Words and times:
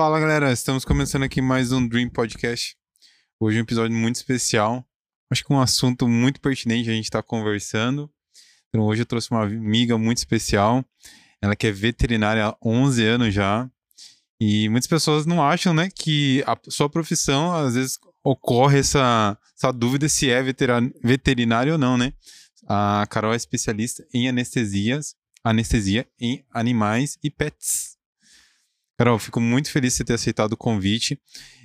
Fala 0.00 0.18
galera, 0.18 0.50
estamos 0.50 0.82
começando 0.82 1.24
aqui 1.24 1.42
mais 1.42 1.72
um 1.72 1.86
Dream 1.86 2.08
Podcast. 2.08 2.74
Hoje 3.38 3.58
um 3.58 3.60
episódio 3.60 3.94
muito 3.94 4.16
especial. 4.16 4.82
Acho 5.30 5.44
que 5.44 5.52
um 5.52 5.60
assunto 5.60 6.08
muito 6.08 6.40
pertinente 6.40 6.88
a 6.88 6.92
gente 6.94 7.04
está 7.04 7.22
conversando. 7.22 8.10
Então 8.68 8.86
hoje 8.86 9.02
eu 9.02 9.06
trouxe 9.06 9.30
uma 9.30 9.44
amiga 9.44 9.98
muito 9.98 10.16
especial. 10.16 10.82
Ela 11.42 11.54
que 11.54 11.66
é 11.66 11.70
veterinária 11.70 12.46
há 12.46 12.56
11 12.64 13.04
anos 13.04 13.34
já. 13.34 13.70
E 14.40 14.70
muitas 14.70 14.86
pessoas 14.86 15.26
não 15.26 15.44
acham, 15.44 15.74
né, 15.74 15.90
que 15.94 16.42
a 16.46 16.56
sua 16.70 16.88
profissão, 16.88 17.52
às 17.52 17.74
vezes, 17.74 17.98
ocorre 18.24 18.78
essa, 18.78 19.36
essa 19.54 19.70
dúvida 19.70 20.08
se 20.08 20.30
é 20.30 20.42
veterinário 21.04 21.74
ou 21.74 21.78
não, 21.78 21.98
né? 21.98 22.14
A 22.66 23.06
Carol 23.10 23.34
é 23.34 23.36
especialista 23.36 24.02
em 24.14 24.30
anestesias, 24.30 25.14
anestesia 25.44 26.08
em 26.18 26.42
animais 26.54 27.18
e 27.22 27.30
pets. 27.30 27.99
Carol, 29.00 29.18
fico 29.18 29.40
muito 29.40 29.70
feliz 29.70 29.94
de 29.94 29.96
você 29.96 30.04
ter 30.04 30.12
aceitado 30.12 30.52
o 30.52 30.56
convite. 30.58 31.18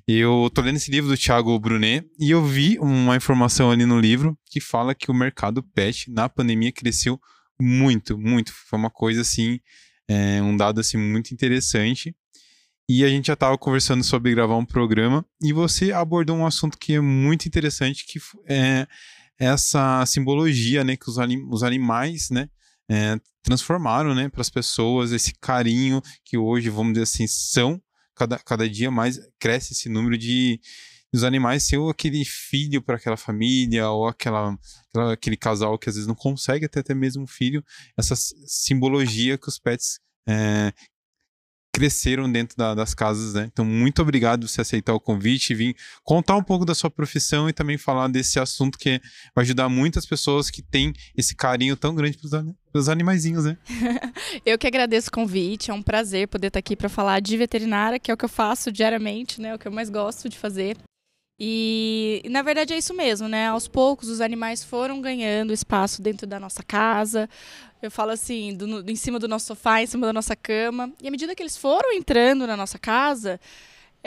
Eu 0.08 0.50
tô 0.54 0.62
lendo 0.62 0.78
esse 0.78 0.90
livro 0.90 1.10
do 1.10 1.18
Thiago 1.18 1.60
Brunet 1.60 2.10
e 2.18 2.32
eu 2.32 2.46
vi 2.46 2.80
uma 2.80 3.18
informação 3.18 3.70
ali 3.72 3.86
no 3.86 4.00
livro 4.00 4.40
que 4.46 4.62
fala 4.62 4.96
que 4.96 5.12
o 5.12 5.14
mercado 5.14 5.62
pet 5.62 6.10
na 6.10 6.30
pandemia 6.30 6.72
cresceu 6.72 7.20
muito, 7.60 8.18
muito. 8.18 8.54
Foi 8.54 8.80
uma 8.80 8.90
coisa 8.90 9.20
assim, 9.20 9.60
é, 10.08 10.42
um 10.42 10.56
dado 10.56 10.80
assim 10.80 10.96
muito 10.96 11.34
interessante. 11.34 12.16
E 12.88 13.04
a 13.04 13.10
gente 13.10 13.28
já 13.28 13.34
estava 13.34 13.58
conversando 13.58 14.02
sobre 14.02 14.34
gravar 14.34 14.56
um 14.56 14.66
programa 14.66 15.26
e 15.44 15.52
você 15.52 15.92
abordou 15.92 16.38
um 16.38 16.46
assunto 16.46 16.78
que 16.78 16.94
é 16.94 17.02
muito 17.02 17.48
interessante, 17.48 18.06
que 18.08 18.18
é 18.48 18.88
essa 19.38 20.06
simbologia, 20.06 20.86
né, 20.86 20.96
que 20.96 21.10
os, 21.10 21.20
anim 21.20 21.46
os 21.52 21.64
animais, 21.64 22.30
né, 22.30 22.48
é, 22.90 23.20
transformaram, 23.44 24.14
né, 24.14 24.30
para 24.30 24.42
as 24.42 24.50
pessoas 24.50 25.12
esse 25.12 25.34
carinho 25.40 26.02
que 26.24 26.38
hoje, 26.38 26.70
vamos 26.70 26.94
dizer 26.94 27.04
assim, 27.04 27.28
são. 27.28 27.82
Cada, 28.16 28.40
cada 28.40 28.70
dia 28.70 28.90
mais 28.90 29.20
cresce 29.38 29.74
esse 29.74 29.90
número 29.90 30.18
de 30.18 30.60
dos 31.12 31.24
animais 31.24 31.64
ser 31.64 31.80
aquele 31.90 32.26
filho 32.26 32.82
para 32.82 32.98
aquela 32.98 33.16
família 33.16 33.90
ou 33.90 34.06
aquela, 34.08 34.58
aquela, 34.90 35.14
aquele 35.14 35.38
casal 35.38 35.78
que 35.80 35.88
às 35.88 35.96
vezes 35.96 36.08
não 36.08 36.16
consegue 36.16 36.68
ter 36.68 36.82
até 36.82 36.94
mesmo 36.94 37.24
um 37.24 37.28
filho, 37.28 37.64
essa 37.98 38.16
simbologia 38.18 39.38
que 39.38 39.48
os 39.48 39.58
pets 39.58 40.00
é, 40.28 40.74
cresceram 41.76 42.32
dentro 42.32 42.56
da, 42.58 42.74
das 42.74 42.94
casas, 42.94 43.34
né? 43.34 43.50
Então, 43.52 43.66
muito 43.66 44.02
obrigado 44.02 44.42
por 44.42 44.48
você 44.48 44.62
aceitar 44.62 44.94
o 44.94 45.00
convite 45.00 45.52
e 45.52 45.56
vir 45.56 45.76
contar 46.06 46.38
um 46.38 46.44
pouco 46.44 46.64
da 46.64 46.74
sua 46.74 46.90
profissão 46.90 47.50
e 47.50 47.54
também 47.54 47.78
falar 47.78 48.08
desse 48.08 48.40
assunto 48.40 48.80
que 48.80 49.02
vai 49.36 49.44
ajudar 49.44 49.68
muitas 49.68 50.06
pessoas 50.06 50.50
que 50.50 50.62
têm 50.62 50.94
esse 51.18 51.36
carinho 51.36 51.76
tão 51.76 51.94
grande 51.94 52.18
pelos 52.72 52.88
animaizinhos, 52.88 53.44
né? 53.44 53.58
eu 54.46 54.58
que 54.58 54.68
agradeço 54.68 55.10
o 55.10 55.12
convite, 55.12 55.70
é 55.70 55.74
um 55.74 55.82
prazer 55.82 56.30
poder 56.30 56.48
estar 56.48 56.60
aqui 56.60 56.78
para 56.78 56.88
falar 56.88 57.20
de 57.20 57.36
veterinária, 57.36 58.00
que 58.00 58.10
é 58.10 58.14
o 58.14 58.18
que 58.18 58.24
eu 58.24 58.30
faço 58.30 58.72
diariamente, 58.72 59.42
né? 59.42 59.50
É 59.50 59.56
o 59.56 59.60
que 59.60 59.68
eu 59.68 59.72
mais 59.72 59.90
gosto 59.90 60.30
de 60.30 60.38
fazer. 60.38 60.78
E, 61.40 62.24
na 62.30 62.42
verdade 62.42 62.74
é 62.74 62.78
isso 62.78 62.94
mesmo, 62.94 63.28
né? 63.28 63.48
Aos 63.48 63.68
poucos 63.68 64.08
os 64.10 64.22
animais 64.22 64.64
foram 64.64 65.02
ganhando 65.02 65.52
espaço 65.52 66.02
dentro 66.02 66.26
da 66.26 66.40
nossa 66.40 66.64
casa. 66.64 67.30
Eu 67.82 67.92
falo 67.92 68.12
assim, 68.12 68.56
do, 68.56 68.90
em 68.90 68.96
cima 68.96 69.20
do 69.20 69.28
nosso 69.28 69.48
sofá, 69.48 69.82
em 69.82 69.86
cima 69.86 70.08
da 70.08 70.14
nossa 70.14 70.36
cama. 70.36 70.92
E 71.02 71.08
à 71.08 71.12
medida 71.12 71.36
que 71.36 71.44
eles 71.44 71.58
foram 71.58 71.92
entrando 71.92 72.48
na 72.48 72.56
nossa 72.56 72.80
casa, 72.80 73.40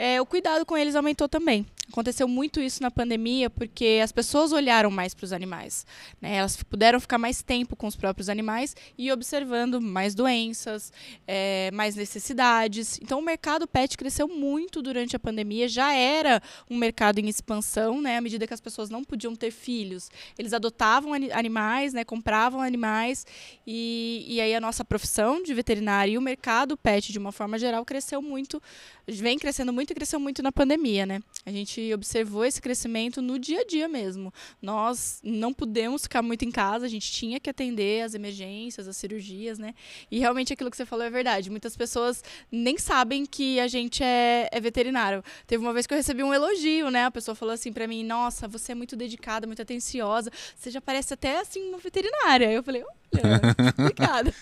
é, 0.01 0.21
o 0.21 0.25
cuidado 0.25 0.65
com 0.65 0.77
eles 0.77 0.95
aumentou 0.95 1.27
também. 1.27 1.65
Aconteceu 1.91 2.27
muito 2.27 2.61
isso 2.61 2.83
na 2.83 2.91
pandemia 2.91 3.49
porque 3.49 3.99
as 4.01 4.11
pessoas 4.11 4.53
olharam 4.53 4.91
mais 4.91 5.15
para 5.15 5.25
os 5.25 5.33
animais. 5.33 5.87
Né? 6.21 6.35
Elas 6.35 6.61
puderam 6.61 6.99
ficar 6.99 7.17
mais 7.17 7.41
tempo 7.41 7.75
com 7.75 7.87
os 7.87 7.95
próprios 7.95 8.29
animais 8.29 8.75
e 8.95 9.11
observando 9.11 9.81
mais 9.81 10.13
doenças, 10.13 10.93
é, 11.27 11.71
mais 11.73 11.95
necessidades. 11.95 12.99
Então 13.01 13.19
o 13.19 13.23
mercado 13.23 13.67
pet 13.67 13.97
cresceu 13.97 14.27
muito 14.27 14.83
durante 14.83 15.15
a 15.15 15.19
pandemia. 15.19 15.67
Já 15.67 15.91
era 15.91 16.41
um 16.69 16.77
mercado 16.77 17.17
em 17.19 17.27
expansão, 17.27 17.99
né? 17.99 18.17
à 18.17 18.21
medida 18.21 18.45
que 18.45 18.53
as 18.53 18.61
pessoas 18.61 18.89
não 18.89 19.03
podiam 19.03 19.35
ter 19.35 19.49
filhos. 19.49 20.11
Eles 20.37 20.53
adotavam 20.53 21.11
animais, 21.13 21.91
né? 21.91 22.05
compravam 22.05 22.61
animais. 22.61 23.25
E, 23.65 24.25
e 24.27 24.39
aí 24.39 24.53
a 24.53 24.61
nossa 24.61 24.85
profissão 24.85 25.41
de 25.41 25.53
veterinário 25.55 26.13
e 26.13 26.17
o 26.19 26.21
mercado 26.21 26.77
pet, 26.77 27.11
de 27.11 27.17
uma 27.17 27.31
forma 27.31 27.57
geral, 27.57 27.83
cresceu 27.83 28.21
muito, 28.21 28.61
vem 29.07 29.39
crescendo 29.39 29.73
muito 29.73 29.88
muito 29.89 29.91
e 29.91 29.95
cresceu 29.95 30.19
muito 30.19 30.43
na 30.43 30.51
pandemia, 30.51 31.05
né? 31.05 31.21
A 31.45 31.51
gente 31.51 31.93
observou 31.93 32.45
esse 32.45 32.61
crescimento 32.61 33.21
no 33.21 33.39
dia 33.39 33.61
a 33.61 33.65
dia 33.65 33.87
mesmo. 33.87 34.33
Nós 34.61 35.19
não 35.23 35.53
pudemos 35.53 36.03
ficar 36.03 36.21
muito 36.21 36.45
em 36.45 36.51
casa, 36.51 36.85
a 36.85 36.89
gente 36.89 37.11
tinha 37.11 37.39
que 37.39 37.49
atender 37.49 38.03
as 38.03 38.13
emergências, 38.13 38.87
as 38.87 38.97
cirurgias, 38.97 39.57
né? 39.57 39.73
E 40.11 40.19
realmente 40.19 40.53
aquilo 40.53 40.69
que 40.69 40.77
você 40.77 40.85
falou 40.85 41.05
é 41.05 41.09
verdade. 41.09 41.49
Muitas 41.49 41.75
pessoas 41.75 42.23
nem 42.51 42.77
sabem 42.77 43.25
que 43.25 43.59
a 43.59 43.67
gente 43.67 44.03
é, 44.03 44.49
é 44.51 44.59
veterinário. 44.59 45.23
Teve 45.47 45.63
uma 45.63 45.73
vez 45.73 45.87
que 45.87 45.93
eu 45.93 45.97
recebi 45.97 46.23
um 46.23 46.33
elogio, 46.33 46.89
né? 46.89 47.05
A 47.05 47.11
pessoa 47.11 47.35
falou 47.35 47.53
assim 47.53 47.73
para 47.73 47.87
mim: 47.87 48.03
Nossa, 48.03 48.47
você 48.47 48.71
é 48.73 48.75
muito 48.75 48.95
dedicada, 48.95 49.47
muito 49.47 49.61
atenciosa, 49.61 50.31
você 50.55 50.69
já 50.69 50.81
parece 50.81 51.13
até 51.13 51.39
assim 51.39 51.69
uma 51.69 51.77
veterinária. 51.77 52.51
Eu 52.51 52.63
falei: 52.63 52.83
Obrigada. 53.77 54.33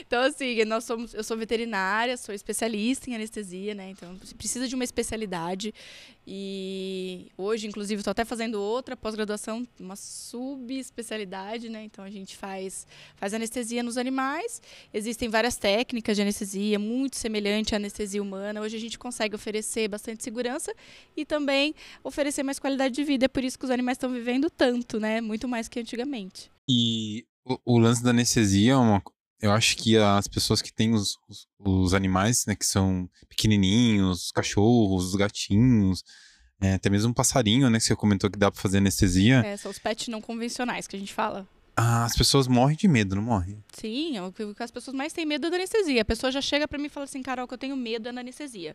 então, 0.00 0.22
assim, 0.22 0.64
nós 0.64 0.84
somos, 0.84 1.14
eu 1.14 1.22
sou 1.22 1.36
veterinária, 1.36 2.16
sou 2.16 2.34
especialista 2.34 3.10
em 3.10 3.14
anestesia, 3.14 3.74
né? 3.74 3.90
Então, 3.90 4.16
precisa 4.36 4.66
de 4.66 4.74
uma 4.74 4.84
especialidade. 4.84 5.72
E 6.26 7.30
hoje, 7.38 7.66
inclusive, 7.66 8.00
estou 8.00 8.10
até 8.10 8.24
fazendo 8.24 8.60
outra 8.60 8.96
pós-graduação, 8.96 9.66
uma 9.80 9.96
subespecialidade, 9.96 11.68
né? 11.68 11.84
Então, 11.84 12.04
a 12.04 12.10
gente 12.10 12.36
faz, 12.36 12.86
faz 13.16 13.32
anestesia 13.32 13.82
nos 13.82 13.96
animais. 13.96 14.60
Existem 14.92 15.28
várias 15.28 15.56
técnicas 15.56 16.16
de 16.16 16.22
anestesia, 16.22 16.78
muito 16.78 17.16
semelhante 17.16 17.74
à 17.74 17.76
anestesia 17.76 18.22
humana. 18.22 18.60
Hoje, 18.60 18.76
a 18.76 18.80
gente 18.80 18.98
consegue 18.98 19.34
oferecer 19.34 19.88
bastante 19.88 20.22
segurança 20.22 20.74
e 21.16 21.24
também 21.24 21.74
oferecer 22.04 22.42
mais 22.42 22.58
qualidade 22.58 22.94
de 22.94 23.04
vida. 23.04 23.24
É 23.24 23.28
por 23.28 23.42
isso 23.42 23.58
que 23.58 23.64
os 23.64 23.70
animais 23.70 23.96
estão 23.96 24.10
vivendo 24.10 24.50
tanto, 24.50 25.00
né? 25.00 25.20
Muito 25.20 25.48
mais 25.48 25.68
que 25.68 25.80
antigamente. 25.80 26.50
E 26.68 27.24
o, 27.48 27.60
o 27.64 27.78
lance 27.78 28.02
da 28.02 28.10
anestesia 28.10 28.72
é 28.72 28.76
uma, 28.76 29.02
eu 29.40 29.52
acho 29.52 29.76
que 29.76 29.96
as 29.96 30.26
pessoas 30.26 30.60
que 30.60 30.72
têm 30.72 30.92
os, 30.92 31.16
os, 31.28 31.46
os, 31.58 31.94
animais, 31.94 32.44
né, 32.46 32.54
que 32.54 32.66
são 32.66 33.08
pequenininhos, 33.28 34.26
os 34.26 34.32
cachorros, 34.32 35.06
os 35.06 35.14
gatinhos, 35.14 36.04
é, 36.60 36.74
até 36.74 36.90
mesmo 36.90 37.10
um 37.10 37.14
passarinho, 37.14 37.70
né, 37.70 37.78
que 37.78 37.84
você 37.84 37.96
comentou 37.96 38.30
que 38.30 38.38
dá 38.38 38.50
pra 38.50 38.60
fazer 38.60 38.78
anestesia. 38.78 39.42
É, 39.46 39.56
são 39.56 39.70
os 39.70 39.78
pets 39.78 40.08
não 40.08 40.20
convencionais 40.20 40.86
que 40.86 40.96
a 40.96 40.98
gente 40.98 41.14
fala. 41.14 41.46
Ah, 41.80 42.04
as 42.04 42.16
pessoas 42.16 42.48
morrem 42.48 42.76
de 42.76 42.88
medo, 42.88 43.14
não 43.14 43.22
morrem? 43.22 43.62
Sim, 43.72 44.16
é 44.16 44.22
o 44.24 44.32
que 44.32 44.42
as 44.60 44.70
pessoas 44.72 44.96
mais 44.96 45.12
têm 45.12 45.24
medo 45.24 45.46
é 45.46 45.50
da 45.50 45.54
anestesia. 45.54 46.02
A 46.02 46.04
pessoa 46.04 46.32
já 46.32 46.40
chega 46.40 46.66
para 46.66 46.76
mim 46.76 46.86
e 46.86 46.88
fala 46.88 47.04
assim, 47.04 47.22
Carol, 47.22 47.46
que 47.46 47.54
eu 47.54 47.58
tenho 47.58 47.76
medo 47.76 48.08
é 48.08 48.12
da 48.12 48.20
anestesia. 48.20 48.74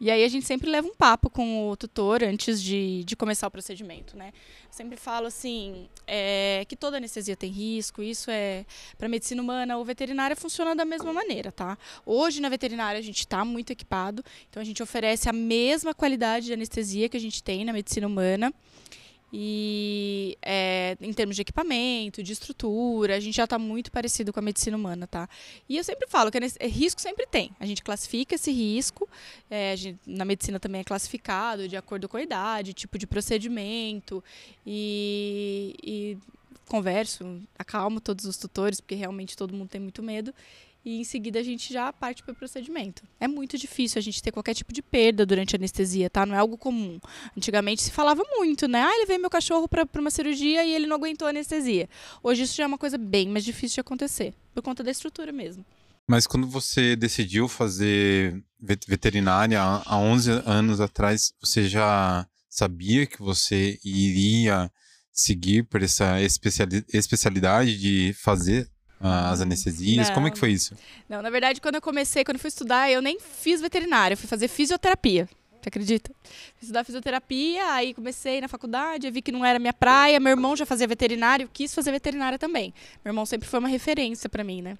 E 0.00 0.10
aí 0.10 0.24
a 0.24 0.28
gente 0.28 0.46
sempre 0.46 0.70
leva 0.70 0.88
um 0.88 0.94
papo 0.94 1.28
com 1.28 1.68
o 1.68 1.76
tutor 1.76 2.24
antes 2.24 2.62
de, 2.62 3.04
de 3.04 3.14
começar 3.14 3.46
o 3.46 3.50
procedimento, 3.50 4.16
né? 4.16 4.32
Sempre 4.70 4.96
falo 4.96 5.26
assim, 5.26 5.86
é, 6.06 6.64
que 6.66 6.76
toda 6.76 6.96
anestesia 6.96 7.36
tem 7.36 7.50
risco, 7.50 8.02
isso 8.02 8.30
é 8.30 8.64
para 8.96 9.06
medicina 9.06 9.42
humana 9.42 9.76
ou 9.76 9.84
veterinária 9.84 10.34
funciona 10.34 10.74
da 10.74 10.86
mesma 10.86 11.12
maneira, 11.12 11.52
tá? 11.52 11.76
Hoje 12.06 12.40
na 12.40 12.48
veterinária 12.48 12.98
a 12.98 13.02
gente 13.02 13.18
está 13.18 13.44
muito 13.44 13.70
equipado, 13.70 14.24
então 14.48 14.62
a 14.62 14.64
gente 14.64 14.82
oferece 14.82 15.28
a 15.28 15.32
mesma 15.34 15.92
qualidade 15.92 16.46
de 16.46 16.54
anestesia 16.54 17.06
que 17.06 17.18
a 17.18 17.20
gente 17.20 17.42
tem 17.42 17.66
na 17.66 17.72
medicina 17.74 18.06
humana. 18.06 18.50
E 19.32 20.36
é, 20.42 20.96
em 21.00 21.12
termos 21.12 21.36
de 21.36 21.42
equipamento, 21.42 22.22
de 22.22 22.32
estrutura, 22.32 23.16
a 23.16 23.20
gente 23.20 23.36
já 23.36 23.44
está 23.44 23.58
muito 23.58 23.92
parecido 23.92 24.32
com 24.32 24.40
a 24.40 24.42
medicina 24.42 24.76
humana, 24.76 25.06
tá? 25.06 25.28
E 25.68 25.76
eu 25.76 25.84
sempre 25.84 26.08
falo 26.08 26.30
que 26.30 26.38
é, 26.38 26.66
risco 26.66 27.00
sempre 27.00 27.26
tem. 27.26 27.52
A 27.60 27.66
gente 27.66 27.82
classifica 27.82 28.34
esse 28.34 28.50
risco, 28.50 29.08
é, 29.48 29.76
gente, 29.76 30.00
na 30.06 30.24
medicina 30.24 30.58
também 30.58 30.80
é 30.80 30.84
classificado 30.84 31.68
de 31.68 31.76
acordo 31.76 32.08
com 32.08 32.16
a 32.16 32.22
idade, 32.22 32.72
tipo 32.72 32.98
de 32.98 33.06
procedimento 33.06 34.22
e, 34.66 35.76
e 35.82 36.18
converso, 36.68 37.40
acalmo 37.58 38.00
todos 38.00 38.24
os 38.24 38.36
tutores, 38.36 38.80
porque 38.80 38.94
realmente 38.94 39.36
todo 39.36 39.54
mundo 39.54 39.68
tem 39.68 39.80
muito 39.80 40.02
medo 40.02 40.34
e 40.84 41.00
em 41.00 41.04
seguida 41.04 41.38
a 41.38 41.42
gente 41.42 41.72
já 41.72 41.92
parte 41.92 42.22
para 42.22 42.32
o 42.32 42.34
procedimento. 42.34 43.02
É 43.18 43.28
muito 43.28 43.58
difícil 43.58 43.98
a 43.98 44.02
gente 44.02 44.22
ter 44.22 44.32
qualquer 44.32 44.54
tipo 44.54 44.72
de 44.72 44.82
perda 44.82 45.26
durante 45.26 45.54
a 45.54 45.58
anestesia, 45.58 46.08
tá? 46.08 46.24
Não 46.24 46.34
é 46.34 46.38
algo 46.38 46.56
comum. 46.56 46.98
Antigamente 47.36 47.82
se 47.82 47.90
falava 47.90 48.22
muito, 48.36 48.66
né? 48.66 48.82
Ah, 48.82 48.98
levei 48.98 49.18
meu 49.18 49.30
cachorro 49.30 49.68
para 49.68 49.86
uma 49.96 50.10
cirurgia 50.10 50.64
e 50.64 50.74
ele 50.74 50.86
não 50.86 50.96
aguentou 50.96 51.26
a 51.26 51.30
anestesia. 51.30 51.88
Hoje 52.22 52.42
isso 52.42 52.56
já 52.56 52.64
é 52.64 52.66
uma 52.66 52.78
coisa 52.78 52.96
bem 52.96 53.28
mais 53.28 53.44
difícil 53.44 53.74
de 53.74 53.80
acontecer, 53.80 54.34
por 54.54 54.62
conta 54.62 54.82
da 54.82 54.90
estrutura 54.90 55.32
mesmo. 55.32 55.64
Mas 56.08 56.26
quando 56.26 56.46
você 56.46 56.96
decidiu 56.96 57.46
fazer 57.46 58.42
veterinária 58.58 59.60
há 59.62 59.96
11 59.96 60.30
anos 60.44 60.80
atrás, 60.80 61.32
você 61.40 61.68
já 61.68 62.26
sabia 62.48 63.06
que 63.06 63.22
você 63.22 63.78
iria 63.84 64.70
seguir 65.12 65.62
por 65.64 65.82
essa 65.82 66.20
especialidade 66.20 67.78
de 67.78 68.12
fazer 68.14 68.68
as 69.00 69.40
anestesias? 69.40 70.08
Não, 70.08 70.14
Como 70.14 70.26
é 70.26 70.30
que 70.30 70.38
foi 70.38 70.52
isso? 70.52 70.74
Não, 71.08 71.22
na 71.22 71.30
verdade, 71.30 71.60
quando 71.60 71.76
eu 71.76 71.80
comecei, 71.80 72.22
quando 72.22 72.36
eu 72.36 72.40
fui 72.40 72.48
estudar, 72.48 72.90
eu 72.90 73.00
nem 73.00 73.18
fiz 73.18 73.60
veterinária, 73.60 74.12
eu 74.12 74.18
fui 74.18 74.28
fazer 74.28 74.48
fisioterapia. 74.48 75.28
Você 75.60 75.68
acredita? 75.68 76.10
estudar 76.60 76.84
fisioterapia, 76.84 77.72
aí 77.72 77.92
comecei 77.92 78.40
na 78.40 78.48
faculdade, 78.48 79.10
vi 79.10 79.20
que 79.20 79.30
não 79.30 79.44
era 79.44 79.58
minha 79.58 79.72
praia. 79.74 80.18
Meu 80.18 80.30
irmão 80.30 80.56
já 80.56 80.64
fazia 80.64 80.86
veterinário, 80.86 81.48
quis 81.52 81.74
fazer 81.74 81.90
veterinária 81.90 82.38
também. 82.38 82.72
Meu 83.04 83.10
irmão 83.10 83.26
sempre 83.26 83.46
foi 83.48 83.58
uma 83.58 83.68
referência 83.68 84.28
para 84.28 84.42
mim, 84.42 84.62
né? 84.62 84.78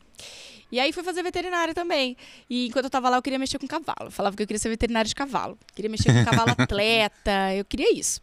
E 0.71 0.79
aí 0.79 0.93
fui 0.93 1.03
fazer 1.03 1.23
veterinária 1.23 1.75
também. 1.75 2.17
E 2.49 2.69
enquanto 2.69 2.85
eu 2.85 2.91
tava 2.91 3.09
lá, 3.09 3.17
eu 3.17 3.23
queria 3.23 3.39
mexer 3.39 3.59
com 3.59 3.67
cavalo. 3.67 4.05
Eu 4.07 4.11
falava 4.11 4.37
que 4.37 4.43
eu 4.43 4.47
queria 4.47 4.59
ser 4.59 4.69
veterinária 4.69 5.09
de 5.09 5.15
cavalo. 5.15 5.59
Queria 5.75 5.91
mexer 5.91 6.13
com 6.13 6.25
cavalo 6.25 6.55
atleta, 6.59 7.55
eu 7.55 7.65
queria 7.65 7.93
isso. 7.93 8.21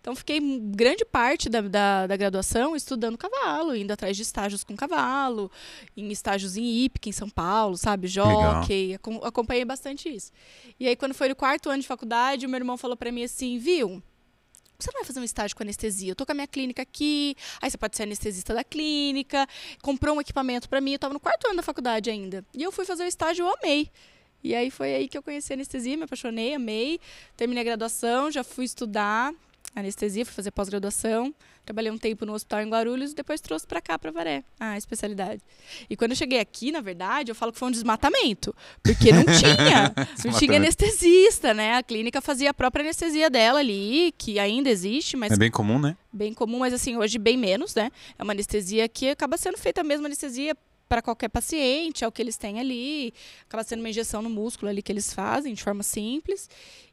Então 0.00 0.16
fiquei 0.16 0.40
grande 0.40 1.04
parte 1.04 1.48
da, 1.48 1.60
da, 1.60 2.06
da, 2.06 2.16
graduação 2.16 2.74
estudando 2.74 3.18
cavalo, 3.18 3.76
indo 3.76 3.92
atrás 3.92 4.16
de 4.16 4.22
estágios 4.22 4.64
com 4.64 4.74
cavalo, 4.74 5.50
em 5.94 6.10
estágios 6.10 6.56
em 6.56 6.84
IPC, 6.84 7.10
em 7.10 7.12
São 7.12 7.28
Paulo, 7.28 7.76
sabe? 7.76 8.08
Jockey, 8.08 8.98
acompanhei 9.22 9.64
bastante 9.64 10.08
isso. 10.08 10.32
E 10.78 10.88
aí 10.88 10.96
quando 10.96 11.14
foi 11.14 11.28
no 11.28 11.36
quarto 11.36 11.68
ano 11.68 11.82
de 11.82 11.86
faculdade, 11.86 12.46
o 12.46 12.48
meu 12.48 12.58
irmão 12.58 12.78
falou 12.78 12.96
para 12.96 13.12
mim 13.12 13.24
assim, 13.24 13.58
viu? 13.58 14.02
Você 14.84 14.90
não 14.92 15.00
vai 15.00 15.06
fazer 15.06 15.20
um 15.20 15.24
estágio 15.24 15.56
com 15.56 15.62
anestesia? 15.62 16.12
Eu 16.12 16.16
tô 16.16 16.24
com 16.24 16.32
a 16.32 16.34
minha 16.34 16.46
clínica 16.46 16.82
aqui, 16.82 17.36
aí 17.60 17.70
você 17.70 17.78
pode 17.78 17.96
ser 17.96 18.04
anestesista 18.04 18.54
da 18.54 18.64
clínica, 18.64 19.46
comprou 19.82 20.16
um 20.16 20.20
equipamento 20.20 20.68
para 20.68 20.80
mim, 20.80 20.92
eu 20.92 20.98
tava 20.98 21.14
no 21.14 21.20
quarto 21.20 21.46
ano 21.46 21.56
da 21.56 21.62
faculdade 21.62 22.10
ainda. 22.10 22.44
E 22.54 22.62
eu 22.62 22.72
fui 22.72 22.84
fazer 22.84 23.04
o 23.04 23.06
estágio, 23.06 23.44
eu 23.44 23.54
amei. 23.54 23.90
E 24.42 24.54
aí 24.54 24.70
foi 24.70 24.94
aí 24.94 25.08
que 25.08 25.18
eu 25.18 25.22
conheci 25.22 25.52
a 25.52 25.56
anestesia, 25.56 25.96
me 25.96 26.04
apaixonei, 26.04 26.54
amei, 26.54 26.98
terminei 27.36 27.60
a 27.62 27.64
graduação, 27.64 28.30
já 28.30 28.42
fui 28.42 28.64
estudar, 28.64 29.34
anestesia, 29.74 30.24
fui 30.24 30.34
fazer 30.34 30.50
pós-graduação. 30.50 31.34
Trabalhei 31.70 31.92
um 31.92 31.98
tempo 31.98 32.26
no 32.26 32.32
hospital 32.32 32.62
em 32.62 32.68
Guarulhos 32.68 33.12
e 33.12 33.14
depois 33.14 33.40
trouxe 33.40 33.64
para 33.64 33.80
cá, 33.80 33.96
para 33.96 34.10
Varé, 34.10 34.42
a 34.58 34.76
especialidade. 34.76 35.40
E 35.88 35.96
quando 35.96 36.10
eu 36.10 36.16
cheguei 36.16 36.40
aqui, 36.40 36.72
na 36.72 36.80
verdade, 36.80 37.30
eu 37.30 37.34
falo 37.34 37.52
que 37.52 37.60
foi 37.60 37.68
um 37.68 37.70
desmatamento, 37.70 38.52
porque 38.82 39.12
não 39.12 39.22
tinha, 39.38 39.94
não 40.24 40.32
tinha 40.36 40.56
anestesista, 40.56 41.54
né? 41.54 41.76
A 41.76 41.82
clínica 41.84 42.20
fazia 42.20 42.50
a 42.50 42.54
própria 42.54 42.82
anestesia 42.82 43.30
dela 43.30 43.60
ali, 43.60 44.12
que 44.18 44.36
ainda 44.40 44.68
existe, 44.68 45.16
mas 45.16 45.30
É 45.30 45.36
bem 45.36 45.48
comum, 45.48 45.78
né? 45.78 45.96
Bem 46.12 46.34
comum, 46.34 46.58
mas 46.58 46.74
assim, 46.74 46.96
hoje 46.96 47.20
bem 47.20 47.36
menos, 47.36 47.72
né? 47.76 47.92
É 48.18 48.22
uma 48.24 48.32
anestesia 48.32 48.88
que 48.88 49.08
acaba 49.08 49.36
sendo 49.36 49.56
feita 49.56 49.80
a 49.80 49.84
mesma 49.84 50.08
anestesia 50.08 50.56
para 50.90 51.00
qualquer 51.00 51.28
paciente, 51.28 52.02
é 52.02 52.08
o 52.08 52.10
que 52.10 52.20
eles 52.20 52.36
têm 52.36 52.58
ali. 52.58 53.14
Acaba 53.44 53.62
sendo 53.62 53.78
uma 53.78 53.88
injeção 53.88 54.20
no 54.20 54.28
músculo 54.28 54.68
ali 54.68 54.82
que 54.82 54.90
eles 54.90 55.14
fazem 55.14 55.54
de 55.54 55.62
forma 55.62 55.84
simples. 55.84 56.50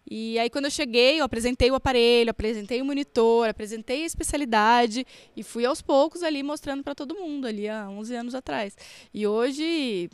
E 0.08 0.38
aí, 0.38 0.52
quando 0.52 0.66
eu 0.66 0.72
cheguei, 0.72 1.20
eu 1.20 1.26
apresentei 1.26 1.72
o 1.72 1.76
aparelho, 1.76 2.30
apresentei 2.30 2.80
o 2.80 2.86
monitor, 2.86 3.50
apresentei 3.50 4.04
a 4.04 4.06
especialidade 4.06 5.04
e 5.36 5.42
fui 5.42 5.66
aos 5.66 5.82
poucos 5.82 6.22
ali 6.22 6.44
mostrando 6.44 6.84
para 6.84 6.94
todo 6.94 7.16
mundo, 7.16 7.48
ali 7.48 7.68
há 7.68 7.90
11 7.90 8.16
anos 8.16 8.36
atrás. 8.36 8.78
E 9.12 9.26
hoje, 9.26 10.12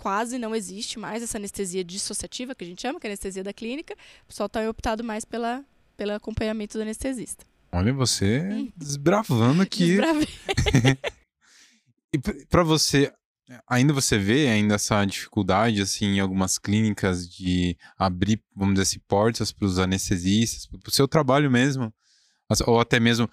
quase 0.00 0.38
não 0.38 0.54
existe 0.54 0.96
mais 0.96 1.20
essa 1.20 1.38
anestesia 1.38 1.82
dissociativa, 1.82 2.54
que 2.54 2.62
a 2.62 2.68
gente 2.68 2.80
chama, 2.80 3.00
que 3.00 3.06
é 3.06 3.10
a 3.10 3.10
anestesia 3.10 3.42
da 3.42 3.52
clínica. 3.52 3.94
O 4.22 4.28
pessoal 4.28 4.46
está 4.46 4.70
optado 4.70 5.02
mais 5.02 5.24
pela, 5.24 5.64
pelo 5.96 6.12
acompanhamento 6.12 6.78
do 6.78 6.82
anestesista. 6.82 7.44
Olha, 7.72 7.92
você 7.92 8.70
desbravando 8.76 9.60
aqui. 9.60 9.88
Desbravei. 9.88 10.28
E 12.12 12.18
para 12.46 12.62
você, 12.62 13.12
ainda 13.66 13.92
você 13.92 14.18
vê 14.18 14.48
ainda 14.48 14.76
essa 14.76 15.04
dificuldade 15.04 15.82
assim 15.82 16.06
em 16.06 16.20
algumas 16.20 16.58
clínicas 16.58 17.28
de 17.28 17.76
abrir, 17.98 18.42
vamos 18.54 18.74
dizer 18.74 18.82
assim, 18.82 19.00
portas 19.06 19.52
para 19.52 19.66
os 19.66 19.78
anestesistas, 19.78 20.66
para 20.66 20.88
o 20.88 20.92
seu 20.92 21.06
trabalho 21.06 21.50
mesmo, 21.50 21.92
ou 22.66 22.80
até 22.80 22.98
mesmo 22.98 23.28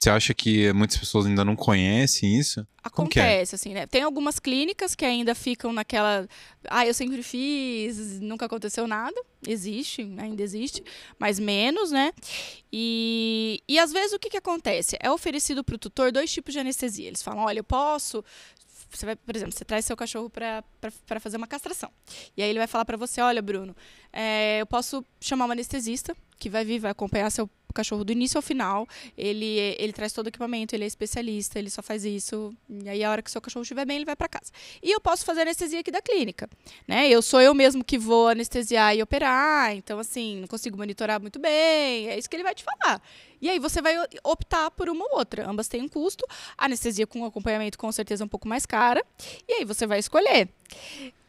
você 0.00 0.10
acha 0.10 0.32
que 0.32 0.72
muitas 0.72 0.96
pessoas 0.96 1.26
ainda 1.26 1.44
não 1.44 1.56
conhecem 1.56 2.38
isso? 2.38 2.60
É? 2.60 2.64
Acontece, 2.84 3.54
é? 3.54 3.56
assim, 3.56 3.74
né? 3.74 3.86
Tem 3.86 4.02
algumas 4.02 4.38
clínicas 4.38 4.94
que 4.94 5.04
ainda 5.04 5.34
ficam 5.34 5.72
naquela. 5.72 6.28
Ah, 6.68 6.86
eu 6.86 6.94
sempre 6.94 7.20
fiz, 7.22 8.20
nunca 8.20 8.46
aconteceu 8.46 8.86
nada. 8.86 9.20
Existe, 9.46 10.02
ainda 10.18 10.40
existe, 10.42 10.84
mas 11.18 11.40
menos, 11.40 11.90
né? 11.90 12.12
E, 12.72 13.60
e 13.68 13.78
às 13.78 13.92
vezes 13.92 14.12
o 14.12 14.18
que, 14.20 14.30
que 14.30 14.36
acontece? 14.36 14.96
É 15.00 15.10
oferecido 15.10 15.64
para 15.64 15.74
o 15.74 15.78
tutor 15.78 16.12
dois 16.12 16.32
tipos 16.32 16.54
de 16.54 16.60
anestesia. 16.60 17.08
Eles 17.08 17.22
falam: 17.22 17.44
olha, 17.44 17.58
eu 17.58 17.64
posso 17.64 18.24
você 18.90 19.04
vai, 19.04 19.16
por 19.16 19.36
exemplo, 19.36 19.52
você 19.52 19.64
traz 19.64 19.84
seu 19.84 19.96
cachorro 19.96 20.30
para 20.30 21.20
fazer 21.20 21.36
uma 21.36 21.46
castração. 21.46 21.90
E 22.36 22.42
aí 22.42 22.48
ele 22.48 22.58
vai 22.58 22.66
falar 22.66 22.86
para 22.86 22.96
você, 22.96 23.20
olha, 23.20 23.42
Bruno, 23.42 23.76
é, 24.10 24.60
eu 24.60 24.66
posso 24.66 25.04
chamar 25.20 25.46
um 25.46 25.50
anestesista 25.50 26.16
que 26.38 26.48
vai 26.48 26.64
vir, 26.64 26.78
vai 26.78 26.90
acompanhar 26.90 27.30
seu 27.30 27.48
cachorro 27.78 28.04
do 28.04 28.12
início 28.12 28.38
ao 28.38 28.42
final. 28.42 28.86
Ele, 29.16 29.76
ele 29.78 29.92
traz 29.92 30.12
todo 30.12 30.26
o 30.26 30.28
equipamento, 30.28 30.74
ele 30.74 30.84
é 30.84 30.86
especialista, 30.86 31.58
ele 31.58 31.70
só 31.70 31.82
faz 31.82 32.04
isso. 32.04 32.52
E 32.68 32.88
aí, 32.88 33.04
a 33.04 33.10
hora 33.10 33.22
que 33.22 33.30
seu 33.30 33.40
cachorro 33.40 33.62
estiver 33.62 33.84
bem, 33.84 33.96
ele 33.96 34.04
vai 34.04 34.16
para 34.16 34.28
casa. 34.28 34.50
E 34.82 34.90
eu 34.90 35.00
posso 35.00 35.24
fazer 35.24 35.42
anestesia 35.42 35.80
aqui 35.80 35.90
da 35.90 36.02
clínica. 36.02 36.48
Né? 36.86 37.08
Eu 37.08 37.22
sou 37.22 37.40
eu 37.40 37.54
mesmo 37.54 37.84
que 37.84 37.98
vou 37.98 38.28
anestesiar 38.28 38.96
e 38.96 39.02
operar. 39.02 39.74
Então, 39.74 39.98
assim, 39.98 40.40
não 40.40 40.48
consigo 40.48 40.76
monitorar 40.76 41.20
muito 41.20 41.38
bem. 41.38 42.08
É 42.08 42.18
isso 42.18 42.28
que 42.28 42.36
ele 42.36 42.42
vai 42.42 42.54
te 42.54 42.64
falar. 42.64 43.00
E 43.40 43.48
aí 43.48 43.58
você 43.58 43.80
vai 43.80 43.94
optar 44.24 44.70
por 44.72 44.88
uma 44.88 45.04
ou 45.04 45.18
outra. 45.18 45.48
Ambas 45.48 45.68
têm 45.68 45.82
um 45.82 45.88
custo. 45.88 46.24
A 46.56 46.64
anestesia 46.64 47.06
com 47.06 47.24
acompanhamento 47.24 47.78
com 47.78 47.90
certeza 47.92 48.24
é 48.24 48.26
um 48.26 48.28
pouco 48.28 48.48
mais 48.48 48.66
cara. 48.66 49.04
E 49.46 49.52
aí 49.52 49.64
você 49.64 49.86
vai 49.86 49.98
escolher. 49.98 50.48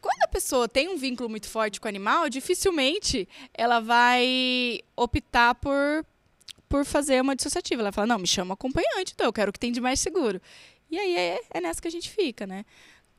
Quando 0.00 0.22
a 0.22 0.28
pessoa 0.28 0.68
tem 0.68 0.88
um 0.88 0.96
vínculo 0.96 1.28
muito 1.28 1.48
forte 1.48 1.80
com 1.80 1.86
o 1.86 1.88
animal, 1.88 2.28
dificilmente 2.28 3.28
ela 3.54 3.80
vai 3.80 4.80
optar 4.96 5.54
por 5.54 6.04
por 6.68 6.84
fazer 6.84 7.20
uma 7.20 7.34
dissociativa. 7.34 7.82
Ela 7.82 7.90
fala, 7.90 8.06
não, 8.06 8.18
me 8.20 8.28
chama 8.28 8.54
acompanhante, 8.54 9.12
então 9.12 9.26
eu 9.26 9.32
quero 9.32 9.50
o 9.50 9.52
que 9.52 9.58
tem 9.58 9.72
de 9.72 9.80
mais 9.80 9.98
seguro. 9.98 10.40
E 10.88 10.96
aí 10.96 11.16
é, 11.16 11.40
é 11.50 11.60
nessa 11.60 11.82
que 11.82 11.88
a 11.88 11.90
gente 11.90 12.08
fica, 12.08 12.46
né? 12.46 12.64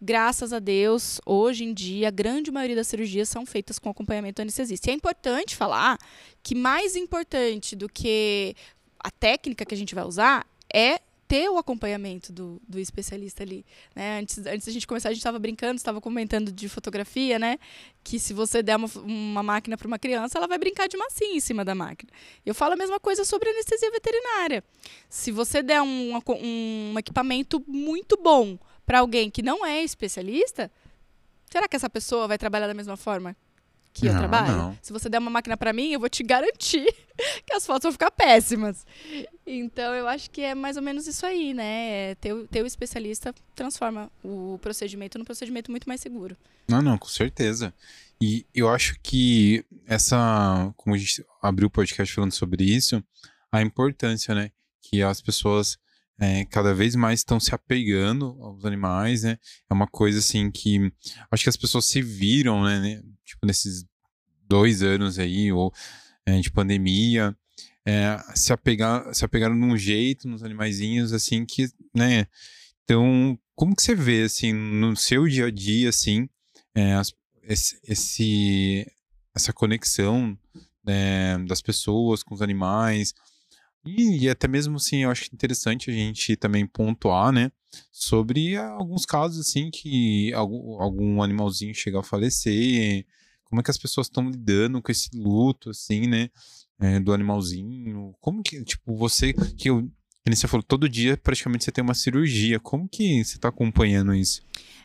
Graças 0.01 0.51
a 0.51 0.57
Deus, 0.57 1.21
hoje 1.25 1.63
em 1.65 1.73
dia, 1.73 2.07
a 2.07 2.11
grande 2.11 2.49
maioria 2.49 2.75
das 2.75 2.87
cirurgias 2.87 3.29
são 3.29 3.45
feitas 3.45 3.77
com 3.77 3.89
acompanhamento 3.89 4.41
anestesista. 4.41 4.89
E 4.89 4.91
é 4.91 4.95
importante 4.95 5.55
falar 5.55 5.99
que 6.41 6.55
mais 6.55 6.95
importante 6.95 7.75
do 7.75 7.87
que 7.87 8.55
a 8.99 9.11
técnica 9.11 9.65
que 9.65 9.75
a 9.75 9.77
gente 9.77 9.93
vai 9.93 10.05
usar 10.05 10.47
é 10.73 10.99
ter 11.31 11.47
o 11.47 11.57
acompanhamento 11.57 12.33
do, 12.33 12.61
do 12.67 12.77
especialista 12.77 13.41
ali. 13.41 13.65
Né? 13.95 14.19
Antes, 14.19 14.37
antes 14.39 14.65
da 14.65 14.73
gente 14.73 14.85
começar, 14.85 15.07
a 15.07 15.13
gente 15.13 15.21
estava 15.21 15.39
brincando, 15.39 15.77
estava 15.77 16.01
comentando 16.01 16.51
de 16.51 16.67
fotografia, 16.67 17.39
né? 17.39 17.57
Que 18.03 18.19
se 18.19 18.33
você 18.33 18.61
der 18.61 18.75
uma, 18.75 18.89
uma 18.97 19.41
máquina 19.41 19.77
para 19.77 19.87
uma 19.87 19.97
criança, 19.97 20.37
ela 20.37 20.45
vai 20.45 20.57
brincar 20.57 20.89
de 20.89 20.97
massinha 20.97 21.33
em 21.33 21.39
cima 21.39 21.63
da 21.63 21.73
máquina. 21.73 22.11
Eu 22.45 22.53
falo 22.53 22.73
a 22.73 22.75
mesma 22.75 22.99
coisa 22.99 23.23
sobre 23.23 23.47
anestesia 23.49 23.89
veterinária. 23.91 24.61
Se 25.07 25.31
você 25.31 25.63
der 25.63 25.81
um, 25.81 26.19
um 26.41 26.99
equipamento 26.99 27.63
muito 27.65 28.17
bom 28.21 28.59
para 28.85 28.99
alguém 28.99 29.31
que 29.31 29.41
não 29.41 29.65
é 29.65 29.81
especialista, 29.81 30.69
será 31.49 31.65
que 31.65 31.77
essa 31.77 31.89
pessoa 31.89 32.27
vai 32.27 32.37
trabalhar 32.37 32.67
da 32.67 32.73
mesma 32.73 32.97
forma 32.97 33.37
que 33.93 34.05
não, 34.05 34.13
eu 34.13 34.19
trabalho. 34.19 34.57
Não. 34.57 34.77
Se 34.81 34.93
você 34.93 35.09
der 35.09 35.19
uma 35.19 35.29
máquina 35.29 35.57
para 35.57 35.73
mim, 35.73 35.91
eu 35.91 35.99
vou 35.99 36.09
te 36.09 36.23
garantir 36.23 36.85
que 37.45 37.53
as 37.53 37.65
fotos 37.65 37.83
vão 37.83 37.91
ficar 37.91 38.11
péssimas. 38.11 38.85
Então, 39.45 39.93
eu 39.93 40.07
acho 40.07 40.29
que 40.29 40.41
é 40.41 40.55
mais 40.55 40.77
ou 40.77 40.83
menos 40.83 41.07
isso 41.07 41.25
aí, 41.25 41.53
né? 41.53 42.15
Ter, 42.15 42.47
ter 42.47 42.63
o 42.63 42.65
especialista 42.67 43.33
transforma 43.55 44.11
o 44.23 44.57
procedimento 44.61 45.17
num 45.17 45.25
procedimento 45.25 45.69
muito 45.69 45.87
mais 45.87 46.01
seguro. 46.01 46.37
Não, 46.67 46.81
não, 46.81 46.97
com 46.97 47.07
certeza. 47.07 47.73
E 48.21 48.45
eu 48.53 48.69
acho 48.69 48.95
que 49.01 49.65
essa, 49.85 50.71
como 50.77 50.95
a 50.95 50.97
gente 50.97 51.25
abriu 51.41 51.67
o 51.67 51.71
podcast 51.71 52.13
falando 52.13 52.31
sobre 52.31 52.63
isso, 52.63 53.03
a 53.51 53.61
importância, 53.61 54.33
né? 54.33 54.51
Que 54.81 55.01
as 55.01 55.21
pessoas 55.21 55.77
é, 56.19 56.45
cada 56.45 56.73
vez 56.73 56.95
mais 56.95 57.21
estão 57.21 57.39
se 57.39 57.53
apegando 57.53 58.37
aos 58.39 58.63
animais, 58.63 59.23
né? 59.23 59.39
É 59.67 59.73
uma 59.73 59.87
coisa 59.87 60.19
assim 60.19 60.51
que 60.51 60.93
acho 61.31 61.43
que 61.43 61.49
as 61.49 61.57
pessoas 61.57 61.85
se 61.85 61.99
viram, 61.99 62.63
né? 62.63 63.01
Tipo, 63.25 63.47
nesses 63.47 63.85
dois 64.51 64.83
anos 64.83 65.17
aí, 65.17 65.49
ou 65.49 65.73
é, 66.25 66.37
de 66.41 66.51
pandemia, 66.51 67.33
é, 67.85 68.17
se, 68.35 68.51
apegar, 68.51 69.13
se 69.15 69.23
apegaram 69.23 69.55
num 69.55 69.77
jeito 69.77 70.27
nos 70.27 70.43
animaizinhos, 70.43 71.13
assim, 71.13 71.45
que, 71.45 71.69
né? 71.95 72.27
Então, 72.83 73.39
como 73.55 73.73
que 73.73 73.81
você 73.81 73.95
vê, 73.95 74.23
assim, 74.23 74.51
no 74.51 74.93
seu 74.97 75.25
dia 75.25 75.45
a 75.45 75.51
dia, 75.51 75.87
assim, 75.87 76.27
é, 76.75 76.99
esse, 77.43 77.79
esse, 77.87 78.91
essa 79.33 79.53
conexão 79.53 80.37
né, 80.83 81.37
das 81.47 81.61
pessoas 81.61 82.21
com 82.21 82.35
os 82.35 82.41
animais, 82.41 83.13
e, 83.85 84.25
e, 84.25 84.29
até 84.29 84.47
mesmo 84.47 84.75
assim, 84.75 85.03
eu 85.03 85.09
acho 85.09 85.29
interessante 85.33 85.89
a 85.89 85.93
gente 85.93 86.35
também 86.35 86.67
pontuar, 86.67 87.31
né? 87.31 87.51
Sobre 87.91 88.55
alguns 88.57 89.05
casos, 89.05 89.39
assim, 89.47 89.71
que 89.71 90.31
algum, 90.33 90.79
algum 90.79 91.23
animalzinho 91.23 91.73
chega 91.73 91.99
a 91.99 92.03
falecer, 92.03 93.05
como 93.51 93.59
é 93.59 93.63
que 93.63 93.69
as 93.69 93.77
pessoas 93.77 94.07
estão 94.07 94.29
lidando 94.29 94.81
com 94.81 94.89
esse 94.89 95.09
luto, 95.13 95.71
assim, 95.71 96.07
né? 96.07 96.29
É, 96.79 97.01
do 97.01 97.11
animalzinho. 97.11 98.15
Como 98.21 98.41
que, 98.41 98.63
tipo, 98.63 98.95
você, 98.95 99.33
que 99.33 99.69
eu, 99.69 99.91
você 100.25 100.47
falou, 100.47 100.63
todo 100.63 100.87
dia 100.87 101.17
praticamente 101.17 101.65
você 101.65 101.71
tem 101.71 101.83
uma 101.83 101.93
cirurgia. 101.93 102.61
Como 102.61 102.87
que 102.87 103.21
você 103.23 103.35
está 103.35 103.49
acompanhando 103.49 104.15
isso? 104.15 104.41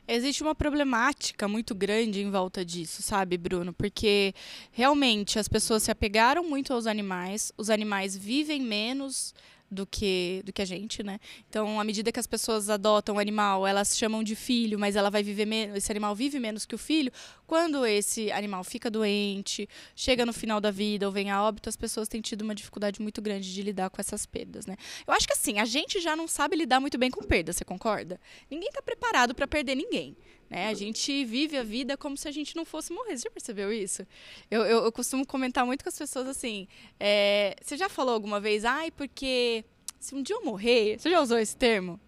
Existe 0.08 0.42
uma 0.42 0.54
problemática 0.54 1.46
muito 1.46 1.76
grande 1.76 2.20
em 2.20 2.28
volta 2.28 2.64
disso, 2.64 3.02
sabe, 3.02 3.38
Bruno? 3.38 3.72
Porque 3.72 4.34
realmente 4.72 5.38
as 5.38 5.46
pessoas 5.46 5.84
se 5.84 5.92
apegaram 5.92 6.42
muito 6.42 6.72
aos 6.72 6.88
animais, 6.88 7.52
os 7.56 7.70
animais 7.70 8.16
vivem 8.16 8.60
menos 8.60 9.32
do 9.70 9.86
que 9.86 10.42
do 10.44 10.52
que 10.52 10.62
a 10.62 10.64
gente, 10.64 11.02
né? 11.02 11.18
Então, 11.48 11.80
à 11.80 11.84
medida 11.84 12.12
que 12.12 12.20
as 12.20 12.26
pessoas 12.26 12.70
adotam 12.70 13.16
o 13.16 13.18
animal, 13.18 13.66
elas 13.66 13.96
chamam 13.96 14.22
de 14.22 14.34
filho, 14.36 14.78
mas 14.78 14.96
ela 14.96 15.10
vai 15.10 15.22
viver 15.22 15.46
menos, 15.46 15.76
esse 15.76 15.90
animal 15.90 16.14
vive 16.14 16.38
menos 16.38 16.64
que 16.64 16.74
o 16.74 16.78
filho. 16.78 17.10
Quando 17.46 17.84
esse 17.84 18.30
animal 18.32 18.62
fica 18.64 18.90
doente, 18.90 19.68
chega 19.94 20.24
no 20.24 20.32
final 20.32 20.60
da 20.60 20.70
vida 20.70 21.06
ou 21.06 21.12
vem 21.12 21.30
a 21.30 21.42
óbito, 21.42 21.68
as 21.68 21.76
pessoas 21.76 22.08
têm 22.08 22.20
tido 22.20 22.42
uma 22.42 22.54
dificuldade 22.54 23.00
muito 23.00 23.20
grande 23.20 23.52
de 23.52 23.62
lidar 23.62 23.90
com 23.90 24.00
essas 24.00 24.26
perdas, 24.26 24.66
né? 24.66 24.76
Eu 25.06 25.12
acho 25.12 25.26
que 25.26 25.32
assim, 25.32 25.58
a 25.58 25.64
gente 25.64 26.00
já 26.00 26.14
não 26.14 26.28
sabe 26.28 26.56
lidar 26.56 26.80
muito 26.80 26.98
bem 26.98 27.10
com 27.10 27.22
perda, 27.22 27.52
você 27.52 27.64
concorda? 27.64 28.20
Ninguém 28.50 28.68
está 28.68 28.82
preparado 28.82 29.34
para 29.34 29.46
perder 29.46 29.74
ninguém. 29.74 30.16
Né? 30.48 30.68
A 30.68 30.74
gente 30.74 31.24
vive 31.24 31.56
a 31.56 31.62
vida 31.62 31.96
como 31.96 32.16
se 32.16 32.28
a 32.28 32.30
gente 32.30 32.54
não 32.54 32.64
fosse 32.64 32.92
morrer. 32.92 33.16
Você 33.16 33.24
já 33.24 33.30
percebeu 33.30 33.72
isso? 33.72 34.06
Eu, 34.50 34.62
eu, 34.64 34.84
eu 34.84 34.92
costumo 34.92 35.26
comentar 35.26 35.66
muito 35.66 35.82
com 35.82 35.88
as 35.88 35.98
pessoas 35.98 36.28
assim. 36.28 36.68
É, 36.98 37.56
você 37.60 37.76
já 37.76 37.88
falou 37.88 38.14
alguma 38.14 38.40
vez, 38.40 38.64
ai, 38.64 38.90
porque 38.90 39.64
se 39.98 40.14
um 40.14 40.22
dia 40.22 40.36
eu 40.36 40.44
morrer. 40.44 40.98
Você 40.98 41.10
já 41.10 41.20
usou 41.20 41.38
esse 41.38 41.56
termo? 41.56 42.00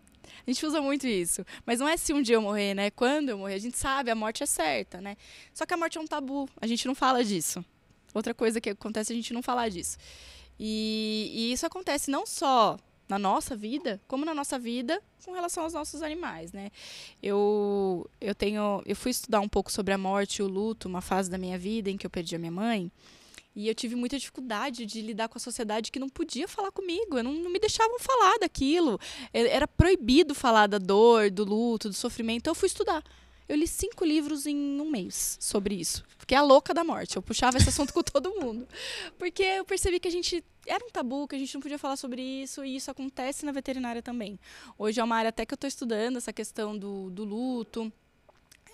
A 0.47 0.51
gente 0.51 0.65
usa 0.65 0.81
muito 0.81 1.07
isso. 1.07 1.45
Mas 1.67 1.81
não 1.81 1.89
é 1.89 1.97
se 1.97 2.13
um 2.13 2.23
dia 2.23 2.37
eu 2.37 2.43
morrer, 2.43 2.75
né? 2.75 2.91
Quando 2.91 3.29
eu 3.31 3.39
morrer. 3.39 3.55
A 3.55 3.59
gente 3.59 3.77
sabe, 3.77 4.11
a 4.11 4.15
morte 4.15 4.43
é 4.43 4.47
certa, 4.47 5.01
né? 5.01 5.17
Só 5.53 5.67
que 5.67 5.75
a 5.75 5.77
morte 5.77 5.99
é 5.99 6.01
um 6.01 6.07
tabu. 6.07 6.49
A 6.61 6.67
gente 6.67 6.87
não 6.87 6.95
fala 6.95 7.25
disso. 7.25 7.65
Outra 8.15 8.33
coisa 8.33 8.61
que 8.61 8.71
acontece 8.71 9.13
é 9.13 9.15
a 9.15 9.17
gente 9.17 9.35
não 9.35 9.43
falar 9.43 9.69
disso. 9.69 9.99
E, 10.59 11.31
e 11.33 11.53
isso 11.53 11.67
acontece 11.67 12.11
não 12.11 12.27
só 12.27 12.79
na 13.09 13.19
nossa 13.19 13.57
vida, 13.57 14.01
como 14.07 14.25
na 14.25 14.35
nossa 14.35 14.59
vida 14.59 15.03
com 15.25 15.33
relação 15.33 15.65
aos 15.65 15.73
nossos 15.73 16.03
animais, 16.03 16.53
né? 16.53 16.71
Eu 17.23 18.09
eu 18.21 18.35
tenho 18.35 18.83
eu 18.87 18.97
fui 18.97 19.11
estudar 19.11 19.41
um 19.41 19.49
pouco 19.49 19.73
sobre 19.73 19.95
a 19.95 19.99
morte 19.99 20.37
e 20.37 20.43
o 20.43 20.49
luto, 20.49 20.89
uma 20.89 21.01
fase 21.01 21.31
da 21.31 21.39
minha 21.39 21.59
vida 21.59 21.91
em 21.91 21.97
que 21.97 22.07
eu 22.07 22.11
perdi 22.11 22.37
a 22.37 22.39
minha 22.39 22.53
mãe. 22.53 22.91
E 23.57 23.67
eu 23.67 23.75
tive 23.75 23.97
muita 23.97 24.17
dificuldade 24.17 24.87
de 24.87 25.03
lidar 25.03 25.29
com 25.29 25.37
a 25.37 25.41
sociedade 25.41 25.91
que 25.91 25.99
não 25.99 26.09
podia 26.09 26.47
falar 26.47 26.71
comigo, 26.71 27.21
não, 27.23 27.33
não 27.33 27.51
me 27.51 27.59
deixavam 27.59 27.99
falar 27.99 28.39
daquilo. 28.39 29.01
Era 29.33 29.67
proibido 29.67 30.33
falar 30.33 30.69
da 30.69 30.79
dor, 30.79 31.29
do 31.29 31.45
luto, 31.45 31.89
do 31.89 31.95
sofrimento. 31.95 32.39
Então 32.39 32.53
eu 32.53 32.55
fui 32.55 32.69
estudar. 32.69 33.03
Eu 33.49 33.57
li 33.57 33.67
cinco 33.67 34.05
livros 34.05 34.47
em 34.47 34.81
um 34.81 34.91
mês 34.91 35.39
sobre 35.41 35.75
isso. 35.75 36.05
Fiquei 36.19 36.37
a 36.37 36.43
louca 36.43 36.75
da 36.75 36.85
morte. 36.85 37.17
Eu 37.17 37.23
puxava 37.23 37.57
esse 37.57 37.71
assunto 37.71 37.95
com 37.95 38.03
todo 38.03 38.35
mundo. 38.39 38.69
Porque 39.19 39.43
eu 39.43 39.65
percebi 39.65 39.99
que 39.99 40.07
a 40.07 40.11
gente 40.11 40.45
era 40.67 40.85
um 40.85 40.91
tabu, 40.91 41.27
que 41.27 41.35
a 41.35 41.39
gente 41.39 41.55
não 41.55 41.63
podia 41.63 41.79
falar 41.79 41.97
sobre 41.97 42.21
isso, 42.21 42.63
e 42.63 42.77
isso 42.77 42.91
acontece 42.91 43.47
na 43.47 43.53
veterinária 43.53 44.03
também. 44.03 44.39
Hoje 44.77 45.01
é 45.01 45.05
uma 45.05 45.17
área 45.17 45.31
até 45.31 45.47
que 45.47 45.55
eu 45.55 45.57
estou 45.57 45.69
estudando 45.69 46.19
essa 46.19 46.33
questão 46.33 46.77
do, 46.77 47.09
do 47.09 47.25
luto 47.25 47.91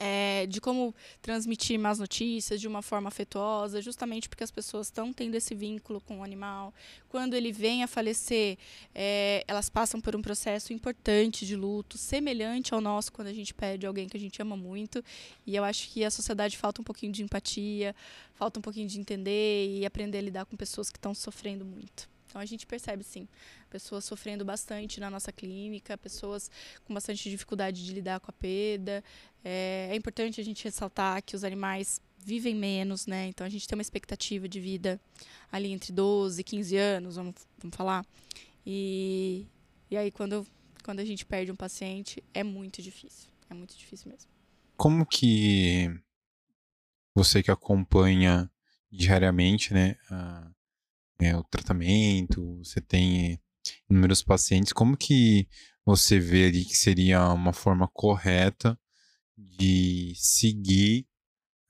é, 0.06 0.44
de 0.46 0.60
como 0.60 0.94
transmitir 1.22 1.78
más 1.78 1.98
notícias 1.98 2.60
de 2.60 2.68
uma 2.68 2.82
forma 2.82 3.08
afetuosa, 3.08 3.80
justamente 3.80 4.28
porque 4.28 4.44
as 4.44 4.50
pessoas 4.50 4.88
estão 4.88 5.14
tendo 5.14 5.34
esse 5.34 5.54
vínculo 5.54 5.98
com 5.98 6.20
o 6.20 6.22
animal. 6.22 6.74
Quando 7.08 7.32
ele 7.32 7.50
vem 7.50 7.82
a 7.82 7.86
falecer, 7.86 8.58
é, 8.94 9.42
elas 9.48 9.70
passam 9.70 10.02
por 10.02 10.14
um 10.14 10.20
processo 10.20 10.74
importante 10.74 11.46
de 11.46 11.56
luto, 11.56 11.96
semelhante 11.96 12.74
ao 12.74 12.82
nosso 12.82 13.10
quando 13.10 13.28
a 13.28 13.32
gente 13.32 13.54
perde 13.54 13.86
alguém 13.86 14.06
que 14.06 14.18
a 14.18 14.20
gente 14.20 14.42
ama 14.42 14.58
muito. 14.58 15.02
E 15.46 15.56
eu 15.56 15.64
acho 15.64 15.88
que 15.88 16.04
a 16.04 16.10
sociedade 16.10 16.58
falta 16.58 16.82
um 16.82 16.84
pouquinho 16.84 17.10
de 17.10 17.22
empatia, 17.22 17.96
falta 18.34 18.58
um 18.58 18.62
pouquinho 18.62 18.86
de 18.86 19.00
entender 19.00 19.78
e 19.78 19.86
aprender 19.86 20.18
a 20.18 20.22
lidar 20.22 20.44
com 20.44 20.54
pessoas 20.54 20.90
que 20.90 20.98
estão 20.98 21.14
sofrendo 21.14 21.64
muito. 21.64 22.13
Então 22.34 22.42
a 22.42 22.46
gente 22.46 22.66
percebe 22.66 23.04
sim, 23.04 23.28
pessoas 23.70 24.04
sofrendo 24.04 24.44
bastante 24.44 24.98
na 24.98 25.08
nossa 25.08 25.30
clínica, 25.30 25.96
pessoas 25.96 26.50
com 26.84 26.92
bastante 26.92 27.30
dificuldade 27.30 27.86
de 27.86 27.92
lidar 27.92 28.18
com 28.18 28.28
a 28.28 28.34
perda. 28.34 29.04
É, 29.44 29.90
é 29.92 29.94
importante 29.94 30.40
a 30.40 30.44
gente 30.44 30.64
ressaltar 30.64 31.22
que 31.22 31.36
os 31.36 31.44
animais 31.44 32.00
vivem 32.18 32.52
menos, 32.52 33.06
né? 33.06 33.28
Então 33.28 33.46
a 33.46 33.48
gente 33.48 33.68
tem 33.68 33.76
uma 33.76 33.82
expectativa 33.82 34.48
de 34.48 34.58
vida 34.58 35.00
ali 35.52 35.70
entre 35.70 35.92
12 35.92 36.40
e 36.40 36.42
15 36.42 36.76
anos, 36.76 37.14
vamos, 37.14 37.36
vamos 37.56 37.76
falar. 37.76 38.04
E, 38.66 39.46
e 39.88 39.96
aí 39.96 40.10
quando, 40.10 40.44
quando 40.82 40.98
a 40.98 41.04
gente 41.04 41.24
perde 41.24 41.52
um 41.52 41.56
paciente, 41.56 42.20
é 42.34 42.42
muito 42.42 42.82
difícil. 42.82 43.30
É 43.48 43.54
muito 43.54 43.76
difícil 43.76 44.10
mesmo. 44.10 44.28
Como 44.76 45.06
que 45.06 45.88
você 47.14 47.44
que 47.44 47.50
acompanha 47.52 48.50
diariamente, 48.90 49.72
né, 49.72 49.96
a, 50.10 50.50
é, 51.18 51.36
o 51.36 51.44
tratamento, 51.44 52.58
você 52.58 52.80
tem 52.80 53.40
inúmeros 53.88 54.22
pacientes, 54.22 54.72
como 54.72 54.96
que 54.96 55.48
você 55.84 56.18
vê 56.18 56.46
ali 56.46 56.64
que 56.64 56.76
seria 56.76 57.32
uma 57.32 57.52
forma 57.52 57.88
correta 57.88 58.78
de 59.36 60.12
seguir 60.16 61.06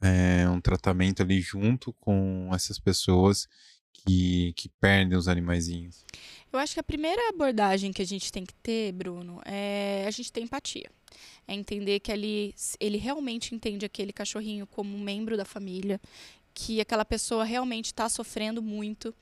é, 0.02 0.48
um 0.48 0.60
tratamento 0.60 1.22
ali 1.22 1.40
junto 1.40 1.92
com 1.94 2.50
essas 2.52 2.78
pessoas 2.78 3.46
que, 3.92 4.52
que 4.56 4.68
perdem 4.80 5.16
os 5.16 5.28
animaizinhos? 5.28 6.04
Eu 6.52 6.58
acho 6.58 6.74
que 6.74 6.80
a 6.80 6.84
primeira 6.84 7.30
abordagem 7.30 7.92
que 7.92 8.02
a 8.02 8.06
gente 8.06 8.30
tem 8.30 8.44
que 8.44 8.54
ter, 8.54 8.92
Bruno, 8.92 9.40
é 9.44 10.04
a 10.06 10.10
gente 10.10 10.32
ter 10.32 10.40
empatia. 10.40 10.90
É 11.46 11.54
entender 11.54 12.00
que 12.00 12.12
ali 12.12 12.54
ele 12.78 12.98
realmente 12.98 13.54
entende 13.54 13.84
aquele 13.84 14.12
cachorrinho 14.12 14.66
como 14.66 14.96
um 14.96 15.00
membro 15.00 15.36
da 15.36 15.44
família, 15.44 16.00
que 16.52 16.80
aquela 16.80 17.04
pessoa 17.04 17.44
realmente 17.44 17.86
está 17.86 18.08
sofrendo 18.08 18.62
muito 18.62 19.14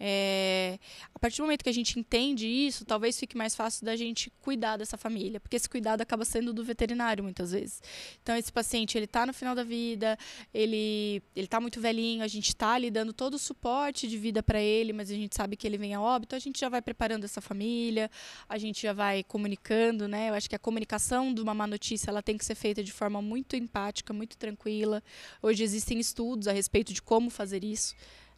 é, 0.00 0.78
a 1.12 1.18
partir 1.18 1.38
do 1.38 1.42
momento 1.42 1.64
que 1.64 1.68
a 1.68 1.74
gente 1.74 1.98
entende 1.98 2.46
isso, 2.46 2.84
talvez 2.84 3.18
fique 3.18 3.36
mais 3.36 3.54
fácil 3.54 3.84
da 3.84 3.96
gente 3.96 4.30
cuidar 4.40 4.76
dessa 4.76 4.96
família, 4.96 5.40
porque 5.40 5.56
esse 5.56 5.68
cuidado 5.68 6.00
acaba 6.00 6.24
sendo 6.24 6.52
do 6.52 6.62
veterinário 6.62 7.24
muitas 7.24 7.50
vezes. 7.50 7.82
Então 8.22 8.36
esse 8.36 8.52
paciente 8.52 8.96
ele 8.96 9.06
está 9.06 9.26
no 9.26 9.32
final 9.32 9.54
da 9.54 9.64
vida, 9.64 10.16
ele 10.54 11.22
ele 11.34 11.46
está 11.46 11.60
muito 11.60 11.80
velhinho, 11.80 12.22
a 12.22 12.28
gente 12.28 12.48
está 12.48 12.78
lhe 12.78 12.90
dando 12.90 13.12
todo 13.12 13.34
o 13.34 13.38
suporte 13.38 14.06
de 14.06 14.16
vida 14.16 14.42
para 14.42 14.60
ele, 14.60 14.92
mas 14.92 15.10
a 15.10 15.14
gente 15.14 15.34
sabe 15.34 15.56
que 15.56 15.66
ele 15.66 15.78
vem 15.78 15.94
a 15.94 16.00
óbito, 16.00 16.36
a 16.36 16.38
gente 16.38 16.60
já 16.60 16.68
vai 16.68 16.80
preparando 16.80 17.24
essa 17.24 17.40
família, 17.40 18.10
a 18.48 18.58
gente 18.58 18.82
já 18.82 18.92
vai 18.92 19.24
comunicando, 19.24 20.06
né? 20.06 20.30
Eu 20.30 20.34
acho 20.34 20.48
que 20.48 20.54
a 20.54 20.58
comunicação 20.58 21.34
de 21.34 21.40
uma 21.40 21.54
má 21.54 21.66
notícia 21.66 22.10
ela 22.10 22.22
tem 22.22 22.38
que 22.38 22.44
ser 22.44 22.54
feita 22.54 22.84
de 22.84 22.92
forma 22.92 23.20
muito 23.20 23.56
empática, 23.56 24.12
muito 24.12 24.36
tranquila. 24.36 25.02
Hoje 25.42 25.64
existem 25.64 25.98
estudos 25.98 26.46
a 26.46 26.52
respeito 26.52 26.92
de 26.92 27.02
como 27.02 27.30
fazer 27.30 27.64
isso 27.64 27.94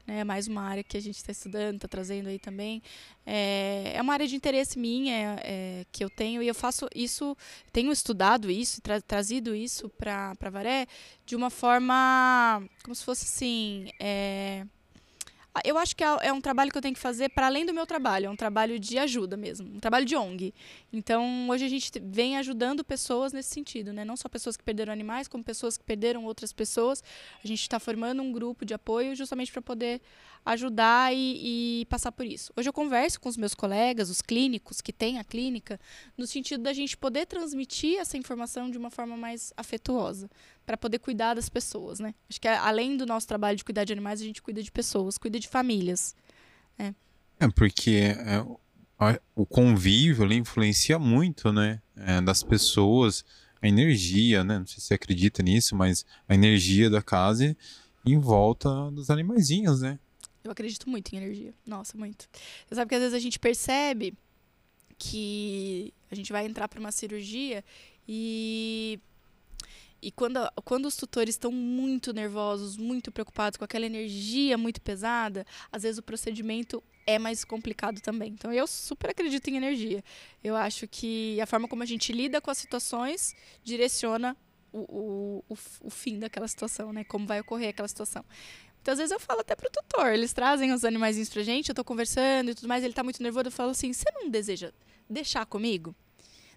né? 0.06 0.24
Mais 0.24 0.48
uma 0.48 0.62
área 0.62 0.82
que 0.82 0.96
a 0.96 1.00
gente 1.00 1.16
está 1.16 1.32
estudando, 1.32 1.76
está 1.76 1.88
trazendo 1.88 2.28
aí 2.28 2.38
também. 2.38 2.82
É, 3.24 3.92
é 3.94 4.02
uma 4.02 4.12
área 4.12 4.26
de 4.26 4.34
interesse 4.34 4.78
minha 4.78 5.38
é, 5.42 5.84
que 5.92 6.04
eu 6.04 6.10
tenho 6.10 6.42
e 6.42 6.48
eu 6.48 6.54
faço 6.54 6.88
isso, 6.94 7.36
tenho 7.72 7.92
estudado 7.92 8.50
isso, 8.50 8.80
tra 8.80 9.00
trazido 9.00 9.54
isso 9.54 9.88
para 9.90 10.34
Varé 10.50 10.86
de 11.24 11.36
uma 11.36 11.50
forma 11.50 12.62
como 12.82 12.94
se 12.94 13.04
fosse 13.04 13.24
assim. 13.24 13.90
É, 14.00 14.64
eu 15.64 15.76
acho 15.76 15.96
que 15.96 16.04
é, 16.04 16.16
é 16.22 16.32
um 16.32 16.40
trabalho 16.40 16.70
que 16.70 16.78
eu 16.78 16.82
tenho 16.82 16.94
que 16.94 17.00
fazer 17.00 17.28
para 17.30 17.46
além 17.46 17.66
do 17.66 17.74
meu 17.74 17.86
trabalho, 17.86 18.26
é 18.26 18.30
um 18.30 18.36
trabalho 18.36 18.78
de 18.78 18.98
ajuda 18.98 19.36
mesmo, 19.36 19.68
um 19.74 19.80
trabalho 19.80 20.06
de 20.06 20.14
ONG. 20.14 20.54
Então, 20.92 21.48
hoje 21.48 21.64
a 21.64 21.68
gente 21.68 21.90
vem 22.02 22.36
ajudando 22.36 22.84
pessoas 22.84 23.32
nesse 23.32 23.50
sentido, 23.50 23.92
né? 23.92 24.04
Não 24.04 24.16
só 24.16 24.28
pessoas 24.28 24.56
que 24.56 24.62
perderam 24.62 24.92
animais, 24.92 25.26
como 25.26 25.42
pessoas 25.42 25.76
que 25.76 25.84
perderam 25.84 26.24
outras 26.24 26.52
pessoas. 26.52 27.02
A 27.42 27.46
gente 27.46 27.62
está 27.62 27.80
formando 27.80 28.22
um 28.22 28.30
grupo 28.30 28.64
de 28.64 28.74
apoio 28.74 29.16
justamente 29.16 29.50
para 29.50 29.62
poder 29.62 30.00
ajudar 30.44 31.14
e, 31.14 31.82
e, 31.82 31.86
passar 31.86 32.10
por 32.12 32.24
isso. 32.24 32.52
Hoje 32.56 32.68
eu 32.68 32.72
converso 32.72 33.20
com 33.20 33.28
os 33.28 33.36
meus 33.36 33.54
colegas, 33.54 34.08
os 34.08 34.22
clínicos 34.22 34.80
que 34.80 34.92
têm 34.92 35.18
a 35.18 35.24
clínica, 35.24 35.78
no 36.16 36.26
sentido 36.26 36.62
da 36.62 36.72
gente 36.72 36.96
poder 36.96 37.26
transmitir 37.26 37.98
essa 37.98 38.16
informação 38.16 38.70
de 38.70 38.78
uma 38.78 38.90
forma 38.90 39.16
mais 39.16 39.52
afetuosa, 39.56 40.30
para 40.64 40.76
poder 40.76 40.98
cuidar 40.98 41.34
das 41.34 41.48
pessoas, 41.48 42.00
né? 42.00 42.14
Acho 42.28 42.40
que 42.40 42.48
além 42.48 42.96
do 42.96 43.04
nosso 43.04 43.26
trabalho 43.26 43.56
de 43.56 43.64
cuidar 43.64 43.84
de 43.84 43.92
animais, 43.92 44.20
a 44.20 44.24
gente 44.24 44.40
cuida 44.40 44.62
de 44.62 44.70
pessoas, 44.70 45.18
cuida 45.18 45.38
de 45.38 45.48
famílias. 45.48 46.14
Né? 46.78 46.94
É, 47.38 47.48
porque 47.48 48.14
é, 48.16 48.44
o 49.34 49.46
convívio 49.46 50.24
ali 50.24 50.36
influencia 50.36 50.98
muito, 50.98 51.52
né? 51.52 51.80
É, 51.96 52.20
das 52.20 52.42
pessoas, 52.42 53.24
a 53.60 53.68
energia, 53.68 54.42
né? 54.42 54.58
Não 54.58 54.66
sei 54.66 54.80
se 54.80 54.86
você 54.86 54.94
acredita 54.94 55.42
nisso, 55.42 55.76
mas 55.76 56.04
a 56.28 56.34
energia 56.34 56.88
da 56.88 57.02
casa 57.02 57.56
em 58.04 58.18
volta 58.18 58.90
dos 58.90 59.10
animaizinhos, 59.10 59.82
né? 59.82 59.98
Eu 60.42 60.50
acredito 60.50 60.88
muito 60.88 61.12
em 61.12 61.18
energia. 61.18 61.54
Nossa, 61.66 61.96
muito. 61.96 62.28
Você 62.66 62.74
sabe 62.74 62.88
que 62.88 62.94
às 62.94 63.00
vezes 63.00 63.14
a 63.14 63.18
gente 63.18 63.38
percebe 63.38 64.14
que 64.98 65.92
a 66.10 66.14
gente 66.14 66.32
vai 66.32 66.44
entrar 66.46 66.68
para 66.68 66.80
uma 66.80 66.92
cirurgia 66.92 67.64
e 68.06 69.00
e 70.02 70.10
quando, 70.10 70.40
quando 70.64 70.86
os 70.86 70.96
tutores 70.96 71.34
estão 71.34 71.52
muito 71.52 72.12
nervosos, 72.12 72.76
muito 72.76 73.12
preocupados 73.12 73.58
com 73.58 73.64
aquela 73.64 73.84
energia 73.84 74.56
muito 74.56 74.80
pesada, 74.80 75.44
às 75.70 75.82
vezes 75.82 75.98
o 75.98 76.02
procedimento 76.02 76.82
é 77.06 77.18
mais 77.18 77.44
complicado 77.44 78.00
também. 78.00 78.32
Então 78.32 78.52
eu 78.52 78.66
super 78.66 79.10
acredito 79.10 79.48
em 79.48 79.56
energia. 79.56 80.02
Eu 80.42 80.56
acho 80.56 80.88
que 80.88 81.38
a 81.40 81.46
forma 81.46 81.68
como 81.68 81.82
a 81.82 81.86
gente 81.86 82.12
lida 82.12 82.40
com 82.40 82.50
as 82.50 82.56
situações 82.56 83.34
direciona 83.62 84.34
o, 84.72 84.78
o, 84.78 85.44
o, 85.48 85.58
o 85.82 85.90
fim 85.90 86.18
daquela 86.18 86.48
situação, 86.48 86.92
né? 86.92 87.04
Como 87.04 87.26
vai 87.26 87.40
ocorrer 87.40 87.68
aquela 87.70 87.88
situação. 87.88 88.24
Então, 88.80 88.92
às 88.92 88.98
vezes 88.98 89.12
eu 89.12 89.20
falo 89.20 89.40
até 89.40 89.54
pro 89.54 89.70
tutor, 89.70 90.12
eles 90.12 90.32
trazem 90.32 90.72
os 90.72 90.84
animaizinhos 90.84 91.28
pra 91.28 91.42
gente, 91.42 91.68
eu 91.68 91.74
tô 91.74 91.84
conversando 91.84 92.50
e 92.50 92.54
tudo 92.54 92.68
mais, 92.68 92.82
ele 92.82 92.94
tá 92.94 93.04
muito 93.04 93.22
nervoso, 93.22 93.48
eu 93.48 93.52
falo 93.52 93.70
assim, 93.70 93.92
você 93.92 94.10
não 94.14 94.30
deseja 94.30 94.72
deixar 95.08 95.44
comigo? 95.44 95.94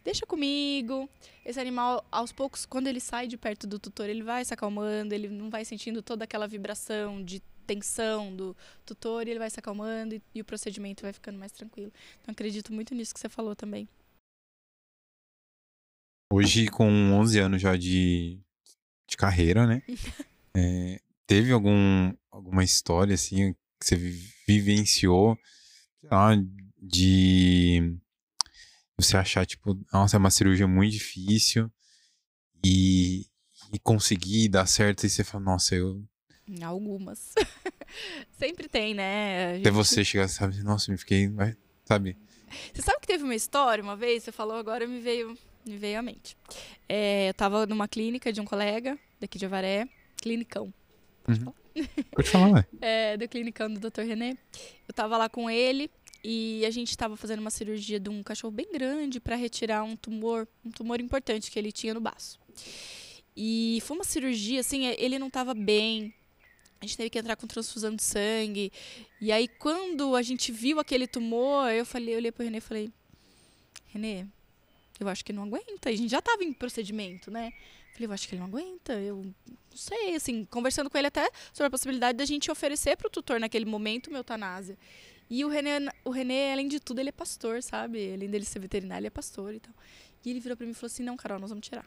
Deixa 0.03 0.25
comigo. 0.25 1.09
Esse 1.45 1.59
animal, 1.59 2.05
aos 2.11 2.31
poucos, 2.31 2.65
quando 2.65 2.87
ele 2.87 2.99
sai 2.99 3.27
de 3.27 3.37
perto 3.37 3.65
do 3.65 3.79
tutor, 3.79 4.09
ele 4.09 4.21
vai 4.21 4.43
se 4.43 4.53
acalmando, 4.53 5.13
ele 5.13 5.29
não 5.29 5.49
vai 5.49 5.63
sentindo 5.63 6.01
toda 6.01 6.25
aquela 6.25 6.47
vibração 6.47 7.23
de 7.23 7.41
tensão 7.65 8.35
do 8.35 8.55
tutor 8.85 9.25
e 9.25 9.31
ele 9.31 9.39
vai 9.39 9.49
se 9.49 9.59
acalmando 9.59 10.15
e, 10.15 10.21
e 10.35 10.41
o 10.41 10.45
procedimento 10.45 11.03
vai 11.03 11.13
ficando 11.13 11.39
mais 11.39 11.51
tranquilo. 11.51 11.91
Então 12.21 12.33
acredito 12.33 12.73
muito 12.73 12.93
nisso 12.93 13.13
que 13.13 13.19
você 13.19 13.29
falou 13.29 13.55
também. 13.55 13.87
Hoje, 16.31 16.67
com 16.67 16.89
11 17.13 17.39
anos 17.39 17.61
já 17.61 17.77
de, 17.77 18.39
de 19.07 19.15
carreira, 19.15 19.67
né? 19.67 19.83
é, 20.57 20.99
teve 21.25 21.51
algum, 21.51 22.13
alguma 22.31 22.63
história, 22.63 23.13
assim, 23.13 23.53
que 23.79 23.85
você 23.85 23.95
vivenciou, 24.47 25.37
lá, 26.03 26.31
de 26.81 27.97
você 28.97 29.17
achar, 29.17 29.45
tipo, 29.45 29.77
nossa, 29.91 30.17
é 30.17 30.19
uma 30.19 30.31
cirurgia 30.31 30.67
muito 30.67 30.93
difícil 30.93 31.71
e, 32.63 33.25
e 33.71 33.79
conseguir 33.79 34.49
dar 34.49 34.65
certo 34.65 35.05
e 35.05 35.09
você 35.09 35.23
fala, 35.23 35.43
nossa, 35.43 35.75
eu. 35.75 36.03
Algumas. 36.61 37.33
Sempre 38.37 38.67
tem, 38.67 38.93
né? 38.93 39.55
Gente... 39.55 39.61
Até 39.61 39.71
você 39.71 40.03
chegar, 40.03 40.27
sabe, 40.27 40.61
nossa, 40.63 40.91
me 40.91 40.97
fiquei, 40.97 41.29
sabe? 41.85 42.17
Você 42.73 42.81
sabe 42.81 42.99
que 43.01 43.07
teve 43.07 43.23
uma 43.23 43.35
história 43.35 43.83
uma 43.83 43.95
vez, 43.95 44.23
você 44.23 44.31
falou 44.31 44.57
agora, 44.57 44.85
me 44.85 44.99
veio, 44.99 45.37
me 45.65 45.77
veio 45.77 45.99
à 45.99 46.01
mente. 46.01 46.37
É, 46.87 47.29
eu 47.29 47.33
tava 47.33 47.65
numa 47.65 47.87
clínica 47.87 48.31
de 48.31 48.41
um 48.41 48.45
colega 48.45 48.97
daqui 49.19 49.37
de 49.39 49.45
Avaré, 49.45 49.87
clinicão. 50.17 50.73
Pode 51.23 51.39
uhum. 51.39 51.45
falar? 51.45 51.55
Pode 52.11 52.29
falar, 52.29 52.51
ué. 52.51 52.65
é, 52.81 53.17
do 53.17 53.27
clinicão 53.27 53.73
do 53.73 53.79
Dr. 53.79 54.01
René. 54.01 54.37
Eu 54.87 54.93
tava 54.93 55.17
lá 55.17 55.29
com 55.29 55.49
ele 55.49 55.89
e 56.23 56.65
a 56.65 56.69
gente 56.69 56.89
estava 56.89 57.17
fazendo 57.17 57.39
uma 57.39 57.49
cirurgia 57.49 57.99
de 57.99 58.09
um 58.09 58.21
cachorro 58.23 58.51
bem 58.51 58.71
grande 58.71 59.19
para 59.19 59.35
retirar 59.35 59.83
um 59.83 59.95
tumor, 59.95 60.47
um 60.63 60.71
tumor 60.71 61.01
importante 61.01 61.49
que 61.49 61.57
ele 61.57 61.71
tinha 61.71 61.93
no 61.93 62.01
baço. 62.01 62.39
E 63.35 63.79
foi 63.81 63.97
uma 63.97 64.03
cirurgia, 64.03 64.59
assim, 64.59 64.85
ele 64.85 65.17
não 65.17 65.27
estava 65.27 65.53
bem. 65.53 66.13
A 66.79 66.85
gente 66.85 66.97
teve 66.97 67.09
que 67.09 67.17
entrar 67.17 67.35
com 67.35 67.47
transfusão 67.47 67.95
de 67.95 68.03
sangue. 68.03 68.71
E 69.19 69.31
aí, 69.31 69.47
quando 69.47 70.15
a 70.15 70.21
gente 70.21 70.51
viu 70.51 70.79
aquele 70.79 71.07
tumor, 71.07 71.71
eu 71.71 71.85
falei, 71.85 72.13
eu 72.13 72.17
olhei 72.17 72.31
pro 72.31 72.43
Renê 72.43 72.57
e 72.57 72.61
falei, 72.61 72.91
Renê, 73.87 74.25
eu 74.99 75.07
acho 75.07 75.25
que 75.25 75.33
não 75.33 75.43
aguenta. 75.43 75.89
E 75.89 75.93
a 75.93 75.97
gente 75.97 76.11
já 76.11 76.19
estava 76.19 76.43
em 76.43 76.53
procedimento, 76.53 77.31
né? 77.31 77.51
Falei, 77.93 78.07
eu 78.07 78.11
acho 78.11 78.27
que 78.27 78.33
ele 78.33 78.39
não 78.41 78.47
aguenta. 78.47 78.93
Eu 78.93 79.23
não 79.23 79.33
sei, 79.75 80.15
assim, 80.15 80.45
conversando 80.45 80.89
com 80.89 80.97
ele 80.97 81.07
até 81.07 81.29
sobre 81.53 81.67
a 81.67 81.69
possibilidade 81.69 82.17
da 82.17 82.25
gente 82.25 82.49
oferecer 82.49 82.97
para 82.97 83.07
o 83.07 83.09
tutor 83.09 83.39
naquele 83.39 83.65
momento 83.65 84.07
uma 84.07 84.17
eutanásia. 84.17 84.77
E 85.29 85.45
o 85.45 85.47
René, 85.47 85.91
o 86.03 86.09
René, 86.09 86.53
além 86.53 86.67
de 86.67 86.79
tudo, 86.79 86.99
ele 86.99 87.09
é 87.09 87.11
pastor, 87.11 87.61
sabe? 87.61 88.13
Além 88.13 88.29
dele 88.29 88.45
ser 88.45 88.59
veterinário, 88.59 89.01
ele 89.01 89.07
é 89.07 89.11
pastor 89.11 89.53
e 89.53 89.59
tal. 89.59 89.73
E 90.25 90.29
ele 90.29 90.39
virou 90.39 90.57
para 90.57 90.65
mim 90.65 90.71
e 90.71 90.75
falou 90.75 90.87
assim: 90.87 91.03
não, 91.03 91.15
Carol, 91.15 91.39
nós 91.39 91.49
vamos 91.49 91.67
tirar. 91.67 91.85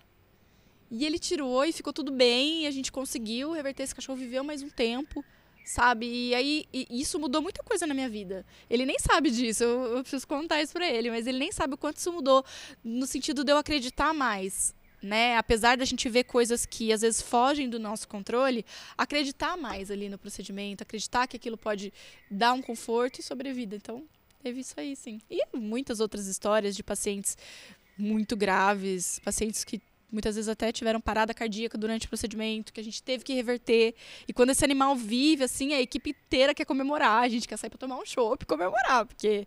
E 0.90 1.04
ele 1.04 1.18
tirou 1.18 1.64
e 1.64 1.72
ficou 1.72 1.92
tudo 1.92 2.12
bem, 2.12 2.62
e 2.62 2.66
a 2.66 2.70
gente 2.70 2.92
conseguiu 2.92 3.50
reverter 3.52 3.82
esse 3.82 3.94
cachorro, 3.94 4.16
viveu 4.16 4.44
mais 4.44 4.62
um 4.62 4.70
tempo, 4.70 5.25
sabe? 5.64 6.06
E 6.06 6.34
aí 6.34 6.64
e 6.72 6.86
isso 6.90 7.18
mudou 7.18 7.42
muita 7.42 7.62
coisa 7.64 7.86
na 7.88 7.94
minha 7.94 8.08
vida. 8.08 8.46
Ele 8.70 8.86
nem 8.86 8.96
sabe 9.00 9.32
disso, 9.32 9.64
eu, 9.64 9.96
eu 9.96 10.00
preciso 10.02 10.26
contar 10.28 10.62
isso 10.62 10.72
pra 10.72 10.88
ele, 10.88 11.10
mas 11.10 11.26
ele 11.26 11.38
nem 11.38 11.50
sabe 11.50 11.75
o 11.75 11.76
quanto 11.76 11.96
isso 11.96 12.12
mudou, 12.12 12.44
no 12.84 13.04
sentido 13.04 13.42
de 13.42 13.50
eu 13.50 13.58
acreditar 13.58 14.14
mais 14.14 14.75
né? 15.06 15.36
Apesar 15.36 15.76
da 15.76 15.84
gente 15.84 16.08
ver 16.08 16.25
coisas 16.25 16.66
que 16.66 16.92
às 16.92 17.00
vezes 17.00 17.22
fogem 17.22 17.70
do 17.70 17.78
nosso 17.78 18.06
controle, 18.08 18.64
acreditar 18.98 19.56
mais 19.56 19.90
ali 19.90 20.08
no 20.08 20.18
procedimento, 20.18 20.82
acreditar 20.82 21.26
que 21.26 21.36
aquilo 21.36 21.56
pode 21.56 21.92
dar 22.30 22.52
um 22.52 22.60
conforto 22.60 23.20
e 23.20 23.22
sobrevida. 23.22 23.76
Então, 23.76 24.04
teve 24.42 24.60
isso 24.60 24.75
aí, 24.76 24.94
sim. 24.94 25.20
E 25.30 25.42
muitas 25.56 26.00
outras 26.00 26.26
histórias 26.26 26.76
de 26.76 26.82
pacientes 26.82 27.38
muito 27.96 28.36
graves, 28.36 29.18
pacientes 29.20 29.64
que 29.64 29.80
muitas 30.10 30.36
vezes 30.36 30.48
até 30.48 30.72
tiveram 30.72 31.00
parada 31.00 31.34
cardíaca 31.34 31.76
durante 31.76 32.06
o 32.06 32.08
procedimento, 32.08 32.72
que 32.72 32.80
a 32.80 32.84
gente 32.84 33.02
teve 33.02 33.25
que 33.25 33.34
reverter. 33.34 33.94
E 34.26 34.32
quando 34.32 34.50
esse 34.50 34.64
animal 34.64 34.96
vive, 34.96 35.44
assim, 35.44 35.75
a 35.75 35.80
equipe 35.80 36.10
inteira 36.10 36.54
quer 36.54 36.64
comemorar, 36.64 37.22
a 37.22 37.28
gente 37.28 37.46
quer 37.48 37.56
sair 37.56 37.70
para 37.70 37.78
tomar 37.78 37.96
um 37.96 38.04
chopp 38.04 38.42
e 38.42 38.46
comemorar, 38.46 39.06
porque 39.06 39.46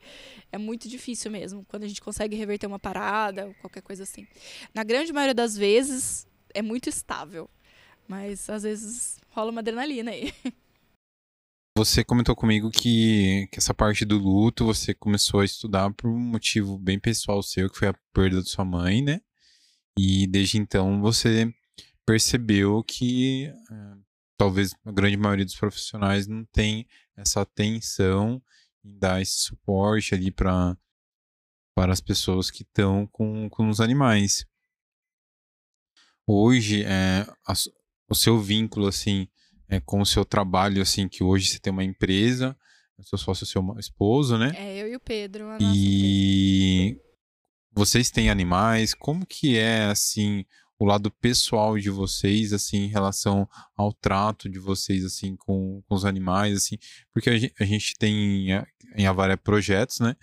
é 0.52 0.58
muito 0.58 0.88
difícil 0.88 1.32
mesmo, 1.32 1.66
quando 1.68 1.84
a 1.84 1.88
gente 1.88 2.02
consegue 2.02 2.36
reverter 2.36 2.68
uma 2.68 2.80
parada, 2.80 3.56
qualquer 3.62 3.82
coisa 3.82 4.04
assim. 4.04 4.28
Na 4.74 4.84
grande 4.84 5.14
maioria 5.14 5.34
das 5.34 5.58
vezes, 5.58 6.28
é 6.54 6.62
muito 6.62 6.90
estável, 6.90 7.50
mas 8.08 8.50
às 8.50 8.64
vezes 8.64 9.20
rola 9.30 9.52
uma 9.52 9.62
adrenalina 9.62 10.12
aí. 10.12 10.34
Você 11.78 12.04
comentou 12.04 12.36
comigo 12.36 12.70
que, 12.70 13.48
que 13.54 13.58
essa 13.58 13.74
parte 13.74 14.04
do 14.04 14.18
luto 14.18 14.66
você 14.66 14.94
começou 14.94 15.40
a 15.40 15.46
estudar 15.46 15.90
por 15.94 16.10
um 16.10 16.20
motivo 16.20 16.78
bem 16.78 17.00
pessoal 17.00 17.42
seu, 17.42 17.70
que 17.70 17.78
foi 17.78 17.88
a 17.88 17.96
perda 18.14 18.42
de 18.42 18.50
sua 18.50 18.66
mãe, 18.66 19.02
né? 19.02 19.22
E 19.98 20.28
desde 20.28 20.58
então 20.58 21.02
você 21.02 21.54
percebeu 22.06 22.84
que 22.84 23.46
é, 23.46 23.98
talvez 24.38 24.74
a 24.86 24.92
grande 24.92 25.18
maioria 25.18 25.46
dos 25.46 25.56
profissionais 25.56 26.28
não 26.28 26.46
tem 26.46 26.88
essa 27.16 27.42
atenção 27.42 28.42
em 28.84 28.98
dar 28.98 29.22
esse 29.22 29.40
suporte 29.40 30.16
ali 30.16 30.32
para 30.32 30.78
para 31.76 31.94
as 31.94 32.02
pessoas 32.02 32.52
que 32.52 32.64
estão 32.64 33.08
com, 33.08 33.50
com 33.50 33.70
os 33.70 33.80
animais. 33.80 34.46
Hoje, 36.28 36.84
é, 36.84 37.26
a, 37.48 37.54
o 38.10 38.16
seu 38.16 38.38
vínculo 38.38 38.88
assim 38.88 39.30
é, 39.70 39.80
com 39.80 40.02
o 40.02 40.06
seu 40.06 40.26
trabalho, 40.26 40.82
assim, 40.82 41.08
que 41.08 41.24
hoje 41.24 41.48
você 41.48 41.60
tem 41.60 41.72
uma 41.72 41.84
empresa, 41.84 42.58
seu 43.04 43.18
sócio, 43.18 43.46
seu 43.46 43.64
esposo, 43.78 44.38
né? 44.38 44.52
É, 44.58 44.82
eu 44.82 44.88
e 44.90 44.96
o 44.96 45.00
Pedro. 45.00 45.46
e 45.62 47.00
vocês 47.80 48.12
têm 48.12 48.30
animais? 48.30 48.94
Como 48.94 49.26
que 49.26 49.58
é, 49.58 49.86
assim, 49.86 50.44
o 50.78 50.84
lado 50.84 51.10
pessoal 51.10 51.78
de 51.78 51.90
vocês, 51.90 52.52
assim, 52.52 52.80
em 52.80 52.88
relação 52.88 53.48
ao 53.74 53.94
trato 53.94 54.50
de 54.50 54.60
vocês, 54.60 55.06
assim, 55.06 55.38
com, 55.38 55.82
com 55.88 55.96
os 55.96 56.04
animais, 56.04 56.58
assim? 56.58 56.78
Porque 57.14 57.30
a 57.30 57.38
gente, 57.38 57.54
a 57.58 57.64
gente 57.64 57.96
tem 57.98 58.50
em 58.98 59.08
Avaré 59.08 59.38
projetos, 59.38 60.02
né? 60.02 60.14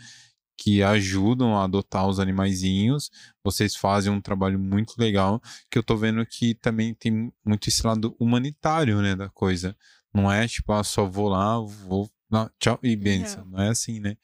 Que 0.59 0.83
ajudam 0.83 1.57
a 1.57 1.65
adotar 1.65 2.07
os 2.07 2.21
animaizinhos. 2.21 3.11
Vocês 3.43 3.75
fazem 3.75 4.13
um 4.13 4.21
trabalho 4.21 4.59
muito 4.59 4.95
legal, 4.99 5.41
que 5.71 5.79
eu 5.79 5.83
tô 5.83 5.97
vendo 5.97 6.27
que 6.27 6.55
também 6.57 6.93
tem 6.93 7.33
muito 7.43 7.69
esse 7.71 7.87
lado 7.87 8.15
humanitário, 8.21 9.01
né, 9.01 9.17
da 9.17 9.31
coisa. 9.31 9.75
Não 10.13 10.31
é 10.31 10.47
tipo, 10.47 10.75
ah, 10.75 10.85
só 10.85 11.07
vou 11.07 11.31
lá, 11.31 11.59
vou, 11.59 12.11
não, 12.31 12.51
tchau 12.61 12.79
e 12.83 12.95
benção. 12.95 13.47
Não. 13.47 13.53
não 13.53 13.63
é 13.63 13.69
assim, 13.71 13.99
né? 13.99 14.15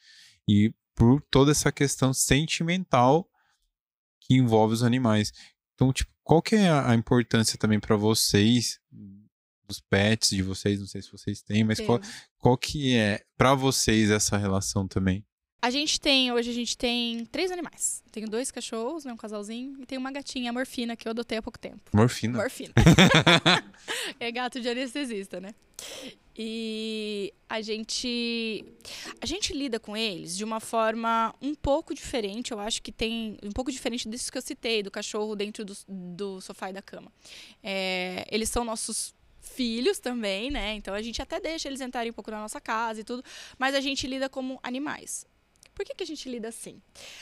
E 0.46 0.74
por 0.94 1.22
toda 1.31 1.50
essa 1.50 1.72
questão 1.72 2.12
sentimental 2.12 3.28
que 4.20 4.35
envolve 4.35 4.74
os 4.74 4.83
animais. 4.83 5.33
Então, 5.74 5.92
tipo, 5.92 6.12
qual 6.22 6.40
que 6.40 6.55
é 6.55 6.70
a 6.70 6.94
importância 6.94 7.59
também 7.59 7.81
para 7.81 7.96
vocês 7.96 8.81
dos 9.66 9.81
pets 9.81 10.31
de 10.31 10.42
vocês? 10.42 10.78
Não 10.78 10.87
sei 10.87 11.02
se 11.02 11.11
vocês 11.11 11.42
têm, 11.42 11.64
mas 11.64 11.81
qual, 11.81 12.00
qual 12.38 12.57
que 12.57 12.94
é 12.96 13.22
para 13.37 13.55
vocês 13.55 14.11
essa 14.11 14.37
relação 14.37 14.87
também? 14.87 15.24
A 15.64 15.70
gente 15.70 16.00
tem, 16.00 16.33
hoje 16.33 16.50
a 16.50 16.52
gente 16.52 16.76
tem 16.76 17.24
três 17.26 17.52
animais. 17.52 18.02
Tenho 18.11 18.28
dois 18.28 18.50
cachorros, 18.50 19.05
né, 19.05 19.12
um 19.12 19.16
casalzinho, 19.16 19.81
e 19.81 19.87
tem 19.87 19.96
uma 19.96 20.11
gatinha, 20.11 20.50
a 20.50 20.52
Morfina, 20.52 20.96
que 20.96 21.07
eu 21.07 21.11
adotei 21.11 21.38
há 21.38 21.42
pouco 21.42 21.59
tempo. 21.59 21.81
Morfina? 21.92 22.38
Morfina. 22.38 22.72
é 24.18 24.33
gato 24.33 24.61
de 24.61 24.68
anestesista, 24.68 25.40
né? 25.40 25.55
E 26.36 27.32
a 27.48 27.60
gente 27.60 28.64
a 29.20 29.26
gente 29.26 29.52
lida 29.52 29.78
com 29.78 29.96
eles 29.96 30.36
de 30.36 30.44
uma 30.44 30.60
forma 30.60 31.34
um 31.42 31.54
pouco 31.54 31.94
diferente, 31.94 32.52
eu 32.52 32.58
acho 32.58 32.82
que 32.82 32.90
tem 32.90 33.36
um 33.42 33.50
pouco 33.50 33.70
diferente 33.70 34.08
disso 34.08 34.32
que 34.32 34.38
eu 34.38 34.42
citei, 34.42 34.82
do 34.82 34.90
cachorro 34.90 35.36
dentro 35.36 35.64
do, 35.64 35.74
do 35.86 36.40
sofá 36.40 36.70
e 36.70 36.72
da 36.72 36.80
cama. 36.80 37.12
É, 37.62 38.26
eles 38.30 38.48
são 38.48 38.64
nossos 38.64 39.14
filhos 39.40 39.98
também, 39.98 40.50
né? 40.50 40.74
Então 40.74 40.94
a 40.94 41.02
gente 41.02 41.20
até 41.20 41.38
deixa 41.38 41.68
eles 41.68 41.80
entrarem 41.80 42.10
um 42.10 42.14
pouco 42.14 42.30
na 42.30 42.40
nossa 42.40 42.60
casa 42.60 43.00
e 43.00 43.04
tudo, 43.04 43.22
mas 43.58 43.74
a 43.74 43.80
gente 43.80 44.06
lida 44.06 44.28
como 44.28 44.58
animais. 44.62 45.26
Por 45.74 45.85
que, 45.87 45.94
que 45.94 46.02
a 46.02 46.06
gente 46.06 46.28
lida 46.28 46.48
assim? 46.48 46.80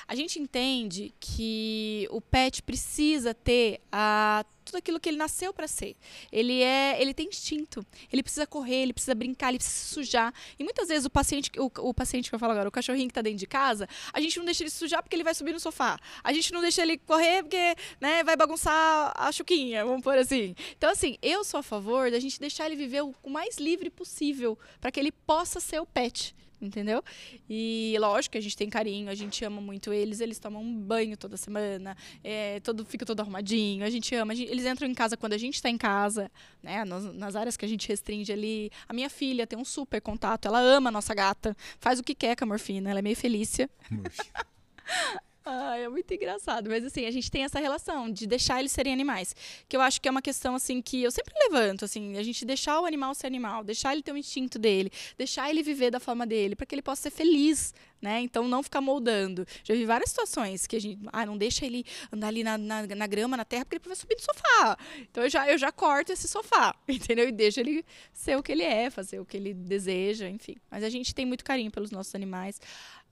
A 0.09 0.15
gente 0.15 0.39
entende 0.39 1.15
que 1.21 2.09
o 2.11 2.21
pet 2.21 2.63
precisa 2.63 3.33
ter 3.33 3.81
a, 3.93 4.45
tudo 4.65 4.77
aquilo 4.79 4.99
que 4.99 5.09
ele 5.09 5.17
nasceu 5.17 5.53
para 5.53 5.69
ser. 5.69 5.97
Ele 6.33 6.61
é, 6.61 7.01
ele 7.01 7.15
tem 7.15 7.29
instinto. 7.29 7.85
Ele 8.13 8.23
precisa 8.23 8.47
correr, 8.47 8.83
ele 8.83 8.93
precisa 8.93 9.15
brincar, 9.15 9.51
ele 9.51 9.59
precisa 9.59 9.77
se 9.77 9.95
sujar. 9.95 10.35
E 10.59 10.65
muitas 10.65 10.89
vezes 10.89 11.05
o 11.05 11.11
paciente, 11.11 11.51
o, 11.59 11.71
o 11.89 11.95
paciente 11.95 12.29
que 12.29 12.35
eu 12.35 12.39
falo 12.39 12.53
agora, 12.53 12.69
o 12.69 12.73
cachorrinho 12.73 13.07
que 13.07 13.13
está 13.13 13.23
dentro 13.23 13.39
de 13.39 13.47
casa, 13.47 13.89
a 14.13 14.21
gente 14.21 14.37
não 14.39 14.45
deixa 14.45 14.63
ele 14.63 14.71
se 14.71 14.79
sujar 14.79 15.03
porque 15.03 15.15
ele 15.15 15.25
vai 15.25 15.35
subir 15.35 15.53
no 15.53 15.61
sofá. 15.61 15.99
A 16.23 16.33
gente 16.33 16.53
não 16.53 16.61
deixa 16.61 16.83
ele 16.83 16.99
correr 16.99 17.43
porque, 17.43 17.77
né, 18.01 18.25
vai 18.25 18.37
bagunçar 18.37 19.13
a 19.17 19.31
chuquinha, 19.31 19.85
vamos 19.85 20.03
por 20.03 20.19
assim. 20.19 20.55
Então 20.77 20.91
assim, 20.91 21.17
eu 21.23 21.45
sou 21.45 21.61
a 21.61 21.63
favor 21.63 22.11
da 22.11 22.19
gente 22.19 22.41
deixar 22.41 22.67
ele 22.67 22.77
viver 22.77 23.03
o 23.03 23.31
mais 23.31 23.59
livre 23.59 23.91
possível 23.91 24.59
para 24.81 24.91
que 24.91 24.99
ele 24.99 25.13
possa 25.13 25.61
ser 25.61 25.81
o 25.81 25.87
pet 25.87 26.35
entendeu? 26.61 27.03
E 27.49 27.97
lógico 27.99 28.33
que 28.33 28.39
a 28.39 28.41
gente 28.41 28.57
tem 28.57 28.69
carinho, 28.69 29.09
a 29.09 29.15
gente 29.15 29.45
ama 29.45 29.61
muito 29.61 29.93
eles, 29.93 30.21
eles 30.21 30.39
tomam 30.39 30.63
um 30.63 30.75
banho 30.75 31.17
toda 31.17 31.37
semana, 31.37 31.97
é, 32.23 32.61
todo, 32.61 32.85
fica 32.85 33.07
todo 33.07 33.21
arrumadinho, 33.21 33.85
a 33.85 33.91
gente 33.91 34.15
ama, 34.15 34.33
a 34.33 34.37
gente, 34.37 34.51
eles 34.51 34.67
entram 34.67 34.89
em 34.89 34.95
casa 34.95 35.17
quando 35.17 35.33
a 35.33 35.39
gente 35.39 35.55
está 35.55 35.71
em 35.71 35.79
casa, 35.79 36.31
né? 36.63 36.85
Nas, 36.85 37.05
nas, 37.15 37.37
áreas 37.37 37.57
que 37.57 37.65
a 37.65 37.69
gente 37.69 37.89
restringe 37.89 38.33
ali. 38.33 38.71
A 38.89 38.93
minha 38.93 39.09
filha 39.09 39.47
tem 39.47 39.59
um 39.59 39.65
super 39.65 40.01
contato, 40.01 40.47
ela 40.47 40.61
ama 40.61 40.89
a 40.89 40.93
nossa 40.93 41.15
gata, 41.15 41.57
faz 41.79 41.99
o 41.99 42.03
que 42.03 42.15
quer 42.15 42.37
com 42.37 42.45
a 42.45 42.49
morfina, 42.49 42.91
ela 42.91 42.99
é 42.99 43.03
meio 43.03 43.17
felícia. 43.17 43.69
Ah, 45.53 45.77
é 45.77 45.89
muito 45.89 46.15
engraçado. 46.15 46.71
Mas 46.71 46.85
assim, 46.85 47.07
a 47.07 47.11
gente 47.11 47.29
tem 47.29 47.43
essa 47.43 47.59
relação 47.59 48.09
de 48.09 48.25
deixar 48.25 48.61
eles 48.61 48.71
serem 48.71 48.93
animais. 48.93 49.35
Que 49.69 49.77
eu 49.77 49.81
acho 49.81 50.01
que 50.01 50.07
é 50.07 50.11
uma 50.11 50.23
questão, 50.23 50.55
assim, 50.55 50.81
que 50.81 51.03
eu 51.03 51.11
sempre 51.11 51.35
levanto, 51.43 51.85
assim, 51.85 52.17
a 52.17 52.23
gente 52.23 52.45
deixar 52.45 52.81
o 52.81 52.87
animal 52.87 53.13
ser 53.17 53.27
animal, 53.27 53.65
deixar 53.65 53.93
ele 53.93 54.01
ter 54.01 54.13
o 54.13 54.17
instinto 54.17 54.61
dele, 54.61 54.93
deixar 55.19 55.51
ele 55.51 55.61
viver 55.61 55.91
da 55.91 55.99
forma 55.99 56.25
dele, 56.25 56.55
para 56.55 56.65
que 56.65 56.73
ele 56.73 56.83
possa 56.83 57.03
ser 57.03 57.11
feliz, 57.11 57.75
né? 58.01 58.21
Então 58.21 58.47
não 58.47 58.63
ficar 58.63 58.81
moldando. 58.81 59.45
Já 59.65 59.75
vi 59.75 59.85
várias 59.85 60.11
situações 60.11 60.69
que 60.69 60.77
a 60.77 60.81
gente, 60.81 61.01
ah, 61.13 61.27
não 61.27 61.37
deixa 61.37 61.67
ele 61.67 61.85
andar 62.13 62.29
ali 62.29 62.45
na, 62.45 62.57
na, 62.57 62.87
na 62.87 63.07
grama, 63.09 63.37
na 63.37 63.45
terra, 63.45 63.65
porque 63.65 63.77
ele 63.77 63.85
vai 63.89 63.97
subir 63.97 64.15
do 64.15 64.23
sofá. 64.23 64.79
Então 65.01 65.25
eu 65.25 65.31
já, 65.31 65.51
eu 65.51 65.59
já 65.59 65.73
corto 65.73 66.13
esse 66.13 66.29
sofá, 66.29 66.77
entendeu? 66.89 67.29
E 67.29 67.33
deixo 67.33 67.59
ele 67.59 67.85
ser 68.13 68.37
o 68.37 68.43
que 68.43 68.53
ele 68.53 68.63
é, 68.63 68.89
fazer 68.89 69.19
o 69.19 69.27
que 69.27 69.37
ele 69.37 69.53
deseja, 69.53 70.29
enfim. 70.29 70.57
Mas 70.71 70.85
a 70.85 70.89
gente 70.89 71.13
tem 71.13 71.27
muito 71.27 71.45
carinho 71.45 71.73
pelos 71.73 71.91
nossos 71.91 72.15
animais. 72.15 72.61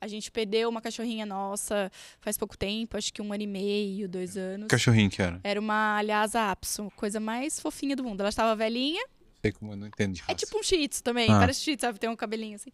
A 0.01 0.07
gente 0.07 0.31
perdeu 0.31 0.69
uma 0.69 0.81
cachorrinha 0.81 1.27
nossa 1.27 1.91
faz 2.21 2.39
pouco 2.39 2.57
tempo, 2.57 2.97
acho 2.97 3.13
que 3.13 3.21
um 3.21 3.33
ano 3.33 3.43
e 3.43 3.47
meio, 3.47 4.09
dois 4.09 4.37
anos. 4.37 4.69
Cachorrinho 4.69 5.11
que 5.11 5.21
era? 5.21 5.41
Era 5.43 5.59
uma 5.61 6.01
Lhasa 6.03 6.51
Apso, 6.51 6.91
coisa 6.97 7.19
mais 7.19 7.59
fofinha 7.61 7.97
do 7.97 8.05
mundo. 8.05 8.21
Ela 8.21 8.29
estava 8.29 8.55
velhinha. 8.55 9.05
Sei 9.43 9.53
como 9.53 9.73
eu 9.73 9.77
não 9.77 9.87
entendo 9.89 10.15
de 10.15 10.21
raça. 10.21 10.33
É 10.33 10.35
tipo 10.35 10.59
um 10.59 10.63
shih 10.63 10.87
tzu 10.89 11.03
também, 11.03 11.31
Ah. 11.31 11.39
parece 11.39 11.61
shih 11.61 11.77
tzu, 11.77 11.87
sabe? 11.87 11.99
Tem 11.99 12.09
um 12.11 12.17
cabelinho 12.17 12.57
assim. 12.57 12.71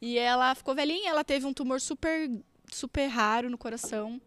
E 0.00 0.18
ela 0.18 0.54
ficou 0.54 0.74
velhinha, 0.74 1.10
ela 1.10 1.22
teve 1.24 1.44
um 1.46 1.52
tumor 1.52 1.80
super, 1.80 2.30
super 2.72 3.06
raro 3.08 3.50
no 3.50 3.58
coração. 3.58 4.20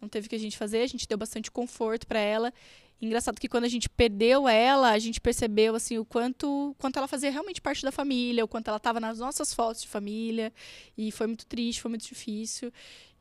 Não 0.00 0.08
teve 0.08 0.26
o 0.26 0.30
que 0.30 0.36
a 0.36 0.38
gente 0.38 0.56
fazer, 0.56 0.80
a 0.82 0.86
gente 0.86 1.06
deu 1.06 1.18
bastante 1.18 1.50
conforto 1.50 2.06
para 2.06 2.18
ela. 2.20 2.52
Engraçado 3.00 3.40
que 3.40 3.48
quando 3.48 3.64
a 3.64 3.68
gente 3.68 3.88
perdeu 3.88 4.46
ela, 4.46 4.90
a 4.90 4.98
gente 4.98 5.20
percebeu 5.20 5.74
assim 5.74 5.96
o 5.96 6.04
quanto, 6.04 6.76
quanto 6.78 6.98
ela 6.98 7.08
fazia 7.08 7.30
realmente 7.30 7.60
parte 7.60 7.82
da 7.82 7.90
família, 7.90 8.44
o 8.44 8.48
quanto 8.48 8.68
ela 8.68 8.76
estava 8.76 9.00
nas 9.00 9.18
nossas 9.18 9.54
fotos 9.54 9.82
de 9.82 9.88
família. 9.88 10.52
E 10.98 11.10
foi 11.10 11.26
muito 11.26 11.46
triste, 11.46 11.80
foi 11.80 11.88
muito 11.88 12.06
difícil. 12.06 12.70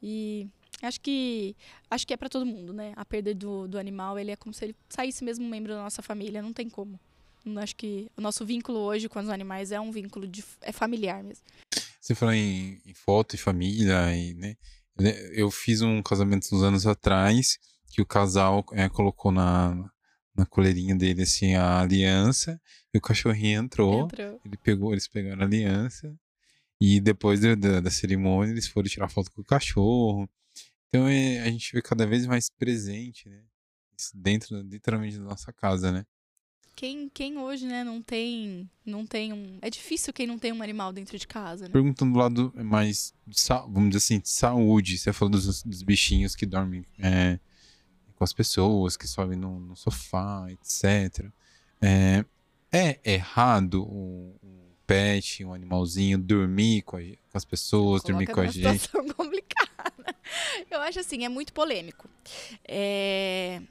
E 0.03 0.47
acho 0.81 0.99
que 0.99 1.55
acho 1.89 2.05
que 2.05 2.13
é 2.13 2.17
para 2.17 2.27
todo 2.27 2.45
mundo, 2.45 2.73
né? 2.73 2.91
A 2.97 3.05
perda 3.05 3.33
do, 3.33 3.69
do 3.69 3.79
animal, 3.79 4.19
ele 4.19 4.31
é 4.31 4.35
como 4.35 4.53
se 4.53 4.65
ele 4.65 4.75
saísse 4.89 5.23
mesmo 5.23 5.45
um 5.45 5.49
membro 5.49 5.73
da 5.73 5.81
nossa 5.81 6.01
família, 6.01 6.41
não 6.41 6.51
tem 6.51 6.69
como. 6.69 6.99
Acho 7.55 7.75
que 7.75 8.11
o 8.17 8.21
nosso 8.21 8.45
vínculo 8.45 8.79
hoje 8.79 9.07
com 9.07 9.19
os 9.19 9.29
animais 9.29 9.71
é 9.71 9.79
um 9.79 9.91
vínculo 9.91 10.27
de, 10.27 10.43
é 10.61 10.73
familiar 10.73 11.23
mesmo. 11.23 11.43
Você 12.01 12.13
falou 12.13 12.33
em, 12.33 12.81
em 12.85 12.93
foto 12.93 13.35
e 13.35 13.37
família, 13.37 14.13
e, 14.13 14.33
né? 14.33 14.57
Eu 15.31 15.49
fiz 15.49 15.81
um 15.81 16.01
casamento 16.01 16.53
uns 16.53 16.61
anos 16.61 16.85
atrás 16.85 17.57
que 17.89 18.01
o 18.01 18.05
casal 18.05 18.63
é, 18.71 18.87
colocou 18.87 19.31
na, 19.31 19.89
na 20.35 20.45
coleirinha 20.45 20.95
dele 20.95 21.23
assim 21.23 21.55
a 21.55 21.81
aliança 21.81 22.59
e 22.93 22.97
o 22.97 23.01
cachorrinho 23.01 23.61
entrou. 23.61 24.05
Entrou. 24.05 24.39
Ele 24.45 24.57
pegou, 24.57 24.91
eles 24.91 25.07
pegaram 25.07 25.41
a 25.41 25.45
aliança 25.45 26.15
e 26.79 26.99
depois 26.99 27.41
da, 27.41 27.55
da, 27.55 27.79
da 27.81 27.91
cerimônia 27.91 28.51
eles 28.51 28.67
foram 28.67 28.87
tirar 28.87 29.09
foto 29.09 29.31
com 29.31 29.41
o 29.41 29.45
cachorro. 29.45 30.29
Então 30.87 31.07
é, 31.07 31.41
a 31.41 31.49
gente 31.49 31.71
vê 31.73 31.81
cada 31.81 32.05
vez 32.05 32.25
mais 32.25 32.49
presente, 32.49 33.27
né? 33.29 33.43
Isso 33.97 34.11
dentro, 34.15 34.59
literalmente, 34.61 35.17
da 35.17 35.23
nossa 35.23 35.51
casa, 35.51 35.91
né? 35.91 36.05
Quem, 36.73 37.09
quem 37.09 37.37
hoje, 37.37 37.65
né, 37.65 37.83
não 37.83 38.01
tem, 38.01 38.69
não 38.85 39.05
tem 39.05 39.33
um, 39.33 39.59
é 39.61 39.69
difícil 39.69 40.13
quem 40.13 40.25
não 40.25 40.39
tem 40.39 40.53
um 40.53 40.63
animal 40.63 40.93
dentro 40.93 41.19
de 41.19 41.27
casa, 41.27 41.65
né? 41.65 41.73
Perguntando 41.73 42.13
do 42.13 42.19
lado 42.19 42.53
mais, 42.55 43.13
vamos 43.67 43.89
dizer 43.89 43.97
assim, 43.97 44.19
de 44.19 44.29
saúde. 44.29 44.97
Você 44.97 45.11
falou 45.11 45.29
dos, 45.29 45.61
dos 45.61 45.83
bichinhos 45.83 46.37
que 46.37 46.45
dormem 46.45 46.85
é, 46.97 47.37
com 48.19 48.23
as 48.25 48.33
pessoas, 48.33 48.97
que 48.97 49.07
sobem 49.07 49.37
no, 49.37 49.61
no 49.61 49.77
sofá, 49.77 50.45
etc. 50.49 51.25
É, 51.81 52.25
é 52.69 52.99
errado 53.05 53.81
um, 53.89 54.35
um 54.43 54.59
pet, 54.85 55.45
um 55.45 55.53
animalzinho, 55.53 56.17
dormir 56.17 56.81
com, 56.81 56.97
a 56.97 56.99
com 56.99 57.37
as 57.37 57.45
pessoas, 57.45 58.03
dormir 58.03 58.27
com 58.27 58.41
a 58.41 58.47
gente? 58.47 58.79
situação 58.79 59.07
complicada. 59.15 60.15
Eu 60.69 60.81
acho 60.81 60.99
assim, 60.99 61.23
é 61.23 61.29
muito 61.29 61.53
polêmico. 61.53 62.09
É, 62.67 63.61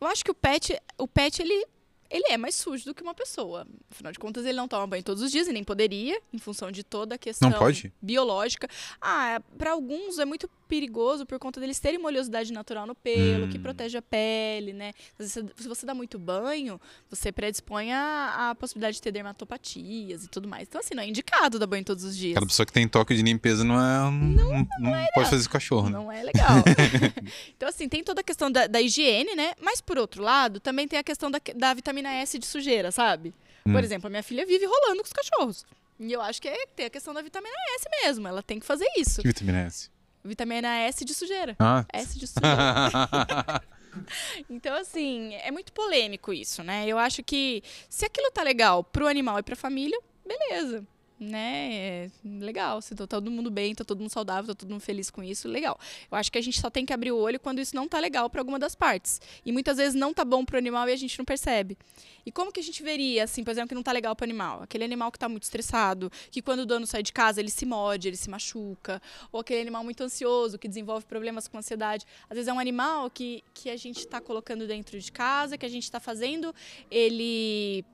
Eu 0.00 0.06
acho 0.06 0.24
que 0.24 0.30
o 0.30 0.34
pet, 0.34 0.80
o 0.96 1.06
pet 1.06 1.42
ele, 1.42 1.66
ele 2.12 2.24
é 2.28 2.36
mais 2.36 2.54
sujo 2.54 2.84
do 2.84 2.94
que 2.94 3.02
uma 3.02 3.14
pessoa. 3.14 3.66
Afinal 3.90 4.12
de 4.12 4.18
contas, 4.18 4.44
ele 4.44 4.56
não 4.56 4.68
toma 4.68 4.86
banho 4.86 5.02
todos 5.02 5.22
os 5.22 5.32
dias 5.32 5.48
e 5.48 5.52
nem 5.52 5.64
poderia, 5.64 6.20
em 6.32 6.38
função 6.38 6.70
de 6.70 6.84
toda 6.84 7.14
a 7.14 7.18
questão 7.18 7.48
Não 7.48 7.58
biológica. 8.00 8.68
Ah, 9.00 9.40
para 9.56 9.72
alguns 9.72 10.18
é 10.18 10.24
muito 10.26 10.48
perigoso 10.68 11.24
por 11.26 11.38
conta 11.38 11.58
deles 11.58 11.78
terem 11.78 11.98
uma 11.98 12.08
oleosidade 12.08 12.52
natural 12.52 12.86
no 12.86 12.94
pelo, 12.94 13.48
que 13.48 13.58
Hum. 13.58 13.62
protege 13.62 13.96
a 13.98 14.02
pele, 14.02 14.72
né? 14.72 14.92
Às 15.18 15.34
vezes, 15.34 15.50
se 15.56 15.68
você 15.68 15.86
dá 15.86 15.94
muito 15.94 16.18
banho, 16.18 16.80
você 17.10 17.30
predispõe 17.30 17.92
a, 17.92 18.50
a 18.50 18.54
possibilidade 18.54 18.96
de 18.96 19.02
ter 19.02 19.12
dermatopatias 19.12 20.24
e 20.24 20.28
tudo 20.28 20.48
mais. 20.48 20.68
Então, 20.68 20.80
assim, 20.80 20.94
não 20.94 21.02
é 21.02 21.06
indicado 21.06 21.58
dar 21.58 21.66
banho 21.66 21.84
todos 21.84 22.04
os 22.04 22.16
dias. 22.16 22.32
Aquela 22.32 22.46
pessoa 22.46 22.66
que 22.66 22.72
tem 22.72 22.86
toque 22.88 23.14
de 23.14 23.22
limpeza 23.22 23.64
não 23.64 23.74
é. 23.74 24.10
Não, 24.10 24.68
não, 24.78 25.06
pode 25.14 25.28
fazer 25.28 25.36
isso 25.36 25.48
com 25.48 25.52
cachorro, 25.52 25.88
né? 25.90 25.98
Não 25.98 26.10
é 26.10 26.22
legal. 26.22 26.56
então, 27.56 27.68
assim, 27.68 27.88
tem 27.88 28.02
toda 28.02 28.20
a 28.20 28.24
questão 28.24 28.50
da, 28.50 28.66
da 28.66 28.80
higiene, 28.80 29.34
né? 29.34 29.52
Mas, 29.60 29.80
por 29.80 29.98
outro 29.98 30.22
lado, 30.22 30.58
também 30.60 30.88
tem 30.88 30.98
a 30.98 31.02
questão 31.02 31.30
da, 31.30 31.40
da 31.54 31.74
vitamina 31.74 32.01
S 32.10 32.38
de 32.38 32.46
sujeira, 32.46 32.90
sabe? 32.90 33.34
Hum. 33.66 33.72
Por 33.72 33.84
exemplo, 33.84 34.06
a 34.08 34.10
minha 34.10 34.22
filha 34.22 34.44
vive 34.44 34.66
rolando 34.66 35.02
com 35.02 35.06
os 35.06 35.12
cachorros. 35.12 35.64
E 36.00 36.12
eu 36.12 36.20
acho 36.20 36.42
que 36.42 36.48
é, 36.48 36.66
tem 36.74 36.86
a 36.86 36.90
questão 36.90 37.14
da 37.14 37.22
vitamina 37.22 37.54
S 37.76 37.88
mesmo. 38.04 38.26
Ela 38.26 38.42
tem 38.42 38.58
que 38.58 38.66
fazer 38.66 38.86
isso. 38.96 39.22
Que 39.22 39.28
vitamina 39.28 39.60
essa? 39.60 39.88
Vitamina 40.24 40.68
S 40.80 41.04
de 41.04 41.14
sujeira. 41.14 41.56
Ah. 41.58 41.84
S 41.92 42.18
de 42.18 42.26
sujeira. 42.26 43.62
Então, 44.48 44.74
assim, 44.76 45.34
é 45.34 45.50
muito 45.50 45.72
polêmico 45.72 46.32
isso, 46.32 46.62
né? 46.62 46.86
Eu 46.86 46.98
acho 46.98 47.22
que 47.22 47.62
se 47.88 48.04
aquilo 48.04 48.30
tá 48.30 48.42
legal 48.42 48.82
pro 48.82 49.06
animal 49.06 49.38
e 49.38 49.42
pra 49.42 49.56
família, 49.56 49.98
beleza. 50.26 50.84
Né? 51.22 51.74
É 51.74 52.10
legal. 52.24 52.82
Se 52.82 52.96
tá 52.96 53.06
todo 53.06 53.30
mundo 53.30 53.48
bem, 53.48 53.74
tá 53.76 53.84
todo 53.84 54.00
mundo 54.00 54.10
saudável, 54.10 54.52
tá 54.52 54.58
todo 54.58 54.70
mundo 54.70 54.80
feliz 54.80 55.08
com 55.08 55.22
isso, 55.22 55.46
legal. 55.46 55.78
Eu 56.10 56.18
acho 56.18 56.32
que 56.32 56.38
a 56.38 56.42
gente 56.42 56.60
só 56.60 56.68
tem 56.68 56.84
que 56.84 56.92
abrir 56.92 57.12
o 57.12 57.16
olho 57.16 57.38
quando 57.38 57.60
isso 57.60 57.76
não 57.76 57.86
tá 57.86 58.00
legal 58.00 58.28
pra 58.28 58.40
alguma 58.40 58.58
das 58.58 58.74
partes. 58.74 59.20
E 59.46 59.52
muitas 59.52 59.76
vezes 59.76 59.94
não 59.94 60.12
tá 60.12 60.24
bom 60.24 60.44
pro 60.44 60.58
animal 60.58 60.88
e 60.88 60.92
a 60.92 60.96
gente 60.96 61.16
não 61.16 61.24
percebe. 61.24 61.78
E 62.26 62.32
como 62.32 62.50
que 62.50 62.58
a 62.58 62.62
gente 62.62 62.82
veria, 62.82 63.22
assim, 63.22 63.44
por 63.44 63.52
exemplo, 63.52 63.68
que 63.68 63.74
não 63.74 63.84
tá 63.84 63.92
legal 63.92 64.16
pro 64.16 64.24
animal? 64.24 64.62
Aquele 64.62 64.82
animal 64.82 65.12
que 65.12 65.18
tá 65.18 65.28
muito 65.28 65.44
estressado, 65.44 66.10
que 66.30 66.42
quando 66.42 66.60
o 66.60 66.66
dono 66.66 66.86
sai 66.86 67.04
de 67.04 67.12
casa, 67.12 67.40
ele 67.40 67.50
se 67.50 67.64
morde, 67.64 68.08
ele 68.08 68.16
se 68.16 68.28
machuca. 68.28 69.00
Ou 69.30 69.40
aquele 69.40 69.60
animal 69.60 69.84
muito 69.84 70.02
ansioso, 70.02 70.58
que 70.58 70.66
desenvolve 70.66 71.06
problemas 71.06 71.46
com 71.46 71.56
ansiedade. 71.56 72.04
Às 72.28 72.34
vezes 72.34 72.48
é 72.48 72.52
um 72.52 72.58
animal 72.58 73.08
que, 73.08 73.44
que 73.54 73.70
a 73.70 73.76
gente 73.76 74.00
está 74.00 74.20
colocando 74.20 74.66
dentro 74.66 74.98
de 74.98 75.12
casa, 75.12 75.56
que 75.56 75.66
a 75.66 75.68
gente 75.68 75.84
está 75.84 76.00
fazendo 76.00 76.52
ele 76.90 77.84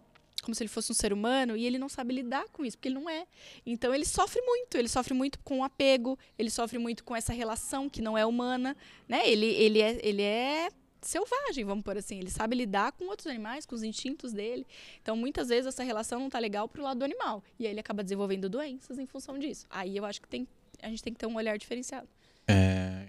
como 0.43 0.55
se 0.55 0.63
ele 0.63 0.69
fosse 0.69 0.91
um 0.93 0.95
ser 0.95 1.13
humano 1.13 1.57
e 1.57 1.67
ele 1.67 1.79
não 1.79 1.89
sabe 1.89 2.15
lidar 2.15 2.45
com 2.53 2.65
isso, 2.65 2.77
porque 2.77 2.89
ele 2.89 2.95
não 2.95 3.09
é. 3.09 3.27
Então 3.67 3.95
ele 3.95 4.05
sofre 4.05 4.41
muito, 4.41 4.77
ele 4.77 4.89
sofre 4.89 5.15
muito 5.15 5.39
com 5.41 5.61
o 5.61 5.65
apego, 5.65 6.19
ele 6.39 6.51
sofre 6.51 6.79
muito 6.79 7.05
com 7.05 7.15
essa 7.15 7.33
relação 7.33 7.89
que 7.89 8.01
não 8.01 8.17
é 8.17 8.25
humana, 8.25 8.77
né? 9.09 9.29
Ele, 9.29 9.47
ele, 9.47 9.81
é, 9.81 9.99
ele 10.03 10.23
é 10.23 10.69
selvagem, 11.01 11.65
vamos 11.65 11.85
por 11.85 11.97
assim. 11.97 12.19
Ele 12.19 12.31
sabe 12.31 12.57
lidar 12.57 12.93
com 12.93 13.05
outros 13.07 13.27
animais, 13.27 13.67
com 13.67 13.75
os 13.75 13.83
instintos 13.83 14.33
dele. 14.33 14.67
Então, 15.03 15.17
muitas 15.17 15.49
vezes, 15.49 15.67
essa 15.67 15.83
relação 15.83 16.21
não 16.21 16.31
tá 16.31 16.39
legal 16.39 16.69
pro 16.69 16.83
lado 16.83 16.99
do 16.99 17.05
animal. 17.05 17.43
E 17.59 17.67
aí 17.67 17.73
ele 17.73 17.81
acaba 17.81 18.03
desenvolvendo 18.03 18.49
doenças 18.49 18.99
em 18.99 19.07
função 19.07 19.39
disso. 19.39 19.67
Aí 19.71 19.97
eu 19.97 20.05
acho 20.05 20.21
que 20.21 20.29
tem, 20.29 20.47
a 20.83 20.89
gente 20.89 21.03
tem 21.03 21.13
que 21.13 21.19
ter 21.19 21.27
um 21.27 21.37
olhar 21.37 21.57
diferenciado. 21.59 22.09
É, 22.47 23.09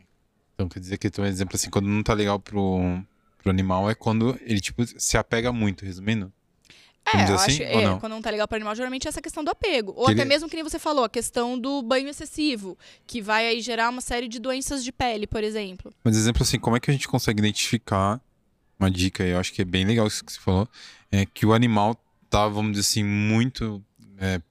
Então 0.54 0.68
quer 0.68 0.80
dizer 0.80 0.98
que, 0.98 1.10
um 1.20 1.26
exemplo 1.26 1.56
assim, 1.56 1.70
quando 1.70 1.88
não 1.88 2.04
tá 2.04 2.14
legal 2.14 2.40
pro, 2.40 2.80
pro 3.38 3.50
animal 3.50 3.90
é 3.90 3.96
quando 3.96 4.38
ele, 4.42 4.60
tipo, 4.60 4.84
se 5.00 5.18
apega 5.18 5.52
muito, 5.52 5.86
resumindo? 5.86 6.32
É, 7.14 7.30
eu 7.30 7.36
assim, 7.36 7.52
acho, 7.52 7.64
é, 7.64 7.86
não? 7.86 8.00
quando 8.00 8.12
não 8.14 8.22
tá 8.22 8.30
legal 8.30 8.48
para 8.48 8.58
animal, 8.58 8.76
geralmente 8.76 9.08
é 9.08 9.10
essa 9.10 9.22
questão 9.22 9.44
do 9.44 9.50
apego. 9.52 9.94
Ou 9.96 10.06
Que 10.06 10.12
até 10.14 10.22
ele- 10.22 10.30
mesmo 10.30 10.50
que 10.50 10.56
nem 10.56 10.64
você 10.64 10.80
falou, 10.80 11.04
a 11.04 11.10
questão 11.10 11.58
do 11.58 11.82
banho 11.82 12.08
excessivo, 12.10 12.78
que 13.08 13.22
vai 13.22 13.48
aí 13.48 13.62
gerar 13.62 13.90
uma 13.90 14.02
série 14.02 14.28
de 14.28 14.40
doenças 14.40 14.84
de 14.84 14.92
pele, 14.92 15.26
por 15.28 15.44
exemplo. 15.44 15.92
Mas 16.04 16.16
exemplo 16.18 16.44
assim, 16.44 16.60
como 16.60 16.76
é 16.76 16.80
que 16.80 16.90
a 16.90 16.94
gente 16.94 17.08
consegue 17.08 17.40
identificar 17.40 18.20
uma 18.80 18.90
dica, 18.90 19.24
eu 19.24 19.38
acho 19.40 19.52
que 19.54 19.62
é 19.62 19.66
bem 19.66 19.86
legal 19.86 20.08
isso 20.08 20.24
que 20.24 20.32
você 20.32 20.40
falou, 20.40 20.68
é 21.12 21.26
que 21.26 21.46
o 21.46 21.54
animal 21.54 21.96
tá, 22.30 22.48
vamos 22.48 22.72
dizer 22.72 22.82
assim, 22.82 23.04
muito 23.04 23.84
é, 24.18 24.42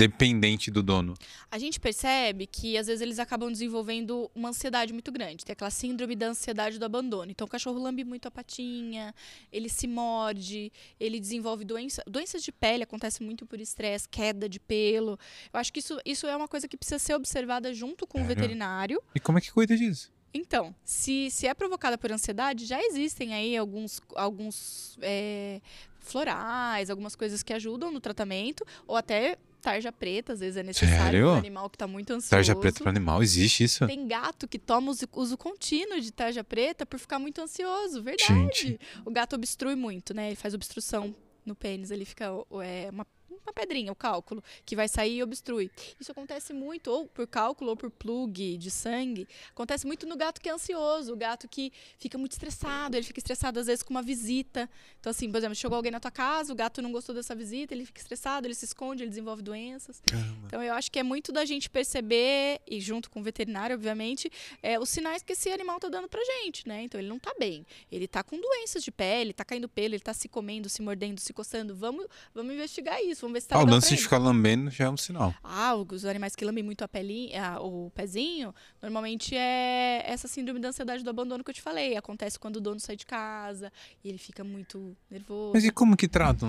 dependente 0.00 0.70
do 0.70 0.82
dono. 0.82 1.12
A 1.50 1.58
gente 1.58 1.78
percebe 1.78 2.46
que 2.46 2.78
às 2.78 2.86
vezes 2.86 3.02
eles 3.02 3.18
acabam 3.18 3.52
desenvolvendo 3.52 4.30
uma 4.34 4.48
ansiedade 4.48 4.94
muito 4.94 5.12
grande. 5.12 5.44
Tem 5.44 5.52
aquela 5.52 5.70
síndrome 5.70 6.16
da 6.16 6.28
ansiedade 6.28 6.78
do 6.78 6.84
abandono. 6.86 7.30
Então 7.30 7.46
o 7.46 7.50
cachorro 7.50 7.78
lambe 7.78 8.02
muito 8.02 8.26
a 8.26 8.30
patinha, 8.30 9.14
ele 9.52 9.68
se 9.68 9.86
morde, 9.86 10.72
ele 10.98 11.20
desenvolve 11.20 11.66
doença, 11.66 12.02
doenças 12.06 12.42
de 12.42 12.50
pele, 12.50 12.84
acontece 12.84 13.22
muito 13.22 13.44
por 13.44 13.60
estresse, 13.60 14.08
queda 14.08 14.48
de 14.48 14.58
pelo. 14.58 15.18
Eu 15.52 15.60
acho 15.60 15.70
que 15.70 15.80
isso, 15.80 15.98
isso 16.02 16.26
é 16.26 16.34
uma 16.34 16.48
coisa 16.48 16.66
que 16.66 16.78
precisa 16.78 16.98
ser 16.98 17.14
observada 17.14 17.74
junto 17.74 18.06
com 18.06 18.18
o 18.18 18.22
Sério? 18.22 18.36
veterinário. 18.36 19.02
E 19.14 19.20
como 19.20 19.36
é 19.36 19.42
que 19.42 19.52
cuida 19.52 19.76
disso? 19.76 20.10
Então, 20.32 20.74
se, 20.82 21.28
se 21.30 21.46
é 21.46 21.52
provocada 21.52 21.98
por 21.98 22.10
ansiedade, 22.10 22.64
já 22.64 22.80
existem 22.80 23.34
aí 23.34 23.54
alguns, 23.54 24.00
alguns 24.14 24.96
é, 25.02 25.60
florais, 25.98 26.88
algumas 26.88 27.14
coisas 27.14 27.42
que 27.42 27.52
ajudam 27.52 27.90
no 27.90 28.00
tratamento, 28.00 28.64
ou 28.86 28.96
até 28.96 29.36
tarja 29.60 29.92
preta, 29.92 30.32
às 30.32 30.40
vezes 30.40 30.56
é 30.56 30.62
necessário 30.62 30.98
Sério? 30.98 31.28
um 31.28 31.34
animal 31.34 31.70
que 31.70 31.76
está 31.76 31.86
muito 31.86 32.10
ansioso. 32.10 32.30
Tarja 32.30 32.56
preta 32.56 32.80
para 32.80 32.90
animal, 32.90 33.22
existe 33.22 33.64
isso? 33.64 33.86
Tem 33.86 34.06
gato 34.08 34.48
que 34.48 34.58
toma 34.58 34.90
uso, 34.90 35.06
uso 35.12 35.36
contínuo 35.36 36.00
de 36.00 36.12
tarja 36.12 36.42
preta 36.42 36.84
por 36.84 36.98
ficar 36.98 37.18
muito 37.18 37.40
ansioso, 37.40 38.02
verdade. 38.02 38.32
Gente. 38.32 38.80
O 39.04 39.10
gato 39.10 39.36
obstrui 39.36 39.74
muito, 39.74 40.14
né? 40.14 40.28
Ele 40.28 40.36
faz 40.36 40.54
obstrução 40.54 41.14
no 41.44 41.54
pênis, 41.54 41.90
ele 41.90 42.04
fica 42.04 42.26
é, 42.62 42.88
uma, 42.90 43.06
na 43.46 43.52
pedrinha, 43.52 43.92
o 43.92 43.94
cálculo, 43.94 44.42
que 44.64 44.76
vai 44.76 44.88
sair 44.88 45.16
e 45.16 45.22
obstrui. 45.22 45.70
Isso 45.98 46.12
acontece 46.12 46.52
muito, 46.52 46.90
ou 46.90 47.06
por 47.06 47.26
cálculo, 47.26 47.70
ou 47.70 47.76
por 47.76 47.90
plug 47.90 48.56
de 48.56 48.70
sangue. 48.70 49.26
Acontece 49.50 49.86
muito 49.86 50.06
no 50.06 50.16
gato 50.16 50.40
que 50.40 50.48
é 50.48 50.52
ansioso, 50.52 51.12
o 51.12 51.16
gato 51.16 51.48
que 51.48 51.72
fica 51.98 52.16
muito 52.18 52.32
estressado, 52.32 52.96
ele 52.96 53.04
fica 53.04 53.18
estressado 53.18 53.58
às 53.58 53.66
vezes 53.66 53.82
com 53.82 53.92
uma 53.92 54.02
visita. 54.02 54.68
Então, 54.98 55.10
assim, 55.10 55.30
por 55.30 55.38
exemplo, 55.38 55.54
chegou 55.54 55.76
alguém 55.76 55.92
na 55.92 56.00
tua 56.00 56.10
casa, 56.10 56.52
o 56.52 56.56
gato 56.56 56.82
não 56.82 56.92
gostou 56.92 57.14
dessa 57.14 57.34
visita, 57.34 57.74
ele 57.74 57.84
fica 57.84 58.00
estressado, 58.00 58.46
ele 58.46 58.54
se 58.54 58.64
esconde, 58.64 59.02
ele 59.02 59.10
desenvolve 59.10 59.42
doenças. 59.42 60.02
Caramba. 60.06 60.46
Então, 60.46 60.62
eu 60.62 60.74
acho 60.74 60.90
que 60.90 60.98
é 60.98 61.02
muito 61.02 61.32
da 61.32 61.44
gente 61.44 61.68
perceber, 61.68 62.60
e 62.66 62.80
junto 62.80 63.10
com 63.10 63.20
o 63.20 63.22
veterinário, 63.22 63.74
obviamente, 63.74 64.30
é, 64.62 64.78
os 64.78 64.88
sinais 64.88 65.22
que 65.22 65.32
esse 65.32 65.50
animal 65.50 65.78
tá 65.78 65.88
dando 65.88 66.08
pra 66.08 66.22
gente, 66.24 66.66
né? 66.68 66.82
Então, 66.82 67.00
ele 67.00 67.08
não 67.08 67.18
tá 67.18 67.34
bem. 67.38 67.66
Ele 67.90 68.06
tá 68.06 68.22
com 68.22 68.40
doenças 68.40 68.82
de 68.82 68.90
pele, 68.90 69.32
tá 69.32 69.44
caindo 69.44 69.68
pelo, 69.68 69.94
ele 69.94 70.02
tá 70.02 70.12
se 70.14 70.28
comendo, 70.28 70.68
se 70.68 70.82
mordendo, 70.82 71.20
se 71.20 71.32
coçando. 71.32 71.74
Vamos, 71.74 72.06
vamos 72.34 72.54
investigar 72.54 73.02
isso, 73.02 73.22
vamos 73.22 73.29
ver 73.32 73.40
se 73.42 73.48
tá 73.48 73.56
Ah, 73.56 73.62
o 73.62 73.66
lance 73.66 73.94
de 73.94 74.02
ficar 74.02 74.18
lambendo 74.18 74.70
já 74.70 74.84
é 74.86 74.90
um 74.90 74.96
sinal. 74.96 75.34
Ah, 75.42 75.74
os 75.74 76.04
animais 76.04 76.34
que 76.36 76.44
lambem 76.44 76.62
muito 76.64 76.82
a 76.82 76.88
pelinha, 76.88 77.58
o 77.60 77.90
pezinho, 77.94 78.54
normalmente 78.82 79.36
é 79.36 80.02
essa 80.06 80.26
síndrome 80.28 80.60
da 80.60 80.68
ansiedade 80.68 81.02
do 81.02 81.10
abandono 81.10 81.42
que 81.44 81.50
eu 81.50 81.54
te 81.54 81.62
falei. 81.62 81.96
Acontece 81.96 82.38
quando 82.38 82.56
o 82.56 82.60
dono 82.60 82.80
sai 82.80 82.96
de 82.96 83.06
casa 83.06 83.72
e 84.04 84.08
ele 84.08 84.18
fica 84.18 84.42
muito 84.44 84.96
nervoso. 85.10 85.52
Mas 85.54 85.64
e 85.64 85.70
como 85.70 85.96
que 85.96 86.08
tratam? 86.08 86.48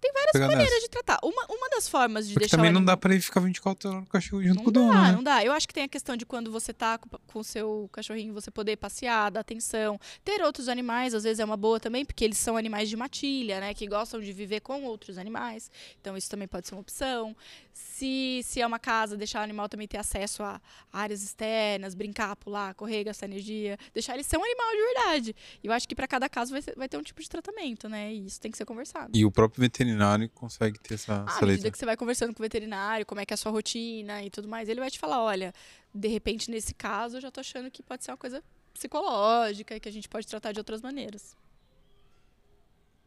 Tem 0.00 0.12
várias 0.12 0.48
maneiras 0.48 0.82
de 0.82 0.88
tratar. 0.88 1.18
Uma, 1.22 1.46
uma 1.48 1.68
das 1.70 1.88
formas 1.88 2.26
de 2.26 2.34
Porque 2.34 2.44
deixar 2.44 2.56
também 2.56 2.72
não 2.72 2.84
dá 2.84 2.96
pra 2.96 3.12
ele 3.12 3.22
ficar 3.22 3.40
24 3.40 3.88
horas 3.88 4.00
no 4.02 4.06
cachorro 4.08 4.42
junto 4.42 4.56
Não 4.56 4.64
com 4.64 4.70
o 4.70 4.72
dono, 4.72 4.92
dá, 4.92 5.02
né? 5.02 5.12
não 5.12 5.22
dá. 5.22 5.44
Eu 5.44 5.52
acho 5.52 5.66
que 5.66 5.74
tem 5.74 5.84
a 5.84 5.88
questão 5.88 6.16
de 6.16 6.24
quando 6.26 6.50
você 6.50 6.72
tá 6.72 6.98
com 6.98 7.38
o 7.38 7.44
seu 7.44 7.88
cachorrinho, 7.92 8.32
você 8.32 8.50
poder 8.50 8.76
passear, 8.76 9.30
dar 9.30 9.40
atenção. 9.40 9.98
Ter 10.24 10.42
outros 10.42 10.68
animais, 10.68 11.14
às 11.14 11.24
vezes, 11.24 11.40
é 11.40 11.44
uma 11.44 11.56
boa 11.56 11.80
também, 11.80 12.04
porque 12.04 12.24
eles 12.24 12.38
são 12.38 12.56
animais 12.56 12.88
de 12.88 12.96
matilha, 12.96 13.60
né? 13.60 13.74
Que 13.74 13.86
gostam 13.86 14.20
de 14.20 14.32
viver 14.32 14.60
com 14.60 14.84
outros 14.84 15.18
animais. 15.18 15.70
Então, 16.00 16.15
isso 16.16 16.28
também 16.30 16.48
pode 16.48 16.66
ser 16.66 16.74
uma 16.74 16.80
opção. 16.80 17.36
Se, 17.72 18.40
se 18.44 18.60
é 18.60 18.66
uma 18.66 18.78
casa, 18.78 19.16
deixar 19.16 19.40
o 19.40 19.42
animal 19.42 19.68
também 19.68 19.86
ter 19.86 19.98
acesso 19.98 20.42
a 20.42 20.60
áreas 20.92 21.22
externas, 21.22 21.94
brincar, 21.94 22.34
pular, 22.36 22.74
correr, 22.74 23.04
gastar 23.04 23.26
energia. 23.26 23.78
Deixar 23.92 24.14
ele 24.14 24.22
ser 24.22 24.36
um 24.38 24.44
animal 24.44 24.70
de 24.70 24.76
verdade. 24.94 25.36
E 25.62 25.66
eu 25.66 25.72
acho 25.72 25.86
que 25.88 25.94
para 25.94 26.06
cada 26.08 26.28
caso 26.28 26.52
vai, 26.52 26.62
ser- 26.62 26.74
vai 26.76 26.88
ter 26.88 26.96
um 26.96 27.02
tipo 27.02 27.20
de 27.22 27.28
tratamento, 27.28 27.88
né? 27.88 28.12
E 28.12 28.26
isso 28.26 28.40
tem 28.40 28.50
que 28.50 28.56
ser 28.56 28.64
conversado. 28.64 29.10
E 29.16 29.24
o 29.24 29.30
próprio 29.30 29.60
veterinário 29.60 30.28
consegue 30.30 30.78
ter 30.78 30.94
essa, 30.94 31.22
À 31.22 31.26
essa 31.26 31.34
medida 31.46 31.52
letra. 31.52 31.70
que 31.70 31.78
você 31.78 31.84
vai 31.86 31.96
conversando 31.96 32.34
com 32.34 32.40
o 32.40 32.44
veterinário, 32.44 33.04
como 33.06 33.20
é 33.20 33.26
que 33.26 33.32
é 33.32 33.36
a 33.36 33.38
sua 33.38 33.52
rotina 33.52 34.22
e 34.22 34.30
tudo 34.30 34.48
mais, 34.48 34.68
ele 34.68 34.80
vai 34.80 34.90
te 34.90 34.98
falar, 34.98 35.22
olha, 35.22 35.52
de 35.94 36.08
repente 36.08 36.50
nesse 36.50 36.74
caso 36.74 37.16
eu 37.16 37.20
já 37.20 37.30
tô 37.30 37.40
achando 37.40 37.70
que 37.70 37.82
pode 37.82 38.04
ser 38.04 38.10
uma 38.10 38.16
coisa 38.16 38.42
psicológica 38.74 39.74
e 39.76 39.80
que 39.80 39.88
a 39.88 39.92
gente 39.92 40.08
pode 40.08 40.26
tratar 40.26 40.52
de 40.52 40.60
outras 40.60 40.80
maneiras. 40.82 41.34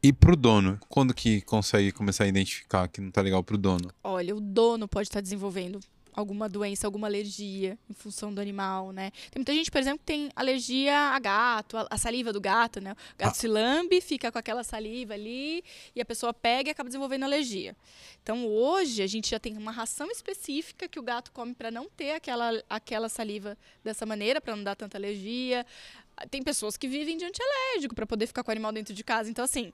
E 0.01 0.13
pro 0.13 0.35
dono, 0.35 0.79
quando 0.87 1.13
que 1.13 1.41
consegue 1.41 1.91
começar 1.91 2.23
a 2.23 2.27
identificar 2.27 2.87
que 2.87 3.01
não 3.01 3.11
tá 3.11 3.21
legal 3.21 3.43
pro 3.43 3.57
dono? 3.57 3.91
Olha, 4.03 4.33
o 4.33 4.39
dono 4.39 4.87
pode 4.87 5.09
estar 5.09 5.19
desenvolvendo 5.19 5.79
alguma 6.13 6.49
doença, 6.49 6.87
alguma 6.87 7.07
alergia 7.07 7.77
em 7.89 7.93
função 7.93 8.33
do 8.33 8.41
animal, 8.41 8.91
né? 8.91 9.11
Tem 9.29 9.39
muita 9.39 9.53
gente, 9.53 9.69
por 9.69 9.79
exemplo, 9.79 9.99
que 9.99 10.05
tem 10.05 10.29
alergia 10.35 10.97
a 10.97 11.19
gato, 11.19 11.77
a, 11.77 11.87
a 11.89 11.97
saliva 11.97 12.33
do 12.33 12.41
gato, 12.41 12.81
né? 12.81 12.93
O 12.93 12.95
gato 13.17 13.31
Ah. 13.31 13.33
se 13.33 13.47
lambe, 13.47 14.01
fica 14.01 14.31
com 14.31 14.37
aquela 14.37 14.63
saliva 14.63 15.13
ali 15.13 15.63
e 15.95 16.01
a 16.01 16.05
pessoa 16.05 16.33
pega 16.33 16.69
e 16.69 16.71
acaba 16.71 16.89
desenvolvendo 16.89 17.23
alergia. 17.23 17.75
Então, 18.23 18.45
hoje 18.47 19.01
a 19.01 19.07
gente 19.07 19.29
já 19.29 19.39
tem 19.39 19.57
uma 19.57 19.71
ração 19.71 20.09
específica 20.11 20.87
que 20.87 20.99
o 20.99 21.03
gato 21.03 21.31
come 21.31 21.53
para 21.53 21.69
não 21.71 21.87
ter 21.89 22.11
aquela, 22.11 22.51
aquela 22.69 23.07
saliva 23.07 23.57
dessa 23.83 24.05
maneira, 24.05 24.41
para 24.41 24.55
não 24.55 24.63
dar 24.63 24.75
tanta 24.75 24.97
alergia. 24.97 25.65
Tem 26.29 26.43
pessoas 26.43 26.77
que 26.77 26.87
vivem 26.87 27.17
de 27.17 27.25
antialérgico 27.25 27.95
para 27.95 28.05
poder 28.05 28.27
ficar 28.27 28.43
com 28.43 28.51
o 28.51 28.53
animal 28.53 28.71
dentro 28.71 28.93
de 28.93 29.03
casa. 29.03 29.29
Então, 29.29 29.45
assim, 29.45 29.71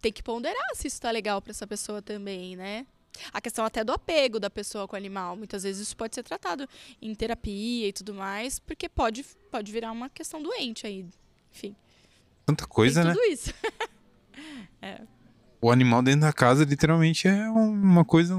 tem 0.00 0.12
que 0.12 0.22
ponderar 0.22 0.74
se 0.74 0.86
isso 0.88 1.00
tá 1.00 1.10
legal 1.10 1.40
para 1.42 1.50
essa 1.50 1.66
pessoa 1.66 2.00
também, 2.02 2.56
né? 2.56 2.86
A 3.32 3.40
questão 3.40 3.64
até 3.64 3.82
do 3.82 3.92
apego 3.92 4.38
da 4.38 4.48
pessoa 4.48 4.86
com 4.86 4.94
o 4.94 4.98
animal. 4.98 5.36
Muitas 5.36 5.62
vezes 5.64 5.82
isso 5.88 5.96
pode 5.96 6.14
ser 6.14 6.22
tratado 6.22 6.68
em 7.02 7.14
terapia 7.14 7.88
e 7.88 7.92
tudo 7.92 8.14
mais, 8.14 8.58
porque 8.58 8.88
pode, 8.88 9.24
pode 9.50 9.72
virar 9.72 9.90
uma 9.90 10.08
questão 10.08 10.42
doente 10.42 10.86
aí. 10.86 11.06
Enfim, 11.52 11.74
Tanta 12.46 12.66
coisa, 12.66 13.02
tem 13.02 13.10
né? 13.10 13.14
tudo 13.14 13.24
isso. 13.32 13.52
O 15.60 15.72
animal 15.72 16.02
dentro 16.02 16.20
da 16.20 16.32
casa 16.32 16.64
literalmente 16.64 17.26
é 17.26 17.50
uma 17.50 18.04
coisa. 18.04 18.38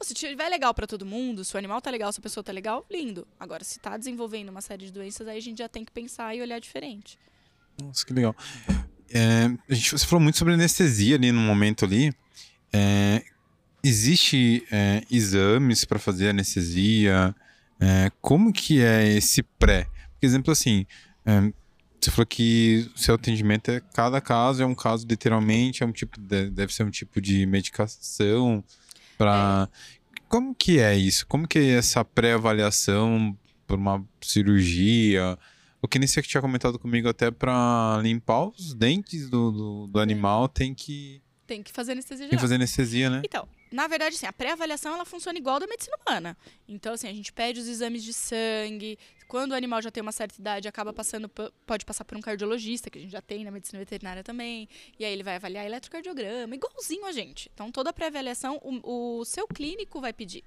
Se 0.00 0.14
tiver 0.14 0.48
legal 0.48 0.72
pra 0.72 0.86
todo 0.86 1.04
mundo, 1.04 1.44
se 1.44 1.54
o 1.54 1.58
animal 1.58 1.80
tá 1.80 1.90
legal, 1.90 2.12
se 2.12 2.20
a 2.20 2.22
pessoa 2.22 2.44
tá 2.44 2.52
legal, 2.52 2.86
lindo. 2.90 3.26
Agora, 3.38 3.64
se 3.64 3.78
tá 3.80 3.96
desenvolvendo 3.96 4.48
uma 4.48 4.60
série 4.60 4.86
de 4.86 4.92
doenças, 4.92 5.26
aí 5.26 5.38
a 5.38 5.42
gente 5.42 5.58
já 5.58 5.68
tem 5.68 5.84
que 5.84 5.90
pensar 5.92 6.34
e 6.36 6.40
olhar 6.40 6.60
diferente. 6.60 7.18
Nossa, 7.82 8.06
que 8.06 8.12
legal. 8.12 8.34
É, 9.10 9.50
a 9.68 9.74
gente, 9.74 9.90
você 9.92 10.06
falou 10.06 10.22
muito 10.22 10.38
sobre 10.38 10.54
anestesia 10.54 11.16
ali 11.16 11.32
no 11.32 11.40
momento 11.40 11.84
ali. 11.84 12.12
É, 12.72 13.22
existe 13.82 14.64
é, 14.70 15.02
exames 15.10 15.84
para 15.84 15.98
fazer 15.98 16.28
anestesia? 16.30 17.34
É, 17.80 18.10
como 18.20 18.52
que 18.52 18.80
é 18.80 19.16
esse 19.16 19.42
pré? 19.42 19.84
Por 20.20 20.26
exemplo, 20.26 20.52
assim, 20.52 20.86
é, 21.24 21.52
você 22.00 22.10
falou 22.10 22.26
que 22.26 22.88
o 22.94 22.98
seu 22.98 23.14
atendimento 23.14 23.70
é 23.70 23.80
cada 23.94 24.20
caso 24.20 24.62
é 24.62 24.66
um 24.66 24.74
caso 24.74 25.06
literalmente, 25.08 25.82
é 25.82 25.86
um 25.86 25.92
tipo 25.92 26.20
de- 26.20 26.50
deve 26.50 26.72
ser 26.72 26.84
um 26.84 26.90
tipo 26.90 27.20
de 27.20 27.44
medicação 27.46 28.62
para 29.18 29.68
como 30.28 30.54
que 30.54 30.78
é 30.78 30.96
isso? 30.96 31.26
Como 31.26 31.46
que 31.48 31.58
é 31.58 31.68
essa 31.72 32.04
pré-avaliação 32.04 33.36
por 33.66 33.78
uma 33.78 34.04
cirurgia? 34.20 35.38
O 35.82 35.88
que 35.88 35.98
nem 35.98 36.08
você 36.08 36.22
tinha 36.22 36.40
comentado 36.40 36.78
comigo 36.78 37.08
até 37.08 37.30
para 37.30 37.98
limpar 38.02 38.48
os 38.48 38.74
dentes 38.74 39.28
do, 39.28 39.50
do, 39.50 39.86
do 39.88 40.00
animal 40.00 40.48
tem 40.48 40.74
que, 40.74 41.20
Tem 41.46 41.62
que 41.62 41.72
fazer 41.72 41.92
anestesia 41.92 42.26
tem 42.26 42.28
que 42.28 42.36
geral. 42.36 42.42
fazer 42.42 42.54
anestesia, 42.56 43.10
né? 43.10 43.22
Então, 43.24 43.48
na 43.70 43.86
verdade, 43.86 44.16
assim, 44.16 44.26
a 44.26 44.32
pré-avaliação 44.32 44.94
ela 44.94 45.04
funciona 45.04 45.38
igual 45.38 45.60
da 45.60 45.66
medicina 45.66 45.96
humana. 46.06 46.36
Então, 46.66 46.92
assim, 46.94 47.08
a 47.08 47.12
gente 47.12 47.32
pede 47.32 47.60
os 47.60 47.68
exames 47.68 48.02
de 48.02 48.12
sangue. 48.12 48.98
Quando 49.26 49.52
o 49.52 49.54
animal 49.54 49.82
já 49.82 49.90
tem 49.90 50.02
uma 50.02 50.12
certa 50.12 50.40
idade, 50.40 50.68
acaba 50.68 50.92
passando, 50.92 51.28
pode 51.66 51.84
passar 51.84 52.04
por 52.04 52.16
um 52.16 52.20
cardiologista, 52.20 52.88
que 52.88 52.98
a 52.98 53.00
gente 53.00 53.10
já 53.10 53.20
tem 53.20 53.44
na 53.44 53.50
medicina 53.50 53.78
veterinária 53.78 54.24
também. 54.24 54.68
E 54.98 55.04
aí 55.04 55.12
ele 55.12 55.22
vai 55.22 55.36
avaliar 55.36 55.66
eletrocardiograma, 55.66 56.54
igualzinho 56.54 57.04
a 57.04 57.12
gente. 57.12 57.50
Então, 57.52 57.70
toda 57.70 57.90
a 57.90 57.92
pré-avaliação, 57.92 58.58
o, 58.62 59.20
o 59.20 59.24
seu 59.24 59.46
clínico 59.46 60.00
vai 60.00 60.12
pedir. 60.12 60.44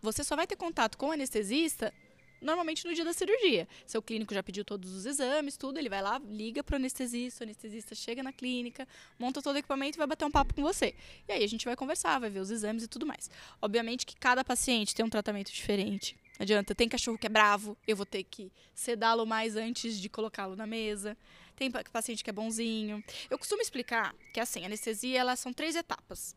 Você 0.00 0.22
só 0.22 0.36
vai 0.36 0.46
ter 0.46 0.56
contato 0.56 0.96
com 0.96 1.08
o 1.08 1.12
anestesista 1.12 1.92
normalmente 2.40 2.86
no 2.86 2.94
dia 2.94 3.04
da 3.04 3.12
cirurgia. 3.12 3.66
Seu 3.86 4.02
clínico 4.02 4.34
já 4.34 4.42
pediu 4.42 4.64
todos 4.64 4.92
os 4.92 5.06
exames, 5.06 5.56
tudo, 5.56 5.78
ele 5.78 5.88
vai 5.88 6.02
lá, 6.02 6.20
liga 6.28 6.62
pro 6.62 6.76
anestesista, 6.76 7.42
o 7.42 7.46
anestesista 7.46 7.94
chega 7.94 8.22
na 8.22 8.32
clínica, 8.32 8.86
monta 9.18 9.40
todo 9.42 9.56
o 9.56 9.58
equipamento 9.58 9.96
e 9.96 9.98
vai 9.98 10.06
bater 10.06 10.24
um 10.24 10.30
papo 10.30 10.54
com 10.54 10.62
você. 10.62 10.94
E 11.28 11.32
aí 11.32 11.44
a 11.44 11.48
gente 11.48 11.64
vai 11.64 11.76
conversar, 11.76 12.18
vai 12.18 12.30
ver 12.30 12.40
os 12.40 12.50
exames 12.50 12.82
e 12.82 12.88
tudo 12.88 13.06
mais. 13.06 13.30
Obviamente 13.60 14.06
que 14.06 14.16
cada 14.16 14.44
paciente 14.44 14.94
tem 14.94 15.04
um 15.04 15.10
tratamento 15.10 15.52
diferente. 15.52 16.16
Não 16.38 16.44
adianta, 16.44 16.72
tem 16.74 16.88
cachorro 16.88 17.18
que 17.18 17.26
é 17.26 17.30
bravo, 17.30 17.76
eu 17.86 17.96
vou 17.96 18.06
ter 18.06 18.22
que 18.22 18.52
sedá-lo 18.72 19.26
mais 19.26 19.56
antes 19.56 20.00
de 20.00 20.08
colocá-lo 20.08 20.54
na 20.54 20.66
mesa. 20.66 21.16
Tem 21.56 21.68
pa- 21.68 21.82
paciente 21.92 22.22
que 22.22 22.30
é 22.30 22.32
bonzinho. 22.32 23.02
Eu 23.28 23.36
costumo 23.36 23.60
explicar 23.60 24.14
que 24.32 24.38
assim, 24.38 24.62
a 24.62 24.66
anestesia 24.66 25.18
elas 25.18 25.40
são 25.40 25.52
três 25.52 25.74
etapas. 25.74 26.36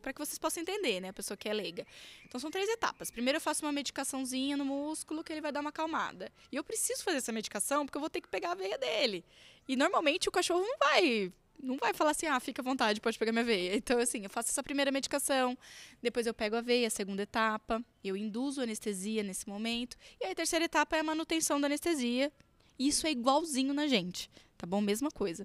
Para 0.00 0.12
que 0.12 0.18
vocês 0.18 0.38
possam 0.38 0.62
entender, 0.62 1.00
né? 1.00 1.08
A 1.08 1.12
pessoa 1.12 1.36
que 1.36 1.48
é 1.48 1.52
leiga. 1.52 1.86
Então 2.24 2.40
são 2.40 2.50
três 2.50 2.68
etapas. 2.68 3.10
Primeiro 3.10 3.36
eu 3.36 3.40
faço 3.40 3.64
uma 3.64 3.72
medicaçãozinha 3.72 4.56
no 4.56 4.64
músculo 4.64 5.24
que 5.24 5.32
ele 5.32 5.40
vai 5.40 5.52
dar 5.52 5.60
uma 5.60 5.70
acalmada. 5.70 6.30
E 6.50 6.56
eu 6.56 6.64
preciso 6.64 7.02
fazer 7.02 7.18
essa 7.18 7.32
medicação 7.32 7.86
porque 7.86 7.96
eu 7.96 8.00
vou 8.00 8.10
ter 8.10 8.20
que 8.20 8.28
pegar 8.28 8.52
a 8.52 8.54
veia 8.54 8.78
dele. 8.78 9.24
E 9.68 9.76
normalmente 9.76 10.28
o 10.28 10.32
cachorro 10.32 10.60
não 10.60 10.78
vai 10.78 11.32
não 11.62 11.76
vai 11.76 11.94
falar 11.94 12.10
assim, 12.10 12.26
ah, 12.26 12.40
fica 12.40 12.60
à 12.60 12.64
vontade, 12.64 13.00
pode 13.00 13.16
pegar 13.18 13.30
minha 13.30 13.44
veia. 13.44 13.76
Então, 13.76 13.98
assim, 13.98 14.24
eu 14.24 14.30
faço 14.30 14.50
essa 14.50 14.62
primeira 14.62 14.90
medicação, 14.90 15.56
depois 16.02 16.26
eu 16.26 16.34
pego 16.34 16.56
a 16.56 16.60
veia, 16.60 16.90
segunda 16.90 17.22
etapa, 17.22 17.82
eu 18.02 18.16
induzo 18.16 18.60
anestesia 18.60 19.22
nesse 19.22 19.48
momento, 19.48 19.96
e 20.20 20.24
aí 20.24 20.32
a 20.32 20.34
terceira 20.34 20.64
etapa 20.64 20.96
é 20.96 21.00
a 21.00 21.04
manutenção 21.04 21.60
da 21.60 21.66
anestesia. 21.66 22.32
Isso 22.78 23.06
é 23.06 23.12
igualzinho 23.12 23.72
na 23.72 23.86
gente, 23.86 24.28
tá 24.62 24.66
bom? 24.66 24.80
Mesma 24.80 25.10
coisa. 25.10 25.44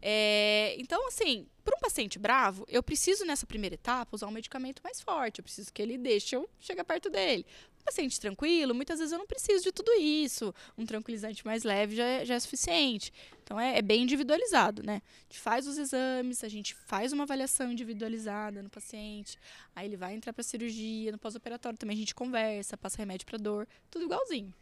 É, 0.00 0.76
então, 0.78 1.08
assim, 1.08 1.48
para 1.64 1.76
um 1.76 1.80
paciente 1.80 2.16
bravo, 2.16 2.64
eu 2.68 2.80
preciso 2.80 3.24
nessa 3.24 3.44
primeira 3.44 3.74
etapa 3.74 4.14
usar 4.14 4.28
um 4.28 4.30
medicamento 4.30 4.80
mais 4.84 5.00
forte, 5.00 5.40
eu 5.40 5.42
preciso 5.42 5.72
que 5.72 5.82
ele 5.82 5.98
deixe 5.98 6.36
eu 6.36 6.48
chegar 6.60 6.84
perto 6.84 7.10
dele. 7.10 7.44
Paciente 7.84 8.20
tranquilo, 8.20 8.72
muitas 8.72 9.00
vezes 9.00 9.10
eu 9.10 9.18
não 9.18 9.26
preciso 9.26 9.64
de 9.64 9.72
tudo 9.72 9.90
isso. 9.94 10.54
Um 10.78 10.86
tranquilizante 10.86 11.44
mais 11.44 11.64
leve 11.64 11.96
já 11.96 12.04
é, 12.04 12.24
já 12.24 12.36
é 12.36 12.38
suficiente. 12.38 13.12
Então 13.42 13.58
é, 13.58 13.78
é 13.78 13.82
bem 13.82 14.04
individualizado, 14.04 14.84
né? 14.84 15.02
A 15.04 15.22
gente 15.24 15.40
faz 15.40 15.66
os 15.66 15.76
exames, 15.76 16.44
a 16.44 16.48
gente 16.48 16.76
faz 16.86 17.12
uma 17.12 17.24
avaliação 17.24 17.72
individualizada 17.72 18.62
no 18.62 18.70
paciente, 18.70 19.36
aí 19.74 19.86
ele 19.88 19.96
vai 19.96 20.14
entrar 20.14 20.32
para 20.32 20.44
cirurgia, 20.44 21.10
no 21.10 21.18
pós-operatório 21.18 21.76
também 21.76 21.96
a 21.96 21.98
gente 21.98 22.14
conversa, 22.14 22.76
passa 22.76 22.98
remédio 22.98 23.26
para 23.26 23.38
dor, 23.38 23.66
tudo 23.90 24.04
igualzinho. 24.04 24.54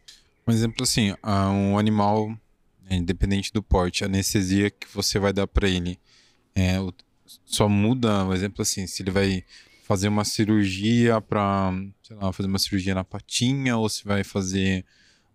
Um 0.47 0.51
exemplo 0.51 0.81
assim, 0.81 1.15
ah, 1.21 1.51
um 1.51 1.77
animal, 1.77 2.35
independente 2.89 3.51
do 3.53 3.61
porte, 3.61 4.03
a 4.03 4.07
anestesia 4.07 4.69
que 4.69 4.87
você 4.93 5.19
vai 5.19 5.31
dar 5.31 5.47
para 5.47 5.69
ele, 5.69 5.99
é, 6.55 6.75
só 7.45 7.69
muda, 7.69 8.25
um 8.25 8.33
exemplo 8.33 8.61
assim, 8.61 8.87
se 8.87 9.01
ele 9.01 9.11
vai 9.11 9.43
fazer 9.83 10.07
uma 10.07 10.23
cirurgia 10.23 11.19
para, 11.21 11.73
sei 12.03 12.15
lá, 12.15 12.31
fazer 12.31 12.47
uma 12.47 12.59
cirurgia 12.59 12.95
na 12.95 13.03
patinha 13.03 13.77
ou 13.77 13.89
se 13.89 14.03
vai 14.03 14.23
fazer 14.23 14.85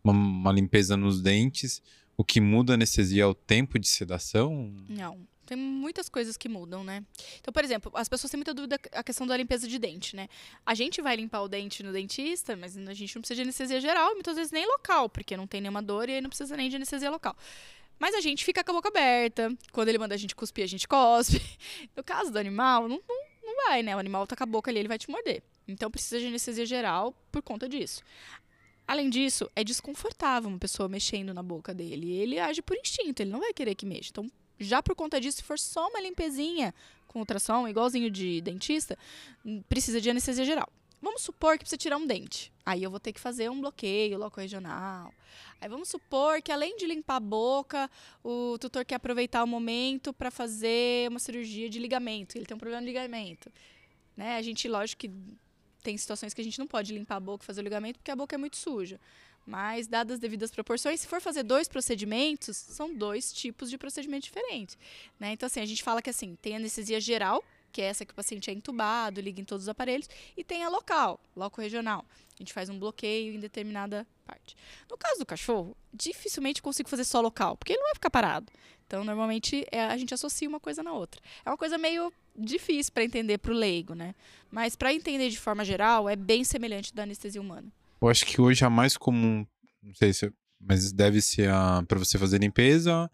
uma, 0.03 0.13
uma 0.13 0.53
limpeza 0.53 0.97
nos 0.97 1.21
dentes, 1.21 1.83
o 2.17 2.25
que 2.25 2.41
muda 2.41 2.73
a 2.73 2.75
anestesia 2.75 3.25
é 3.25 3.27
o 3.27 3.35
tempo 3.35 3.79
de 3.79 3.87
sedação? 3.87 4.73
Não. 4.89 5.19
Tem 5.47 5.57
muitas 5.57 6.09
coisas 6.09 6.37
que 6.37 6.49
mudam, 6.49 6.83
né? 6.83 7.05
Então, 7.39 7.53
por 7.53 7.65
exemplo, 7.65 7.93
as 7.95 8.09
pessoas 8.09 8.31
têm 8.31 8.39
muita 8.39 8.53
dúvida 8.53 8.79
a 8.93 9.03
questão 9.03 9.27
da 9.27 9.37
limpeza 9.37 9.69
de 9.69 9.79
dente, 9.79 10.17
né? 10.17 10.29
A 10.65 10.75
gente 10.75 11.01
vai 11.01 11.15
limpar 11.17 11.41
o 11.43 11.49
dente 11.49 11.83
no 11.83 11.93
dentista, 11.93 12.57
mas 12.57 12.77
a 12.77 12.95
gente 12.95 13.15
não 13.15 13.23
precisa 13.23 13.37
de 13.37 13.43
anestesia 13.43 13.81
geral, 13.81 14.13
muitas 14.15 14.37
vezes 14.37 14.51
nem 14.51 14.67
local, 14.67 15.09
porque 15.09 15.37
não 15.37 15.47
tem 15.47 15.61
nenhuma 15.61 15.81
dor 15.81 16.09
e 16.09 16.15
aí 16.15 16.21
não 16.21 16.29
precisa 16.29 16.57
nem 16.57 16.69
de 16.69 16.77
anestesia 16.77 17.11
local. 17.11 17.37
Mas 17.99 18.15
a 18.15 18.21
gente 18.21 18.45
fica 18.45 18.63
com 18.63 18.73
a 18.73 18.75
boca 18.75 18.89
aberta. 18.89 19.57
Quando 19.73 19.89
ele 19.89 19.99
manda 19.99 20.15
a 20.15 20.19
gente 20.19 20.35
cuspir, 20.35 20.65
a 20.65 20.69
gente 20.69 20.87
cospe. 20.87 21.41
No 21.97 22.05
caso 22.05 22.31
do 22.31 22.39
animal, 22.39 22.89
não, 22.89 23.01
não, 23.09 23.25
não 23.43 23.57
vai, 23.65 23.83
né? 23.83 23.97
O 23.97 23.99
animal 23.99 24.27
tá 24.27 24.37
com 24.37 24.43
a 24.43 24.47
boca 24.47 24.71
ali, 24.71 24.81
ele 24.81 24.89
vai 24.89 24.99
te 24.99 25.11
morder. 25.11 25.43
Então 25.67 25.91
precisa 25.91 26.21
de 26.21 26.27
anestesia 26.27 26.67
geral 26.67 27.15
por 27.33 27.43
conta 27.43 27.69
disso. 27.69 28.03
Além 28.87 29.11
disso, 29.11 29.51
é 29.57 29.65
desconfortável 29.65 30.49
uma 30.49 30.59
pessoa 30.59 30.89
mexendo 30.89 31.35
na 31.35 31.43
boca 31.43 31.75
dele. 31.75 32.13
Ele 32.13 32.39
age 32.39 32.63
por 32.63 32.77
instinto, 32.77 33.21
ele 33.21 33.31
não 33.31 33.41
vai 33.41 33.53
querer 33.53 33.75
que 33.75 33.85
mexa. 33.85 34.11
Então, 34.11 34.31
já 34.59 34.83
por 34.83 34.95
conta 34.95 35.21
disso, 35.21 35.39
se 35.39 35.43
for 35.43 35.59
só 35.59 35.89
uma 35.89 36.01
limpezinha 36.01 36.75
com 37.07 37.21
ultrassom, 37.21 37.69
igualzinho 37.69 38.11
de 38.11 38.41
dentista, 38.41 38.99
precisa 39.69 40.01
de 40.01 40.11
anestesia 40.11 40.45
geral. 40.45 40.69
Vamos 41.01 41.23
supor 41.23 41.53
que 41.53 41.61
precisa 41.61 41.77
tirar 41.77 41.99
um 41.99 42.07
dente. 42.07 42.53
Aí 42.65 42.83
eu 42.83 42.91
vou 42.91 42.99
ter 42.99 43.13
que 43.13 43.21
fazer 43.21 43.51
um 43.51 43.61
bloqueio 43.61 44.19
local 44.19 44.43
regional. 44.43 45.13
Aí 45.61 45.69
vamos 45.69 45.89
supor 45.89 46.43
que 46.43 46.51
além 46.51 46.77
de 46.77 46.87
limpar 46.87 47.17
a 47.17 47.21
boca, 47.21 47.91
o 48.25 48.57
tutor 48.59 48.85
quer 48.85 48.97
aproveitar 48.97 49.45
o 49.45 49.47
momento 49.47 50.13
para 50.13 50.31
fazer 50.31 51.09
uma 51.09 51.19
cirurgia 51.19 51.69
de 51.69 51.79
ligamento. 51.79 52.37
Ele 52.37 52.47
tem 52.47 52.55
um 52.55 52.59
problema 52.59 52.81
de 52.81 52.89
ligamento. 52.89 53.53
Né? 54.17 54.37
A 54.37 54.43
gente, 54.43 54.67
lógico 54.67 55.01
que 55.01 55.11
tem 55.83 55.97
situações 55.97 56.35
que 56.35 56.41
a 56.41 56.45
gente 56.45 56.59
não 56.59 56.67
pode 56.67 56.93
limpar 56.93 57.17
a 57.17 57.21
boca 57.21 57.45
e 57.45 57.47
fazer 57.47 57.61
o 57.61 57.65
ligamento 57.65 57.99
porque 57.99 58.11
a 58.11 58.17
boca 58.17 58.35
é 58.35 58.39
muito 58.39 58.57
suja. 58.57 58.99
Mas, 59.47 59.87
dadas 59.87 60.15
as 60.15 60.21
devidas 60.21 60.51
proporções, 60.51 61.01
se 61.01 61.07
for 61.07 61.21
fazer 61.21 61.45
dois 61.45 61.69
procedimentos, 61.69 62.57
são 62.57 62.93
dois 62.93 63.33
tipos 63.33 63.71
de 63.71 63.79
procedimento 63.79 64.25
diferentes. 64.25 64.77
Né? 65.21 65.33
Então, 65.33 65.47
assim, 65.47 65.61
a 65.61 65.67
gente 65.67 65.85
fala 65.85 66.03
que 66.03 66.11
assim, 66.11 66.37
tem 66.43 66.57
anestesia 66.57 67.01
geral, 67.01 67.45
que 67.71 67.81
é 67.81 67.85
essa 67.85 68.05
que 68.05 68.13
o 68.13 68.17
paciente 68.17 68.51
é 68.51 68.53
entubado, 68.53 69.21
liga 69.21 69.41
em 69.41 69.45
todos 69.45 69.65
os 69.65 69.69
aparelhos, 69.69 70.09
e 70.37 70.43
tem 70.43 70.65
a 70.65 70.69
local, 70.69 71.21
loco 71.37 71.61
regional. 71.61 72.05
A 72.35 72.43
gente 72.43 72.53
faz 72.53 72.69
um 72.69 72.79
bloqueio 72.79 73.35
em 73.35 73.39
determinada 73.39 74.07
parte. 74.27 74.57
No 74.91 74.99
caso 74.99 75.21
do 75.21 75.27
cachorro, 75.27 75.77
dificilmente 75.93 76.61
consigo 76.61 76.89
fazer 76.89 77.05
só 77.05 77.21
local, 77.21 77.57
porque 77.57 77.73
ele 77.73 77.81
não 77.81 77.87
vai 77.87 77.95
ficar 77.95 78.11
parado. 78.11 78.53
Então, 78.87 79.05
normalmente, 79.05 79.67
é, 79.71 79.85
a 79.85 79.97
gente 79.97 80.13
associa 80.13 80.49
uma 80.49 80.61
coisa 80.61 80.83
na 80.83 80.93
outra. 80.93 81.21
É 81.45 81.51
uma 81.51 81.57
coisa 81.57 81.79
meio 81.79 82.13
difícil 82.37 82.93
para 82.93 83.05
entender 83.05 83.39
para 83.39 83.53
o 83.53 83.55
leigo, 83.55 83.95
né? 83.95 84.15
Mas 84.51 84.77
para 84.77 84.93
entender 84.93 85.31
de 85.31 85.39
forma 85.39 85.65
geral, 85.65 86.09
é 86.09 86.17
bem 86.17 86.45
semelhante 86.45 86.95
da 86.95 87.05
anestesia 87.05 87.41
humana. 87.41 87.73
Eu 88.01 88.09
acho 88.09 88.25
que 88.27 88.41
hoje 88.41 88.65
é 88.65 88.69
mais 88.69 88.97
comum, 88.97 89.47
não 89.83 89.95
sei 89.95 90.13
se, 90.13 90.33
mas 90.61 90.93
deve 90.93 91.21
ser 91.21 91.51
para 91.89 91.99
você 91.99 92.19
fazer 92.19 92.39
limpeza 92.39 93.11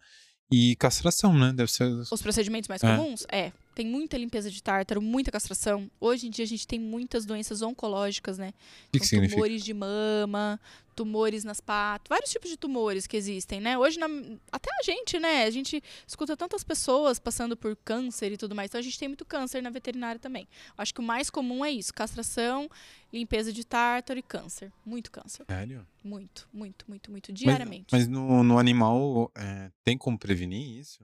e 0.51 0.75
castração, 0.75 1.37
né? 1.37 1.53
Deve 1.53 1.71
ser 1.71 1.85
os 1.85 2.21
procedimentos 2.21 2.67
mais 2.67 2.83
é. 2.83 2.95
comuns. 2.95 3.25
É, 3.31 3.51
tem 3.73 3.85
muita 3.85 4.17
limpeza 4.17 4.49
de 4.49 4.61
tártaro, 4.61 5.01
muita 5.01 5.31
castração. 5.31 5.89
Hoje 5.99 6.27
em 6.27 6.29
dia 6.29 6.43
a 6.43 6.47
gente 6.47 6.67
tem 6.67 6.79
muitas 6.79 7.25
doenças 7.25 7.61
oncológicas, 7.61 8.37
né? 8.37 8.53
Que, 8.91 8.97
então, 8.97 9.21
que 9.21 9.29
tumores 9.29 9.63
de 9.63 9.73
mama, 9.73 10.59
tumores 10.95 11.43
nas 11.43 11.59
patas, 11.59 12.07
vários 12.07 12.29
tipos 12.29 12.49
de 12.49 12.57
tumores 12.57 13.07
que 13.07 13.17
existem, 13.17 13.59
né? 13.59 13.77
Hoje, 13.77 13.99
na, 13.99 14.07
até 14.51 14.69
a 14.79 14.83
gente, 14.83 15.19
né? 15.19 15.43
A 15.43 15.49
gente 15.49 15.81
escuta 16.07 16.37
tantas 16.37 16.63
pessoas 16.63 17.19
passando 17.19 17.57
por 17.57 17.75
câncer 17.75 18.31
e 18.31 18.37
tudo 18.37 18.55
mais. 18.55 18.69
Então 18.69 18.79
a 18.79 18.83
gente 18.83 18.97
tem 18.97 19.07
muito 19.07 19.25
câncer 19.25 19.61
na 19.61 19.69
veterinária 19.69 20.19
também. 20.19 20.47
Acho 20.77 20.93
que 20.93 20.99
o 20.99 21.03
mais 21.03 21.29
comum 21.29 21.65
é 21.65 21.71
isso: 21.71 21.93
castração, 21.93 22.69
limpeza 23.11 23.51
de 23.51 23.65
tártaro 23.65 24.19
e 24.19 24.23
câncer. 24.23 24.71
Muito 24.85 25.11
câncer. 25.11 25.45
Sério? 25.47 25.85
Muito, 26.03 26.47
muito, 26.53 26.85
muito, 26.87 27.11
muito. 27.11 27.33
Diariamente. 27.33 27.87
Mas, 27.91 28.07
mas 28.07 28.07
no, 28.07 28.43
no 28.43 28.59
animal 28.59 29.31
é, 29.35 29.71
tem 29.83 29.97
como 29.97 30.17
prevenir 30.17 30.79
isso? 30.79 31.03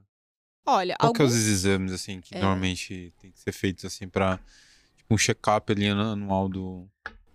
Olha, 0.65 0.95
Qual 0.99 1.07
alguns... 1.07 1.17
que 1.17 1.21
é 1.21 1.25
os 1.25 1.47
exames, 1.47 1.91
assim, 1.91 2.21
que 2.21 2.35
é... 2.35 2.39
normalmente 2.39 3.13
tem 3.19 3.31
que 3.31 3.39
ser 3.39 3.51
feitos, 3.51 3.85
assim, 3.85 4.07
pra 4.07 4.37
tipo, 4.97 5.13
um 5.13 5.17
check-up 5.17 5.71
ali 5.71 5.87
anual 5.87 6.47
do 6.47 6.87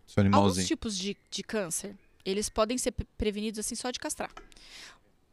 seu 0.06 0.20
animalzinho? 0.20 0.60
Alguns 0.60 0.68
tipos 0.68 0.96
de, 0.96 1.16
de 1.30 1.42
câncer, 1.42 1.96
eles 2.24 2.48
podem 2.48 2.78
ser 2.78 2.92
prevenidos, 3.18 3.58
assim, 3.58 3.74
só 3.74 3.90
de 3.90 3.98
castrar. 3.98 4.30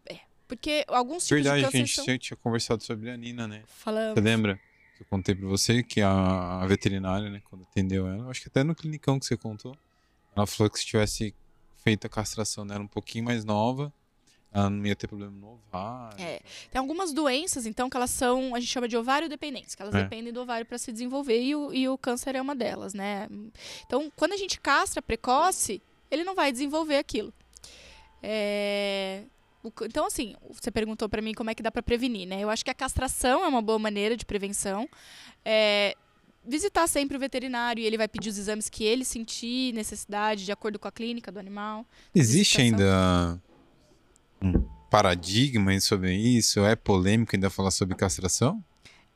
É, 0.06 0.19
porque 0.47 0.84
alguns 0.88 1.25
tipos 1.25 1.43
Verdade, 1.43 1.60
de 1.60 1.65
câncer 1.65 1.71
que 1.71 1.77
a 1.77 1.86
gente 1.86 1.95
são... 1.95 2.17
tinha 2.17 2.38
conversado 2.38 2.84
sobre 2.84 3.12
a 3.12 3.17
Nina, 3.17 3.47
né? 3.47 3.63
Falamos. 3.67 4.15
Você 4.15 4.21
lembra? 4.21 4.60
Eu 4.99 5.06
contei 5.10 5.34
pra 5.34 5.47
você 5.47 5.82
que 5.82 5.99
a, 5.99 6.62
a 6.62 6.67
veterinária, 6.67 7.30
né, 7.30 7.41
quando 7.49 7.63
atendeu 7.63 8.08
ela, 8.08 8.30
acho 8.30 8.41
que 8.41 8.47
até 8.47 8.63
no 8.63 8.75
clinicão 8.75 9.19
que 9.19 9.25
você 9.25 9.36
contou, 9.36 9.75
ela 10.36 10.45
falou 10.45 10.69
que 10.69 10.77
se 10.77 10.86
tivesse 10.86 11.34
feito 11.84 12.06
a 12.06 12.10
castração 12.10 12.65
dela 12.65 12.84
um 12.84 12.88
pouquinho 12.88 13.25
mais 13.25 13.43
nova, 13.43 13.91
ela 14.53 14.69
não 14.69 14.85
ia 14.85 14.95
ter 14.95 15.07
problema 15.07 15.31
no 15.31 15.53
ovário. 15.53 16.21
É. 16.21 16.41
Tem 16.69 16.79
algumas 16.79 17.13
doenças, 17.13 17.65
então, 17.65 17.89
que 17.89 17.95
elas 17.95 18.11
são, 18.11 18.53
a 18.53 18.59
gente 18.59 18.69
chama 18.69 18.87
de 18.87 18.97
ovário 18.97 19.29
dependentes, 19.29 19.75
que 19.75 19.81
elas 19.81 19.95
é. 19.95 20.03
dependem 20.03 20.33
do 20.33 20.41
ovário 20.41 20.65
para 20.65 20.77
se 20.77 20.91
desenvolver 20.91 21.41
e 21.41 21.55
o, 21.55 21.73
e 21.73 21.87
o 21.87 21.97
câncer 21.97 22.35
é 22.35 22.41
uma 22.41 22.53
delas, 22.53 22.93
né? 22.93 23.29
Então, 23.85 24.11
quando 24.15 24.33
a 24.33 24.37
gente 24.37 24.59
castra 24.59 25.01
precoce, 25.01 25.81
ele 26.09 26.25
não 26.25 26.35
vai 26.35 26.51
desenvolver 26.51 26.97
aquilo. 26.97 27.33
É... 28.21 29.23
Então, 29.83 30.05
assim, 30.05 30.35
você 30.49 30.69
perguntou 30.71 31.07
para 31.07 31.21
mim 31.21 31.33
como 31.33 31.49
é 31.49 31.55
que 31.55 31.63
dá 31.63 31.71
para 31.71 31.83
prevenir, 31.83 32.27
né? 32.27 32.41
Eu 32.41 32.49
acho 32.49 32.65
que 32.65 32.71
a 32.71 32.73
castração 32.73 33.45
é 33.45 33.47
uma 33.47 33.61
boa 33.61 33.79
maneira 33.79 34.17
de 34.17 34.25
prevenção. 34.25 34.89
É... 35.45 35.95
Visitar 36.43 36.87
sempre 36.87 37.15
o 37.15 37.19
veterinário 37.19 37.81
e 37.81 37.85
ele 37.85 37.97
vai 37.97 38.07
pedir 38.07 38.29
os 38.29 38.37
exames 38.37 38.67
que 38.67 38.83
ele 38.83 39.05
sentir 39.05 39.73
necessidade, 39.73 40.43
de 40.43 40.51
acordo 40.51 40.79
com 40.79 40.87
a 40.87 40.91
clínica 40.91 41.31
do 41.31 41.39
animal. 41.39 41.85
Existe 42.15 42.59
ainda 42.59 43.39
paradigma 44.89 45.80
sobre 45.80 46.13
isso? 46.13 46.60
É 46.65 46.75
polêmico 46.75 47.36
ainda 47.36 47.49
falar 47.49 47.71
sobre 47.71 47.95
castração? 47.95 48.63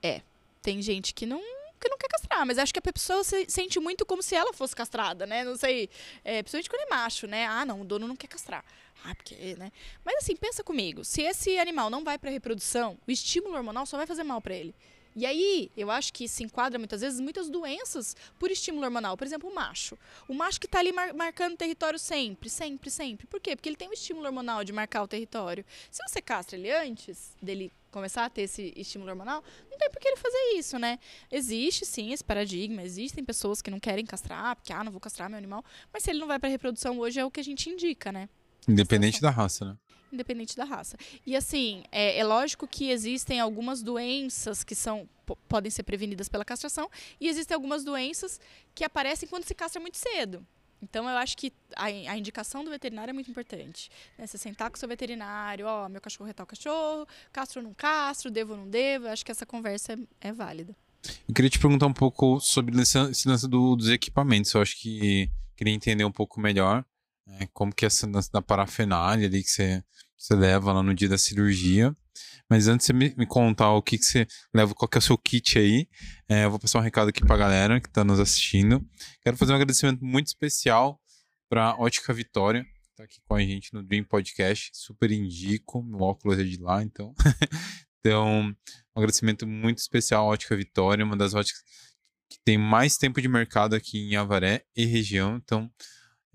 É. 0.01 0.21
Tem 0.61 0.81
gente 0.81 1.13
que 1.13 1.25
não 1.25 1.41
que 1.79 1.89
não 1.89 1.97
quer 1.97 2.07
castrar, 2.07 2.45
mas 2.45 2.57
acho 2.57 2.73
que 2.73 2.79
a 2.79 2.81
pessoa 2.81 3.23
se 3.23 3.45
sente 3.47 3.79
muito 3.79 4.05
como 4.05 4.23
se 4.23 4.33
ela 4.33 4.53
fosse 4.53 4.75
castrada, 4.75 5.27
né? 5.27 5.43
Não 5.43 5.55
sei, 5.55 5.89
é, 6.23 6.41
principalmente 6.41 6.69
quando 6.69 6.81
é 6.81 6.89
macho, 6.89 7.27
né? 7.27 7.45
Ah, 7.45 7.65
não, 7.65 7.81
o 7.81 7.85
dono 7.85 8.07
não 8.07 8.15
quer 8.15 8.27
castrar. 8.27 8.63
Ah, 9.03 9.13
porque, 9.13 9.55
né? 9.55 9.71
Mas 10.03 10.17
assim, 10.17 10.35
pensa 10.35 10.63
comigo, 10.63 11.03
se 11.03 11.21
esse 11.21 11.59
animal 11.59 11.89
não 11.89 12.03
vai 12.03 12.17
para 12.17 12.31
reprodução, 12.31 12.97
o 13.07 13.11
estímulo 13.11 13.55
hormonal 13.55 13.85
só 13.85 13.97
vai 13.97 14.07
fazer 14.07 14.23
mal 14.23 14.41
para 14.41 14.55
ele. 14.55 14.73
E 15.15 15.25
aí, 15.25 15.71
eu 15.77 15.89
acho 15.89 16.11
que 16.11 16.27
se 16.27 16.43
enquadra 16.43 16.77
muitas 16.77 16.99
vezes 16.99 17.21
muitas 17.21 17.49
doenças 17.49 18.15
por 18.37 18.51
estímulo 18.51 18.85
hormonal. 18.85 19.15
Por 19.15 19.25
exemplo, 19.25 19.49
o 19.49 19.55
macho. 19.55 19.97
O 20.27 20.33
macho 20.33 20.59
que 20.59 20.65
está 20.65 20.79
ali 20.79 20.91
mar 20.91 21.13
marcando 21.13 21.55
território 21.55 21.97
sempre, 21.97 22.49
sempre, 22.49 22.89
sempre. 22.91 23.25
Por 23.25 23.39
quê? 23.39 23.55
Porque 23.55 23.69
ele 23.69 23.77
tem 23.77 23.87
um 23.87 23.93
estímulo 23.93 24.25
hormonal 24.25 24.63
de 24.65 24.73
marcar 24.73 25.03
o 25.03 25.07
território. 25.07 25.63
Se 25.89 26.01
você 26.05 26.21
castra 26.21 26.57
ele 26.57 26.69
antes 26.69 27.33
dele 27.41 27.71
começar 27.91 28.25
a 28.25 28.29
ter 28.29 28.41
esse 28.41 28.73
estímulo 28.75 29.09
hormonal, 29.09 29.41
não 29.71 29.77
tem 29.77 29.89
por 29.89 30.01
que 30.01 30.07
ele 30.09 30.17
fazer 30.17 30.57
isso, 30.57 30.77
né? 30.77 30.99
Existe 31.31 31.85
sim 31.85 32.11
esse 32.11 32.23
paradigma, 32.23 32.83
existem 32.83 33.23
pessoas 33.23 33.61
que 33.61 33.71
não 33.71 33.79
querem 33.79 34.05
castrar, 34.05 34.57
porque 34.57 34.73
ah, 34.73 34.83
não 34.83 34.91
vou 34.91 34.99
castrar 34.99 35.29
meu 35.29 35.37
animal, 35.37 35.63
mas 35.93 36.03
se 36.03 36.09
ele 36.09 36.19
não 36.19 36.27
vai 36.27 36.37
para 36.37 36.49
reprodução 36.49 36.99
hoje 36.99 37.21
é 37.21 37.25
o 37.25 37.31
que 37.31 37.39
a 37.39 37.43
gente 37.43 37.69
indica, 37.69 38.11
né? 38.11 38.27
Independente 38.67 39.21
da 39.21 39.29
raça, 39.29 39.63
né? 39.63 39.77
Independente 40.15 40.55
da 40.55 40.63
raça. 40.63 40.97
E 41.25 41.35
assim, 41.35 41.83
é, 41.91 42.17
é, 42.17 42.23
lógico 42.23 42.67
que 42.67 42.89
existem 42.89 43.39
algumas 43.39 43.83
doenças 43.83 44.63
que 44.63 44.73
são 44.75 45.07
podem 45.47 45.71
ser 45.71 45.81
prevenidas 45.81 46.29
pela 46.29 46.45
castração 46.45 46.89
e 47.19 47.27
existem 47.27 47.55
algumas 47.55 47.83
doenças 47.83 48.39
que 48.75 48.83
aparecem 48.83 49.27
quando 49.27 49.43
se 49.43 49.55
castra 49.55 49.81
muito 49.81 49.97
cedo. 49.97 50.45
Então, 50.81 51.09
eu 51.09 51.17
acho 51.17 51.35
que 51.35 51.51
a, 51.75 51.85
a 51.85 52.17
indicação 52.17 52.63
do 52.63 52.69
veterinário 52.69 53.09
é 53.09 53.13
muito 53.13 53.31
importante. 53.31 53.89
Né? 54.17 54.27
Você 54.27 54.37
sentar 54.37 54.69
com 54.69 54.75
o 54.75 54.79
seu 54.79 54.87
veterinário, 54.87 55.65
ó, 55.65 55.89
meu 55.89 55.99
cachorro 55.99 56.29
é 56.29 56.33
tal 56.33 56.45
cachorro, 56.45 57.07
castro 57.31 57.59
ou 57.59 57.67
não 57.67 57.73
castro, 57.73 58.29
devo 58.29 58.51
ou 58.53 58.59
não 58.59 58.69
devo. 58.69 59.05
Eu 59.05 59.11
acho 59.11 59.25
que 59.25 59.31
essa 59.31 59.45
conversa 59.47 59.93
é, 59.93 60.27
é 60.27 60.31
válida. 60.31 60.75
Eu 61.27 61.33
queria 61.33 61.49
te 61.49 61.59
perguntar 61.59 61.87
um 61.87 61.93
pouco 61.93 62.39
sobre 62.39 62.79
esse 62.79 63.27
lance 63.27 63.47
do, 63.47 63.75
dos 63.75 63.89
equipamentos. 63.89 64.53
Eu 64.53 64.61
acho 64.61 64.79
que 64.79 65.29
queria 65.55 65.73
entender 65.73 66.03
um 66.03 66.11
pouco 66.11 66.39
melhor 66.39 66.85
né, 67.25 67.47
como 67.53 67.73
que 67.73 67.85
é 67.85 67.87
essa 67.87 68.07
lance 68.07 68.31
da 68.31 68.41
parafernália 68.41 69.27
ali 69.27 69.43
que 69.43 69.49
você 69.49 69.83
você 70.17 70.35
leva 70.35 70.73
lá 70.73 70.81
no 70.81 70.93
dia 70.93 71.09
da 71.09 71.17
cirurgia. 71.17 71.95
Mas 72.49 72.67
antes 72.67 72.87
de 72.87 72.93
você 72.93 73.15
me, 73.17 73.25
contar 73.25 73.71
o 73.73 73.81
que, 73.81 73.97
que 73.97 74.05
você 74.05 74.27
leva, 74.53 74.73
qual 74.73 74.87
que 74.87 74.97
é 74.97 74.99
o 74.99 75.01
seu 75.01 75.17
kit 75.17 75.57
aí, 75.57 75.87
é, 76.29 76.45
eu 76.45 76.51
vou 76.51 76.59
passar 76.59 76.79
um 76.79 76.81
recado 76.81 77.09
aqui 77.09 77.25
pra 77.25 77.35
galera 77.35 77.81
que 77.81 77.89
tá 77.89 78.03
nos 78.03 78.19
assistindo. 78.19 78.87
Quero 79.21 79.35
fazer 79.35 79.51
um 79.51 79.55
agradecimento 79.55 80.05
muito 80.05 80.27
especial 80.27 81.01
pra 81.49 81.75
Ótica 81.75 82.13
Vitória, 82.13 82.65
tá 82.95 83.03
aqui 83.03 83.19
com 83.27 83.35
a 83.35 83.41
gente 83.41 83.73
no 83.73 83.83
Dream 83.83 84.03
Podcast. 84.03 84.69
Super 84.73 85.11
indico, 85.11 85.83
meu 85.83 86.01
óculos 86.01 86.39
é 86.39 86.43
de 86.43 86.57
lá, 86.57 86.83
então. 86.83 87.13
então, 87.99 88.55
um 88.95 88.99
agradecimento 88.99 89.47
muito 89.47 89.79
especial 89.79 90.25
à 90.25 90.29
Ótica 90.29 90.55
Vitória, 90.55 91.03
uma 91.03 91.17
das 91.17 91.33
óticas 91.33 91.63
que 92.29 92.37
tem 92.43 92.57
mais 92.57 92.95
tempo 92.95 93.21
de 93.21 93.27
mercado 93.27 93.75
aqui 93.75 93.97
em 93.97 94.15
Avaré 94.15 94.63
e 94.75 94.85
região. 94.85 95.35
Então, 95.37 95.71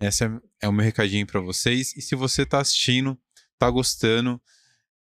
esse 0.00 0.24
é, 0.24 0.40
é 0.62 0.68
o 0.68 0.72
meu 0.72 0.84
recadinho 0.84 1.26
para 1.26 1.40
vocês. 1.40 1.96
E 1.96 2.02
se 2.02 2.14
você 2.14 2.42
está 2.42 2.60
assistindo 2.60 3.18
tá 3.60 3.70
gostando, 3.70 4.40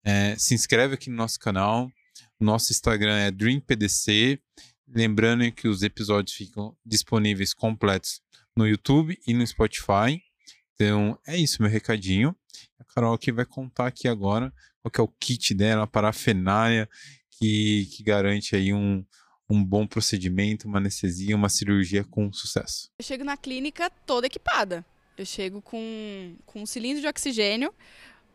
é, 0.04 0.36
se 0.36 0.54
inscreve 0.54 0.94
aqui 0.94 1.08
no 1.08 1.16
nosso 1.16 1.40
canal. 1.40 1.90
O 2.38 2.44
nosso 2.44 2.70
Instagram 2.72 3.16
é 3.16 3.30
DreamPDC. 3.30 4.38
Lembrando 4.86 5.50
que 5.50 5.66
os 5.66 5.82
episódios 5.82 6.36
ficam 6.36 6.76
disponíveis 6.84 7.54
completos 7.54 8.20
no 8.54 8.66
YouTube 8.66 9.18
e 9.26 9.32
no 9.32 9.46
Spotify. 9.46 10.22
Então 10.74 11.18
é 11.26 11.38
isso, 11.38 11.62
meu 11.62 11.70
recadinho. 11.70 12.36
A 12.78 12.84
Carol 12.84 13.14
aqui 13.14 13.32
vai 13.32 13.46
contar 13.46 13.86
aqui 13.86 14.06
agora 14.06 14.52
qual 14.82 14.90
que 14.90 15.00
é 15.00 15.04
o 15.04 15.08
kit 15.08 15.54
dela, 15.54 15.84
a 15.84 15.86
parafernália 15.86 16.88
que, 17.30 17.86
que 17.96 18.02
garante 18.02 18.54
aí 18.56 18.74
um, 18.74 19.04
um 19.48 19.64
bom 19.64 19.86
procedimento, 19.86 20.68
uma 20.68 20.78
anestesia, 20.78 21.34
uma 21.34 21.48
cirurgia 21.48 22.04
com 22.04 22.30
sucesso. 22.30 22.90
Eu 22.98 23.04
chego 23.04 23.24
na 23.24 23.38
clínica 23.38 23.88
toda 23.88 24.26
equipada. 24.26 24.84
Eu 25.16 25.26
chego 25.26 25.60
com, 25.60 26.36
com 26.46 26.62
um 26.62 26.66
cilindro 26.66 27.02
de 27.02 27.06
oxigênio, 27.06 27.74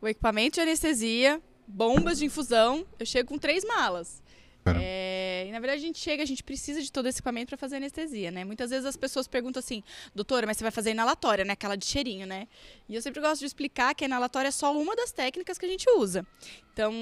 o 0.05 0.09
equipamento 0.09 0.55
de 0.55 0.61
anestesia, 0.61 1.41
bombas 1.67 2.19
de 2.19 2.25
infusão. 2.25 2.85
Eu 2.99 3.05
chego 3.05 3.29
com 3.29 3.37
três 3.37 3.63
malas. 3.65 4.23
É, 4.67 5.45
e 5.47 5.51
na 5.51 5.59
verdade 5.59 5.83
a 5.83 5.85
gente 5.85 5.99
chega, 5.99 6.23
a 6.23 6.25
gente 6.25 6.43
precisa 6.43 6.81
de 6.81 6.91
todo 6.91 7.05
esse 7.05 7.19
equipamento 7.19 7.49
para 7.49 7.57
fazer 7.57 7.75
anestesia, 7.75 8.31
né? 8.31 8.43
Muitas 8.43 8.71
vezes 8.71 8.83
as 8.85 8.97
pessoas 8.97 9.27
perguntam 9.27 9.59
assim, 9.59 9.83
doutora, 10.15 10.47
mas 10.47 10.57
você 10.57 10.63
vai 10.63 10.71
fazer 10.71 10.89
inalatória, 10.89 11.45
né? 11.45 11.53
Aquela 11.53 11.75
de 11.75 11.85
cheirinho, 11.85 12.25
né? 12.25 12.47
E 12.89 12.95
eu 12.95 13.01
sempre 13.01 13.21
gosto 13.21 13.41
de 13.41 13.45
explicar 13.45 13.93
que 13.93 14.03
a 14.03 14.07
inalatória 14.07 14.47
é 14.47 14.51
só 14.51 14.75
uma 14.75 14.95
das 14.95 15.11
técnicas 15.11 15.59
que 15.59 15.67
a 15.67 15.69
gente 15.69 15.87
usa. 15.91 16.25
Então, 16.73 16.93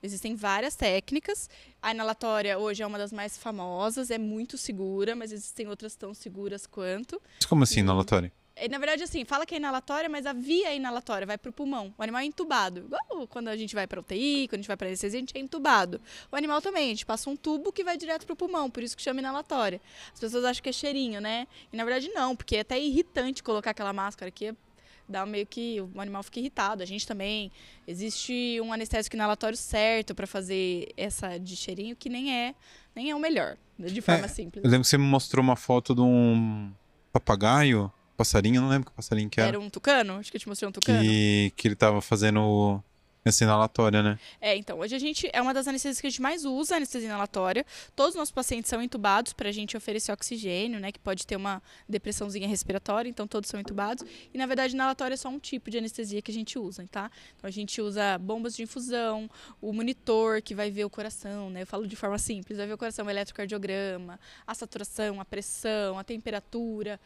existem 0.00 0.36
várias 0.36 0.76
técnicas. 0.76 1.50
A 1.82 1.90
inalatória 1.90 2.56
hoje 2.56 2.84
é 2.84 2.86
uma 2.86 2.98
das 2.98 3.12
mais 3.12 3.36
famosas, 3.36 4.12
é 4.12 4.18
muito 4.18 4.56
segura, 4.56 5.16
mas 5.16 5.32
existem 5.32 5.66
outras 5.66 5.96
tão 5.96 6.14
seguras 6.14 6.68
quanto. 6.68 7.20
Como 7.48 7.64
assim, 7.64 7.80
inalatória? 7.80 8.32
É, 8.60 8.68
na 8.68 8.78
verdade, 8.78 9.02
assim, 9.02 9.24
fala 9.24 9.46
que 9.46 9.54
é 9.54 9.58
inalatória, 9.58 10.08
mas 10.08 10.26
a 10.26 10.32
via 10.32 10.74
inalatória 10.74 11.26
vai 11.26 11.38
para 11.38 11.50
o 11.50 11.52
pulmão. 11.52 11.94
O 11.96 12.02
animal 12.02 12.20
é 12.22 12.24
entubado. 12.24 12.80
Igual 12.80 13.26
quando 13.28 13.48
a 13.48 13.56
gente 13.56 13.74
vai 13.74 13.86
para 13.86 14.00
UTI, 14.00 14.48
quando 14.48 14.54
a 14.54 14.62
gente 14.62 14.68
vai 14.68 14.76
para 14.76 14.88
anestesia, 14.88 15.18
a 15.18 15.20
gente 15.20 15.36
é 15.36 15.40
entubado. 15.40 16.00
O 16.30 16.36
animal 16.36 16.60
também, 16.60 16.86
a 16.86 16.88
gente 16.88 17.06
passa 17.06 17.30
um 17.30 17.36
tubo 17.36 17.72
que 17.72 17.84
vai 17.84 17.96
direto 17.96 18.26
para 18.26 18.32
o 18.32 18.36
pulmão, 18.36 18.70
por 18.70 18.82
isso 18.82 18.96
que 18.96 19.02
chama 19.02 19.20
inalatória. 19.20 19.80
As 20.12 20.20
pessoas 20.20 20.44
acham 20.44 20.62
que 20.62 20.68
é 20.68 20.72
cheirinho, 20.72 21.20
né? 21.20 21.46
E 21.72 21.76
na 21.76 21.84
verdade 21.84 22.08
não, 22.10 22.34
porque 22.34 22.56
é 22.56 22.60
até 22.60 22.78
irritante 22.78 23.42
colocar 23.42 23.70
aquela 23.70 23.92
máscara 23.92 24.28
aqui, 24.28 24.54
dá 25.08 25.24
meio 25.24 25.46
que 25.46 25.80
o 25.80 26.00
animal 26.00 26.22
fica 26.22 26.38
irritado. 26.40 26.82
A 26.82 26.86
gente 26.86 27.06
também 27.06 27.50
existe 27.86 28.60
um 28.62 28.72
anestésico 28.72 29.16
inalatório 29.16 29.56
certo 29.56 30.14
para 30.14 30.26
fazer 30.26 30.88
essa 30.96 31.38
de 31.38 31.56
cheirinho 31.56 31.96
que 31.96 32.08
nem 32.08 32.34
é, 32.34 32.54
nem 32.94 33.10
é 33.10 33.14
o 33.14 33.18
melhor, 33.18 33.56
de 33.78 34.00
forma 34.00 34.26
É, 34.26 34.28
simples. 34.28 34.64
Eu 34.64 34.70
lembro 34.70 34.82
que 34.84 34.88
você 34.88 34.98
me 34.98 35.04
mostrou 35.04 35.42
uma 35.42 35.56
foto 35.56 35.94
de 35.94 36.00
um 36.00 36.72
papagaio, 37.12 37.90
passarinho, 38.18 38.60
não 38.60 38.68
lembro 38.68 38.90
que 38.90 38.96
passarinho 38.96 39.30
que 39.30 39.40
era, 39.40 39.50
Era 39.50 39.60
um 39.60 39.70
tucano? 39.70 40.14
Acho 40.14 40.30
que 40.30 40.36
eu 40.36 40.40
te 40.40 40.48
mostrei 40.48 40.68
um 40.68 40.72
tucano. 40.72 41.00
que, 41.00 41.52
que 41.56 41.68
ele 41.68 41.76
tava 41.76 42.02
fazendo 42.02 42.82
essa 43.24 43.44
inalatória, 43.44 44.02
né? 44.02 44.18
É, 44.40 44.56
então, 44.56 44.78
hoje 44.78 44.94
a 44.94 44.98
gente 44.98 45.28
é 45.32 45.40
uma 45.40 45.52
das 45.54 45.68
anestesias 45.68 46.00
que 46.00 46.06
a 46.06 46.10
gente 46.10 46.22
mais 46.22 46.44
usa, 46.44 46.76
anestesia 46.76 47.08
inalatória. 47.08 47.64
Todos 47.94 48.14
os 48.14 48.18
nossos 48.18 48.32
pacientes 48.32 48.68
são 48.68 48.82
entubados 48.82 49.32
para 49.32 49.48
a 49.48 49.52
gente 49.52 49.76
oferecer 49.76 50.10
oxigênio, 50.10 50.80
né, 50.80 50.90
que 50.90 50.98
pode 50.98 51.26
ter 51.26 51.36
uma 51.36 51.62
depressãozinha 51.88 52.48
respiratória, 52.48 53.08
então 53.08 53.26
todos 53.26 53.48
são 53.48 53.60
entubados. 53.60 54.04
E 54.32 54.38
na 54.38 54.46
verdade, 54.46 54.74
inalatória 54.74 55.14
é 55.14 55.16
só 55.16 55.28
um 55.28 55.38
tipo 55.38 55.70
de 55.70 55.78
anestesia 55.78 56.20
que 56.20 56.30
a 56.30 56.34
gente 56.34 56.58
usa, 56.58 56.84
tá? 56.90 57.10
Então 57.36 57.46
a 57.46 57.52
gente 57.52 57.80
usa 57.80 58.18
bombas 58.18 58.56
de 58.56 58.62
infusão, 58.62 59.30
o 59.60 59.72
monitor 59.72 60.42
que 60.42 60.54
vai 60.54 60.70
ver 60.70 60.84
o 60.84 60.90
coração, 60.90 61.50
né? 61.50 61.62
Eu 61.62 61.66
falo 61.66 61.86
de 61.86 61.96
forma 61.96 62.18
simples, 62.18 62.58
vai 62.58 62.66
ver 62.66 62.72
o 62.72 62.78
coração, 62.78 63.06
o 63.06 63.10
eletrocardiograma, 63.10 64.18
a 64.46 64.54
saturação, 64.54 65.20
a 65.20 65.24
pressão, 65.24 65.98
a 65.98 66.04
temperatura. 66.04 66.98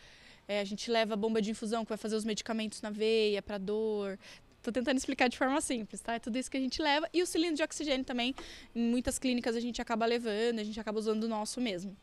É, 0.52 0.60
a 0.60 0.64
gente 0.64 0.90
leva 0.90 1.14
a 1.14 1.16
bomba 1.16 1.40
de 1.40 1.50
infusão 1.50 1.82
que 1.82 1.88
vai 1.88 1.96
fazer 1.96 2.14
os 2.14 2.26
medicamentos 2.26 2.82
na 2.82 2.90
veia 2.90 3.40
para 3.40 3.56
dor. 3.56 4.18
Tô 4.62 4.70
tentando 4.70 4.98
explicar 4.98 5.26
de 5.28 5.38
forma 5.38 5.58
simples, 5.62 6.02
tá? 6.02 6.14
É 6.14 6.18
tudo 6.18 6.36
isso 6.36 6.50
que 6.50 6.58
a 6.58 6.60
gente 6.60 6.82
leva. 6.82 7.08
E 7.10 7.22
o 7.22 7.26
cilindro 7.26 7.56
de 7.56 7.62
oxigênio 7.62 8.04
também, 8.04 8.34
em 8.76 8.82
muitas 8.82 9.18
clínicas 9.18 9.56
a 9.56 9.60
gente 9.60 9.80
acaba 9.80 10.04
levando, 10.04 10.58
a 10.58 10.64
gente 10.64 10.78
acaba 10.78 10.98
usando 10.98 11.24
o 11.24 11.28
nosso 11.28 11.58
mesmo. 11.58 11.96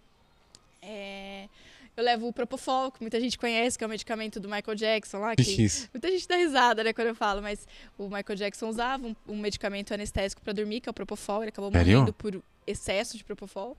É, 0.81 1.47
Eu 1.99 2.05
levo 2.05 2.29
o 2.29 2.31
Propofol, 2.33 2.89
que 2.93 3.01
muita 3.01 3.19
gente 3.19 3.37
conhece, 3.37 3.77
que 3.77 3.83
é 3.83 3.87
o 3.87 3.89
medicamento 3.89 4.39
do 4.39 4.47
Michael 4.47 4.73
Jackson 4.75 5.17
lá, 5.19 5.35
que. 5.35 5.67
Muita 5.93 6.09
gente 6.09 6.25
dá 6.29 6.37
risada, 6.37 6.81
né, 6.81 6.93
quando 6.93 7.07
eu 7.09 7.15
falo, 7.15 7.41
mas 7.41 7.67
o 7.97 8.03
Michael 8.05 8.35
Jackson 8.37 8.69
usava 8.69 9.05
um, 9.05 9.13
um 9.27 9.37
medicamento 9.37 9.93
anestésico 9.93 10.41
para 10.41 10.53
dormir, 10.53 10.79
que 10.79 10.87
é 10.87 10.91
o 10.91 10.93
Propofol, 10.93 11.41
ele 11.43 11.49
acabou 11.49 11.69
Sério? 11.73 11.91
morrendo 11.99 12.13
por 12.13 12.41
excesso 12.65 13.17
de 13.17 13.23
Propofol. 13.25 13.75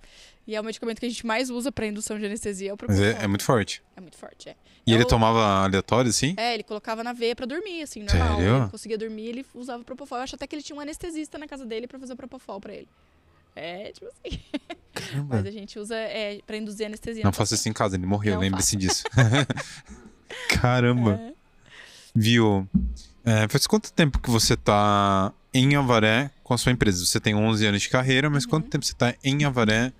E 0.46 0.54
é 0.54 0.60
o 0.60 0.64
medicamento 0.64 1.00
que 1.00 1.06
a 1.06 1.08
gente 1.08 1.24
mais 1.24 1.48
usa 1.48 1.72
para 1.72 1.86
indução 1.86 2.18
de 2.18 2.26
anestesia, 2.26 2.68
é 2.70 2.74
o 2.74 2.76
Mas 2.86 2.98
Propofol. 2.98 3.20
é, 3.22 3.24
é 3.24 3.26
muito 3.26 3.42
forte. 3.44 3.82
É 3.96 4.00
muito 4.02 4.18
forte, 4.18 4.50
é. 4.50 4.56
E 4.86 4.92
ele 4.92 5.04
Eu- 5.04 5.08
tomava 5.08 5.64
aleatório, 5.64 6.10
assim? 6.10 6.34
É, 6.36 6.52
ele 6.52 6.62
colocava 6.62 7.02
na 7.02 7.14
veia 7.14 7.34
pra 7.34 7.46
dormir, 7.46 7.80
assim, 7.82 8.02
normal. 8.02 8.36
Sério? 8.38 8.56
Ele 8.64 8.68
conseguia 8.70 8.98
dormir, 8.98 9.28
ele 9.28 9.46
usava 9.54 9.80
o 9.80 9.84
Propofol. 9.84 10.18
Eu 10.18 10.24
acho 10.24 10.34
até 10.34 10.46
que 10.46 10.54
ele 10.56 10.62
tinha 10.62 10.76
um 10.76 10.80
anestesista 10.80 11.38
na 11.38 11.46
casa 11.48 11.64
dele 11.64 11.86
pra 11.86 11.98
fazer 11.98 12.12
o 12.12 12.16
Propofol 12.16 12.60
pra 12.60 12.74
ele. 12.74 12.88
É, 13.56 13.92
tipo 13.92 14.06
assim. 14.06 14.40
Caramba. 14.94 15.36
Mas 15.36 15.46
a 15.46 15.50
gente 15.50 15.78
usa 15.78 15.96
é, 15.96 16.40
pra 16.46 16.56
induzir 16.56 16.86
anestesia. 16.86 17.24
Não 17.24 17.32
faça 17.32 17.54
isso 17.54 17.68
em 17.68 17.72
casa, 17.72 17.96
ele 17.96 18.06
morreu, 18.06 18.38
lembre-se 18.38 18.76
disso. 18.76 19.04
Caramba. 20.60 21.12
paciente. 21.12 21.36
Viu? 22.14 22.68
É, 23.24 23.46
faz 23.48 23.66
quanto 23.66 23.92
tempo 23.92 24.18
que 24.18 24.30
você 24.30 24.56
tá 24.56 25.32
em 25.52 25.76
Avaré 25.76 26.30
com 26.42 26.54
a 26.54 26.58
sua 26.58 26.72
empresa? 26.72 27.04
Você 27.04 27.20
tem 27.20 27.34
11 27.34 27.66
anos 27.66 27.82
de 27.82 27.88
carreira, 27.88 28.28
mas 28.30 28.44
Uhum. 28.44 28.50
quanto 28.50 28.68
tempo 28.68 28.84
você 28.84 28.94
tá 28.94 29.14
em 29.22 29.44
Avaré 29.44 29.92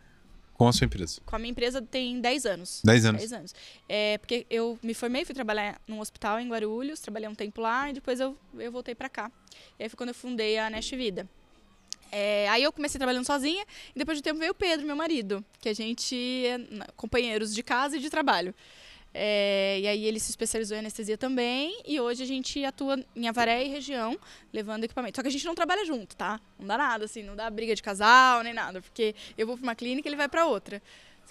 com 0.55 0.67
a 0.67 0.73
sua 0.73 0.85
empresa? 0.87 1.21
É. 1.25 1.29
Com 1.31 1.37
a 1.37 1.39
minha 1.39 1.51
empresa 1.51 1.81
tem 1.83 2.21
10 2.21 2.47
anos. 2.47 2.81
10 2.85 3.05
anos. 3.05 3.21
10 3.21 3.33
anos. 3.33 3.55
É, 3.89 4.19
porque 4.19 4.47
eu 4.51 4.79
me 4.83 4.95
formei, 4.95 5.25
fui 5.25 5.35
trabalhar 5.35 5.81
num 5.87 6.01
hospital 6.01 6.41
em 6.41 6.49
Guarulhos, 6.49 7.01
trabalhei 7.01 7.29
um 7.29 7.35
tempo 7.35 7.61
lá 7.61 7.91
e 7.91 7.93
depois 7.95 8.19
eu, 8.21 8.37
eu 8.59 8.73
voltei 8.73 8.95
pra 8.95 9.09
cá. 9.09 9.31
E 9.79 9.85
aí 9.85 9.89
foi 9.89 9.97
quando 9.97 10.09
eu 10.11 10.15
fundei 10.15 10.59
a 10.59 10.69
Nest 10.71 10.95
Vida. 10.97 11.29
É, 12.13 12.49
aí 12.49 12.63
eu 12.63 12.73
comecei 12.73 12.99
trabalhando 12.99 13.25
sozinha 13.25 13.65
e 13.95 13.99
depois 13.99 14.19
de 14.19 14.21
um 14.21 14.25
tempo 14.25 14.41
veio 14.41 14.53
o 14.53 14.55
Pedro, 14.55 14.87
meu 14.87 14.97
marido, 14.97 15.45
que 15.61 15.69
a 15.69 15.73
gente 15.73 16.17
é 16.47 16.59
companheiros 16.97 17.55
de 17.55 17.63
casa 17.63 17.97
e 17.97 18.01
de 18.01 18.11
trabalho. 18.11 18.55
É, 19.13 19.81
e 19.81 19.89
aí 19.89 20.05
ele 20.05 20.21
se 20.21 20.31
especializou 20.31 20.77
em 20.77 20.81
anestesia 20.81 21.19
também 21.19 21.83
e 21.85 22.01
hoje 22.01 22.23
a 22.23 22.27
gente 22.27 22.65
atua 22.65 23.05
em 23.17 23.29
Avaré 23.29 23.65
e 23.65 23.69
região, 23.69 24.17
levando 24.53 24.85
equipamento. 24.85 25.17
Só 25.17 25.23
que 25.23 25.29
a 25.29 25.33
gente 25.33 25.45
não 25.45 25.55
trabalha 25.55 25.85
junto, 25.85 26.17
tá? 26.17 26.41
Não 26.59 26.67
dá 26.67 26.79
nada, 26.79 27.05
assim, 27.07 27.23
não 27.23 27.35
dá 27.35 27.51
briga 27.51 27.75
de 27.75 27.83
casal 27.83 28.43
nem 28.43 28.55
nada, 28.55 28.81
porque 28.81 29.15
eu 29.37 29.47
vou 29.47 29.57
para 29.57 29.65
uma 29.65 29.75
clínica 29.75 30.09
e 30.09 30.11
ele 30.11 30.17
vai 30.17 30.29
para 30.29 30.47
outra. 30.47 30.81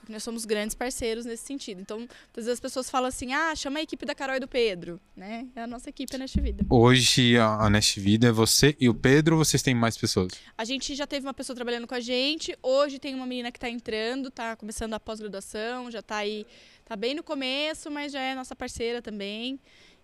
Nós 0.08 0.24
somos 0.24 0.46
grandes 0.46 0.76
parceiros 0.76 1.26
nesse 1.26 1.44
sentido. 1.44 1.82
Então, 1.82 2.00
muitas 2.00 2.46
vezes 2.46 2.54
as 2.54 2.60
pessoas 2.60 2.90
falam 2.90 3.08
assim: 3.08 3.34
ah, 3.34 3.56
chama 3.56 3.80
a 3.80 3.82
equipe 3.82 4.06
da 4.06 4.16
Carol 4.16 4.36
e 4.36 4.40
do 4.40 4.48
Pedro, 4.48 5.00
né? 5.16 5.48
É 5.56 5.64
a 5.64 5.68
nossa 5.68 5.90
equipe 5.90 6.18
nesta 6.18 6.42
vida. 6.42 6.66
Hoje 6.70 7.38
a, 7.38 7.66
a 7.66 7.70
Nest 7.70 8.00
Vida 8.00 8.28
é 8.28 8.32
você 8.32 8.76
e 8.80 8.88
o 8.88 8.94
Pedro 8.94 9.38
ou 9.38 9.44
vocês 9.44 9.62
têm 9.62 9.76
mais 9.76 9.98
pessoas? 9.98 10.32
A 10.58 10.64
gente 10.64 10.96
já 10.96 11.06
teve 11.06 11.26
uma 11.26 11.34
pessoa 11.34 11.56
trabalhando 11.56 11.88
com 11.88 11.96
a 11.96 12.00
gente, 12.00 12.58
hoje 12.62 13.00
tem 13.00 13.16
uma 13.16 13.26
menina 13.26 13.52
que 13.52 13.58
está 13.58 13.70
entrando, 13.70 14.30
está 14.30 14.56
começando 14.56 14.94
a 14.94 15.00
pós-graduação, 15.00 15.92
já 15.92 16.00
está 16.00 16.18
aí, 16.18 16.46
tá 16.86 16.96
bem 16.96 17.14
no 17.14 17.24
começo, 17.24 17.92
mas 17.92 18.12
já 18.12 18.22
é 18.22 18.36
nossa 18.36 18.56
parceira 18.56 19.02
também. 19.02 19.60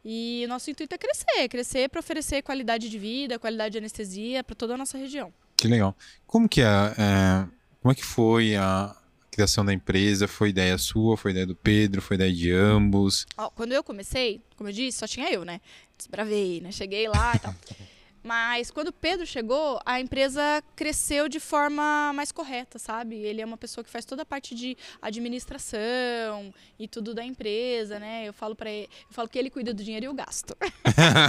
E 0.07 0.43
o 0.45 0.47
nosso 0.47 0.69
intuito 0.69 0.93
é 0.93 0.97
crescer, 0.99 1.49
crescer 1.49 1.89
para 1.89 1.99
oferecer 1.99 2.43
qualidade 2.43 2.89
de 2.89 2.99
vida, 2.99 3.39
qualidade 3.39 3.71
de 3.71 3.79
anestesia 3.79 4.43
para 4.43 4.55
toda 4.55 4.75
a 4.75 4.77
nossa 4.77 4.99
região. 4.99 5.33
Que 5.57 5.67
legal. 5.67 5.97
Como 6.27 6.47
que 6.47 6.61
é, 6.61 6.65
é, 6.65 7.47
como 7.81 7.91
é 7.91 7.95
que 7.95 8.05
foi 8.05 8.55
a 8.55 8.95
criação 9.36 9.65
da 9.65 9.73
empresa? 9.73 10.27
Foi 10.27 10.49
ideia 10.49 10.77
sua? 10.77 11.17
Foi 11.17 11.31
ideia 11.31 11.45
do 11.45 11.55
Pedro? 11.55 12.01
Foi 12.01 12.15
ideia 12.15 12.31
de 12.31 12.51
ambos? 12.51 13.25
Quando 13.53 13.73
eu 13.73 13.83
comecei, 13.83 14.41
como 14.55 14.69
eu 14.69 14.73
disse, 14.73 14.97
só 14.97 15.07
tinha 15.07 15.29
eu, 15.31 15.43
né? 15.43 15.59
Desbravei, 15.97 16.61
né? 16.61 16.71
Cheguei 16.71 17.07
lá 17.07 17.33
e 17.36 17.39
tal. 17.39 17.53
Mas 18.23 18.71
quando 18.71 18.88
o 18.88 18.93
Pedro 18.93 19.23
chegou, 19.23 19.79
a 19.86 19.99
empresa 19.99 20.63
cresceu 20.75 21.29
de 21.29 21.39
forma 21.39 22.11
mais 22.11 22.31
correta, 22.31 22.79
sabe? 22.79 23.17
Ele 23.17 23.39
é 23.39 23.45
uma 23.45 23.57
pessoa 23.57 23.83
que 23.83 23.89
faz 23.89 24.03
toda 24.03 24.23
a 24.23 24.25
parte 24.25 24.55
de 24.55 24.75
administração 24.99 26.51
e 26.79 26.88
tudo 26.88 27.13
da 27.13 27.23
empresa, 27.23 27.99
né? 27.99 28.27
Eu 28.27 28.33
falo 28.33 28.55
para 28.55 28.71
ele, 28.71 28.89
eu 29.07 29.13
falo 29.13 29.29
que 29.29 29.38
ele 29.38 29.51
cuida 29.51 29.75
do 29.75 29.83
dinheiro 29.83 30.05
e 30.05 30.07
eu 30.07 30.13
gasto. 30.13 30.57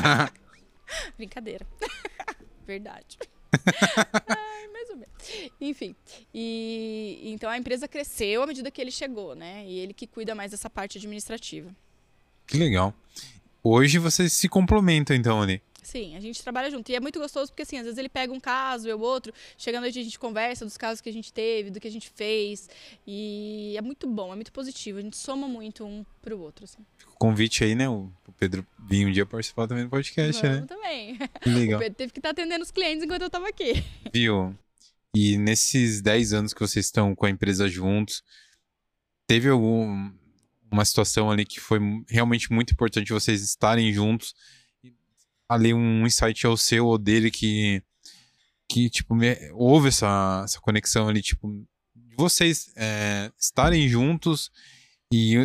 Brincadeira. 1.19 1.67
Verdade. 2.67 3.19
Ai, 4.89 4.89
mais 4.89 4.91
ou 4.91 4.97
menos. 4.97 5.51
Enfim, 5.61 5.95
e 6.33 7.21
então 7.25 7.51
a 7.51 7.59
empresa 7.59 7.89
cresceu 7.89 8.43
à 8.43 8.47
medida 8.47 8.71
que 8.71 8.81
ele 8.81 8.91
chegou, 8.91 9.35
né? 9.35 9.65
E 9.67 9.79
ele 9.79 9.93
que 9.93 10.07
cuida 10.07 10.35
mais 10.35 10.51
dessa 10.51 10.71
parte 10.71 10.99
administrativa. 10.99 11.75
que 12.47 12.57
legal. 12.57 12.95
Hoje 13.63 13.99
vocês 13.99 14.33
se 14.33 14.49
complementam 14.49 15.17
então 15.17 15.43
ali. 15.43 15.61
Sim, 15.83 16.17
a 16.17 16.21
gente 16.21 16.43
trabalha 16.43 16.69
junto. 16.69 16.91
E 16.91 16.97
é 16.97 17.01
muito 17.01 17.17
gostoso 17.21 17.53
porque, 17.53 17.63
assim, 17.63 17.79
às 17.79 17.85
vezes 17.85 17.97
ele 17.97 18.09
pega 18.09 18.33
um 18.33 18.41
caso, 18.41 18.89
eu 18.89 19.01
outro. 19.01 19.33
Chega 19.57 19.79
à 19.79 19.81
noite 19.81 19.97
a 20.01 20.03
gente 20.03 20.19
conversa 20.19 20.65
dos 20.65 20.77
casos 20.77 21.01
que 21.01 21.09
a 21.09 21.13
gente 21.13 21.33
teve, 21.33 21.71
do 21.71 21.79
que 21.79 21.87
a 21.87 21.91
gente 21.91 22.11
fez. 22.11 22.69
E 23.07 23.75
é 23.77 23.81
muito 23.81 24.05
bom, 24.09 24.33
é 24.33 24.35
muito 24.35 24.53
positivo. 24.53 24.99
A 24.99 25.03
gente 25.03 25.17
soma 25.17 25.47
muito 25.47 25.85
um 25.85 26.05
pro 26.21 26.41
outro, 26.41 26.65
assim. 26.65 26.85
Fica 26.99 27.13
o 27.13 27.17
convite 27.17 27.63
aí, 27.63 27.77
né? 27.77 27.89
O 27.89 28.11
Pedro 28.37 28.67
vir 28.77 29.07
um 29.07 29.13
dia 29.13 29.25
participar 29.25 29.69
também 29.69 29.85
do 29.85 29.91
podcast, 29.91 30.43
Vamos 30.43 30.61
né? 30.61 30.67
também. 30.67 31.19
Legal. 31.47 31.79
O 31.79 31.83
Pedro 31.83 31.97
teve 31.97 32.13
que 32.13 32.19
estar 32.19 32.31
atendendo 32.31 32.65
os 32.65 32.73
clientes 32.73 33.05
enquanto 33.05 33.23
eu 33.23 33.31
tava 33.31 33.49
aqui. 33.49 33.75
Viu? 34.13 34.57
E 35.19 35.39
nesses 35.39 36.03
10 36.03 36.33
anos 36.35 36.53
que 36.53 36.61
vocês 36.61 36.85
estão 36.87 37.15
com 37.15 37.25
a 37.27 37.31
empresa 37.31 37.69
juntos, 37.69 38.23
teve 39.27 39.49
algum 39.49 40.13
uma 40.71 40.85
situação 40.85 41.31
ali 41.31 41.47
que 41.47 41.61
foi 41.61 41.79
realmente 42.09 42.53
muito 42.53 42.73
importante 42.73 43.13
vocês 43.13 43.41
estarem 43.43 43.93
juntos? 43.93 44.35
Ali 45.49 45.73
um 45.73 46.05
insight 46.07 46.45
ao 46.45 46.57
seu 46.57 46.87
ou 46.87 46.99
dele 46.99 47.31
que 47.31 47.83
que 48.69 48.91
tipo 48.91 49.15
me- 49.15 49.39
houve 49.53 49.89
essa, 49.89 50.43
essa 50.45 50.61
conexão 50.61 51.09
ali 51.09 51.23
tipo 51.23 51.65
de 51.95 52.17
vocês 52.17 52.73
é, 52.77 53.31
estarem 53.39 53.89
juntos 53.89 54.51
e 55.13 55.37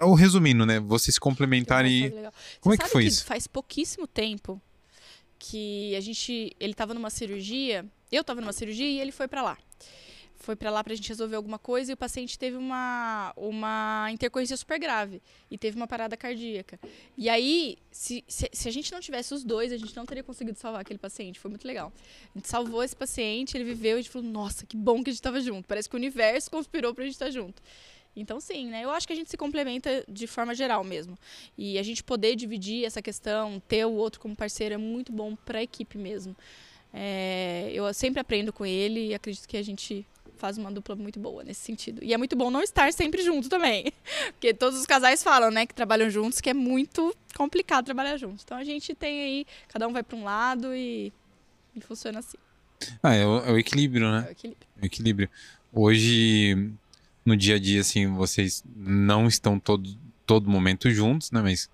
é 0.00 0.04
o 0.04 0.14
resumindo, 0.14 0.64
né? 0.66 0.80
Vocês 0.80 1.14
se 1.14 1.20
complementarem. 1.20 2.10
Como 2.60 2.74
Você 2.74 2.82
é 2.82 2.84
que 2.84 2.90
foi 2.90 3.04
isso? 3.04 3.24
Faz 3.26 3.46
pouquíssimo 3.46 4.06
tempo. 4.06 4.60
que 5.38 5.94
a 5.94 6.00
gente, 6.00 6.56
ele 6.58 6.72
estava 6.72 6.94
numa 6.94 7.10
cirurgia, 7.10 7.84
eu 8.10 8.20
estava 8.20 8.40
numa 8.40 8.52
cirurgia 8.52 8.86
e 8.86 9.00
ele 9.00 9.12
foi 9.12 9.28
para 9.28 9.42
lá. 9.42 9.58
Foi 10.38 10.54
para 10.54 10.70
lá 10.70 10.84
para 10.84 10.92
a 10.92 10.96
gente 10.96 11.08
resolver 11.08 11.34
alguma 11.34 11.58
coisa 11.58 11.90
e 11.90 11.94
o 11.94 11.96
paciente 11.96 12.38
teve 12.38 12.56
uma, 12.56 13.32
uma 13.36 14.08
intercorrência 14.12 14.56
super 14.56 14.78
grave 14.78 15.20
e 15.50 15.56
teve 15.56 15.76
uma 15.76 15.86
parada 15.86 16.16
cardíaca. 16.16 16.78
E 17.16 17.28
aí, 17.28 17.78
se, 17.90 18.22
se, 18.28 18.48
se, 18.52 18.68
a 18.68 18.72
gente 18.72 18.92
não 18.92 19.00
tivesse 19.00 19.32
os 19.32 19.42
dois, 19.42 19.72
a 19.72 19.76
gente 19.76 19.96
não 19.96 20.04
teria 20.04 20.22
conseguido 20.22 20.58
salvar 20.58 20.82
aquele 20.82 20.98
paciente. 20.98 21.40
Foi 21.40 21.48
muito 21.48 21.66
legal. 21.66 21.92
A 22.34 22.38
gente 22.38 22.48
salvou 22.48 22.84
esse 22.84 22.94
paciente, 22.94 23.56
ele 23.56 23.64
viveu 23.64 23.96
e 23.96 24.00
a 24.00 24.02
gente 24.02 24.10
falou: 24.10 24.28
nossa, 24.28 24.66
que 24.66 24.76
bom 24.76 25.02
que 25.02 25.10
a 25.10 25.12
gente 25.12 25.20
estava 25.20 25.40
junto. 25.40 25.66
Parece 25.66 25.88
que 25.88 25.96
o 25.96 25.98
universo 25.98 26.50
conspirou 26.50 26.94
para 26.94 27.02
a 27.02 27.06
gente 27.06 27.14
estar 27.14 27.26
tá 27.26 27.30
junto. 27.30 27.62
Então, 28.14 28.40
sim, 28.40 28.68
né? 28.68 28.82
Eu 28.82 28.90
acho 28.90 29.06
que 29.06 29.12
a 29.12 29.16
gente 29.16 29.30
se 29.30 29.36
complementa 29.36 30.04
de 30.08 30.26
forma 30.26 30.54
geral 30.54 30.82
mesmo. 30.82 31.18
E 31.56 31.78
a 31.78 31.82
gente 31.82 32.02
poder 32.02 32.34
dividir 32.34 32.84
essa 32.84 33.02
questão, 33.02 33.60
ter 33.68 33.84
o 33.84 33.92
outro 33.92 34.20
como 34.20 34.34
parceiro 34.34 34.74
é 34.74 34.78
muito 34.78 35.12
bom 35.12 35.36
para 35.36 35.58
a 35.58 35.62
equipe 35.62 35.98
mesmo. 35.98 36.34
É, 36.98 37.70
eu 37.74 37.92
sempre 37.92 38.20
aprendo 38.20 38.54
com 38.54 38.64
ele 38.64 39.08
e 39.08 39.14
acredito 39.14 39.46
que 39.46 39.58
a 39.58 39.62
gente 39.62 40.06
faz 40.38 40.56
uma 40.56 40.72
dupla 40.72 40.96
muito 40.96 41.20
boa 41.20 41.44
nesse 41.44 41.60
sentido. 41.60 42.02
E 42.02 42.14
é 42.14 42.16
muito 42.16 42.34
bom 42.34 42.50
não 42.50 42.62
estar 42.62 42.90
sempre 42.90 43.22
junto 43.22 43.50
também. 43.50 43.92
Porque 44.32 44.54
todos 44.54 44.80
os 44.80 44.86
casais 44.86 45.22
falam, 45.22 45.50
né, 45.50 45.66
que 45.66 45.74
trabalham 45.74 46.08
juntos, 46.08 46.40
que 46.40 46.48
é 46.48 46.54
muito 46.54 47.14
complicado 47.34 47.84
trabalhar 47.84 48.16
juntos. 48.16 48.42
Então 48.44 48.56
a 48.56 48.64
gente 48.64 48.94
tem 48.94 49.20
aí, 49.20 49.46
cada 49.68 49.86
um 49.86 49.92
vai 49.92 50.02
para 50.02 50.16
um 50.16 50.24
lado 50.24 50.74
e, 50.74 51.12
e, 51.74 51.80
funciona 51.82 52.20
assim. 52.20 52.38
Ah, 53.02 53.14
é 53.14 53.26
o, 53.26 53.38
é 53.40 53.52
o 53.52 53.58
equilíbrio, 53.58 54.10
né? 54.10 54.24
É 54.26 54.28
o 54.28 54.32
equilíbrio. 54.32 54.68
É 54.80 54.82
o 54.82 54.86
equilíbrio. 54.86 55.30
Hoje 55.74 56.72
no 57.26 57.36
dia 57.36 57.56
a 57.56 57.58
dia, 57.58 57.82
assim, 57.82 58.06
vocês 58.14 58.64
não 58.74 59.26
estão 59.26 59.58
todo, 59.58 59.98
todo 60.24 60.48
momento 60.48 60.88
juntos, 60.90 61.30
né? 61.30 61.42
Mas 61.42 61.68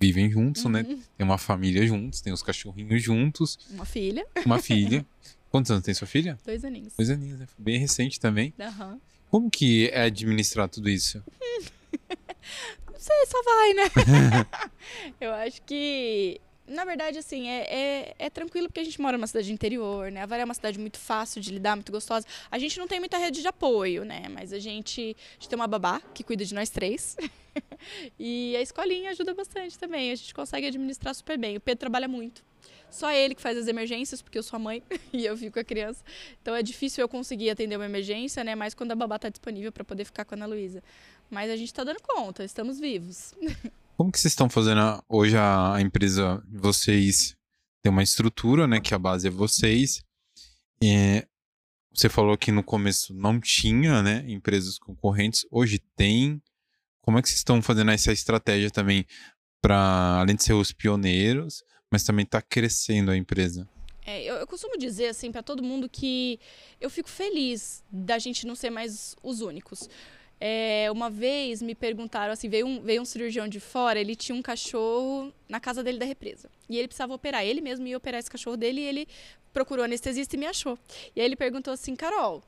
vivem 0.00 0.30
juntos, 0.30 0.64
né? 0.64 0.80
uhum. 0.80 0.96
né? 0.96 1.02
Tem 1.16 1.26
uma 1.26 1.36
família 1.36 1.86
juntos, 1.86 2.20
tem 2.20 2.32
os 2.32 2.42
cachorrinhos 2.42 3.02
juntos. 3.02 3.58
Uma 3.70 3.84
filha. 3.84 4.26
Uma 4.46 4.58
filha. 4.62 5.04
Quantos 5.50 5.70
anos 5.70 5.84
tem 5.84 5.92
sua 5.92 6.06
filha? 6.06 6.38
Dois 6.44 6.64
aninhos. 6.64 6.94
Dois 6.96 7.10
aninhos, 7.10 7.38
né? 7.40 7.46
Bem 7.58 7.78
recente 7.78 8.18
também. 8.18 8.54
Uhum. 8.58 9.00
Como 9.30 9.50
que 9.50 9.88
é 9.88 10.02
administrar 10.02 10.68
tudo 10.68 10.88
isso? 10.88 11.22
não 12.90 12.98
sei, 12.98 13.26
só 13.26 13.42
vai, 13.42 13.74
né? 13.74 14.46
Eu 15.20 15.32
acho 15.34 15.60
que 15.62 16.40
na 16.70 16.84
verdade, 16.84 17.18
assim, 17.18 17.48
é, 17.48 17.62
é, 17.62 18.14
é, 18.18 18.30
tranquilo 18.30 18.68
porque 18.68 18.80
a 18.80 18.84
gente 18.84 19.00
mora 19.00 19.18
numa 19.18 19.26
cidade 19.26 19.52
interior, 19.52 20.10
né? 20.10 20.22
A 20.22 20.26
Varé 20.26 20.42
é 20.42 20.44
uma 20.44 20.54
cidade 20.54 20.78
muito 20.78 20.98
fácil 20.98 21.40
de 21.40 21.50
lidar, 21.50 21.74
muito 21.74 21.90
gostosa. 21.90 22.24
A 22.48 22.58
gente 22.58 22.78
não 22.78 22.86
tem 22.86 23.00
muita 23.00 23.18
rede 23.18 23.42
de 23.42 23.48
apoio, 23.48 24.04
né? 24.04 24.28
Mas 24.30 24.52
a 24.52 24.58
gente, 24.58 25.00
a 25.00 25.34
gente 25.34 25.48
tem 25.48 25.56
uma 25.56 25.66
babá 25.66 26.00
que 26.14 26.22
cuida 26.22 26.44
de 26.44 26.54
nós 26.54 26.70
três. 26.70 27.16
e 28.18 28.56
a 28.56 28.62
escolinha 28.62 29.10
ajuda 29.10 29.34
bastante 29.34 29.76
também. 29.76 30.12
A 30.12 30.14
gente 30.14 30.32
consegue 30.32 30.68
administrar 30.68 31.12
super 31.12 31.36
bem. 31.36 31.56
O 31.56 31.60
Pedro 31.60 31.80
trabalha 31.80 32.06
muito. 32.06 32.42
Só 32.88 33.10
ele 33.10 33.34
que 33.34 33.42
faz 33.42 33.58
as 33.58 33.66
emergências, 33.66 34.22
porque 34.22 34.38
eu 34.38 34.42
sou 34.42 34.56
a 34.56 34.60
mãe 34.60 34.82
e 35.12 35.26
eu 35.26 35.36
fico 35.36 35.58
a 35.58 35.64
criança. 35.64 36.04
Então 36.40 36.54
é 36.54 36.62
difícil 36.62 37.02
eu 37.02 37.08
conseguir 37.08 37.50
atender 37.50 37.74
uma 37.74 37.84
emergência, 37.84 38.44
né? 38.44 38.54
Mais 38.54 38.74
quando 38.74 38.92
a 38.92 38.96
babá 38.96 39.16
está 39.16 39.28
disponível 39.28 39.72
para 39.72 39.84
poder 39.84 40.04
ficar 40.04 40.24
com 40.24 40.34
a 40.34 40.38
Ana 40.38 40.46
Luísa. 40.46 40.84
Mas 41.28 41.50
a 41.50 41.56
gente 41.56 41.68
está 41.68 41.82
dando 41.82 42.00
conta, 42.00 42.44
estamos 42.44 42.78
vivos. 42.78 43.34
Como 44.00 44.10
que 44.10 44.18
vocês 44.18 44.32
estão 44.32 44.48
fazendo 44.48 44.80
hoje 45.06 45.36
a, 45.36 45.76
empresa 45.78 46.42
de 46.48 46.56
vocês 46.56 47.36
tem 47.82 47.92
uma 47.92 48.02
estrutura, 48.02 48.66
né, 48.66 48.80
que 48.80 48.94
a 48.94 48.98
base 48.98 49.26
é 49.26 49.30
vocês. 49.30 50.02
E 50.82 51.22
você 51.92 52.08
falou 52.08 52.34
que 52.38 52.50
no 52.50 52.64
começo 52.64 53.12
não 53.12 53.38
tinha, 53.38 54.02
né, 54.02 54.24
empresas 54.26 54.78
concorrentes, 54.78 55.44
hoje 55.50 55.80
tem. 55.96 56.42
Como 57.02 57.18
é 57.18 57.22
que 57.22 57.28
vocês 57.28 57.40
estão 57.40 57.60
fazendo 57.60 57.90
essa 57.90 58.10
estratégia 58.10 58.70
também 58.70 59.04
para 59.60 60.20
além 60.20 60.34
de 60.34 60.44
ser 60.44 60.54
os 60.54 60.72
pioneiros, 60.72 61.62
mas 61.92 62.02
também 62.02 62.22
está 62.22 62.40
crescendo 62.40 63.10
a 63.10 63.16
empresa? 63.18 63.68
É, 64.06 64.22
eu, 64.22 64.36
eu, 64.36 64.46
costumo 64.46 64.78
dizer 64.78 65.08
assim 65.08 65.30
para 65.30 65.42
todo 65.42 65.62
mundo 65.62 65.90
que 65.90 66.40
eu 66.80 66.88
fico 66.88 67.10
feliz 67.10 67.84
da 67.92 68.18
gente 68.18 68.46
não 68.46 68.54
ser 68.54 68.70
mais 68.70 69.14
os 69.22 69.42
únicos. 69.42 69.90
É, 70.40 70.90
uma 70.90 71.10
vez 71.10 71.60
me 71.60 71.74
perguntaram 71.74 72.32
assim, 72.32 72.48
veio 72.48 72.66
um, 72.66 72.80
veio 72.80 73.02
um 73.02 73.04
cirurgião 73.04 73.46
de 73.46 73.60
fora, 73.60 74.00
ele 74.00 74.16
tinha 74.16 74.34
um 74.34 74.40
cachorro 74.40 75.32
na 75.46 75.60
casa 75.60 75.82
dele 75.82 75.98
da 75.98 76.06
represa. 76.06 76.50
E 76.68 76.78
ele 76.78 76.88
precisava 76.88 77.12
operar, 77.12 77.44
ele 77.44 77.60
mesmo 77.60 77.86
ia 77.86 77.96
operar 77.96 78.18
esse 78.18 78.30
cachorro 78.30 78.56
dele 78.56 78.80
e 78.80 78.84
ele 78.84 79.08
procurou 79.52 79.84
anestesista 79.84 80.36
e 80.36 80.38
me 80.38 80.46
achou. 80.46 80.78
E 81.14 81.20
aí 81.20 81.26
ele 81.26 81.36
perguntou 81.36 81.74
assim, 81.74 81.94
Carol, 81.94 82.42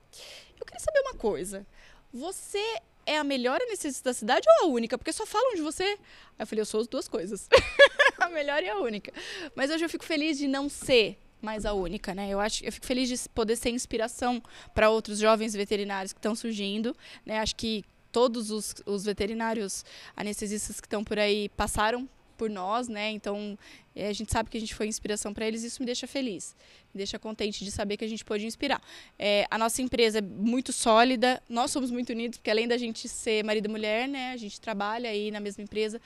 eu 0.58 0.64
queria 0.64 0.80
saber 0.80 1.00
uma 1.00 1.14
coisa. 1.14 1.66
Você 2.12 2.64
é 3.04 3.18
a 3.18 3.24
melhor 3.24 3.60
anestesista 3.60 4.10
da 4.10 4.14
cidade 4.14 4.46
ou 4.48 4.66
a 4.66 4.72
única? 4.72 4.96
Porque 4.96 5.12
só 5.12 5.26
falam 5.26 5.54
de 5.54 5.60
você. 5.60 5.84
Aí 5.84 5.98
eu 6.40 6.46
falei, 6.46 6.62
eu 6.62 6.66
sou 6.66 6.80
as 6.80 6.86
duas 6.86 7.08
coisas. 7.08 7.48
a 8.18 8.28
melhor 8.28 8.62
e 8.62 8.68
a 8.68 8.78
única. 8.78 9.12
Mas 9.54 9.70
hoje 9.70 9.84
eu 9.84 9.88
fico 9.88 10.04
feliz 10.04 10.38
de 10.38 10.48
não 10.48 10.68
ser 10.68 11.18
mais 11.42 11.66
a 11.66 11.72
única, 11.72 12.14
né? 12.14 12.28
Eu 12.30 12.40
acho, 12.40 12.64
eu 12.64 12.72
fico 12.72 12.86
feliz 12.86 13.08
de 13.08 13.28
poder 13.30 13.56
ser 13.56 13.70
inspiração 13.70 14.42
para 14.74 14.88
outros 14.88 15.18
jovens 15.18 15.54
veterinários 15.54 16.12
que 16.12 16.18
estão 16.18 16.34
surgindo, 16.34 16.96
né? 17.26 17.40
Acho 17.40 17.56
que 17.56 17.84
todos 18.10 18.50
os, 18.50 18.74
os 18.86 19.04
veterinários 19.04 19.84
anestesistas 20.16 20.80
que 20.80 20.86
estão 20.86 21.02
por 21.02 21.18
aí 21.18 21.48
passaram 21.50 22.08
por 22.36 22.50
nós, 22.50 22.88
né? 22.88 23.10
Então 23.10 23.58
é, 23.94 24.08
a 24.08 24.12
gente 24.12 24.32
sabe 24.32 24.48
que 24.48 24.56
a 24.56 24.60
gente 24.60 24.74
foi 24.74 24.86
inspiração 24.86 25.34
para 25.34 25.46
eles, 25.46 25.62
isso 25.62 25.80
me 25.80 25.86
deixa 25.86 26.06
feliz, 26.06 26.56
me 26.92 26.98
deixa 26.98 27.18
contente 27.18 27.64
de 27.64 27.70
saber 27.70 27.96
que 27.96 28.04
a 28.04 28.08
gente 28.08 28.24
pôde 28.24 28.46
inspirar. 28.46 28.80
É, 29.18 29.46
a 29.50 29.58
nossa 29.58 29.82
empresa 29.82 30.18
é 30.18 30.22
muito 30.22 30.72
sólida, 30.72 31.42
nós 31.48 31.70
somos 31.70 31.90
muito 31.90 32.10
unidos, 32.10 32.38
porque 32.38 32.50
além 32.50 32.66
da 32.66 32.76
gente 32.76 33.08
ser 33.08 33.44
marido 33.44 33.66
e 33.66 33.68
mulher, 33.68 34.08
né, 34.08 34.32
a 34.32 34.36
gente 34.36 34.60
trabalha 34.60 35.10
aí 35.10 35.30
na 35.30 35.40
mesma 35.40 35.62
empresa. 35.62 36.00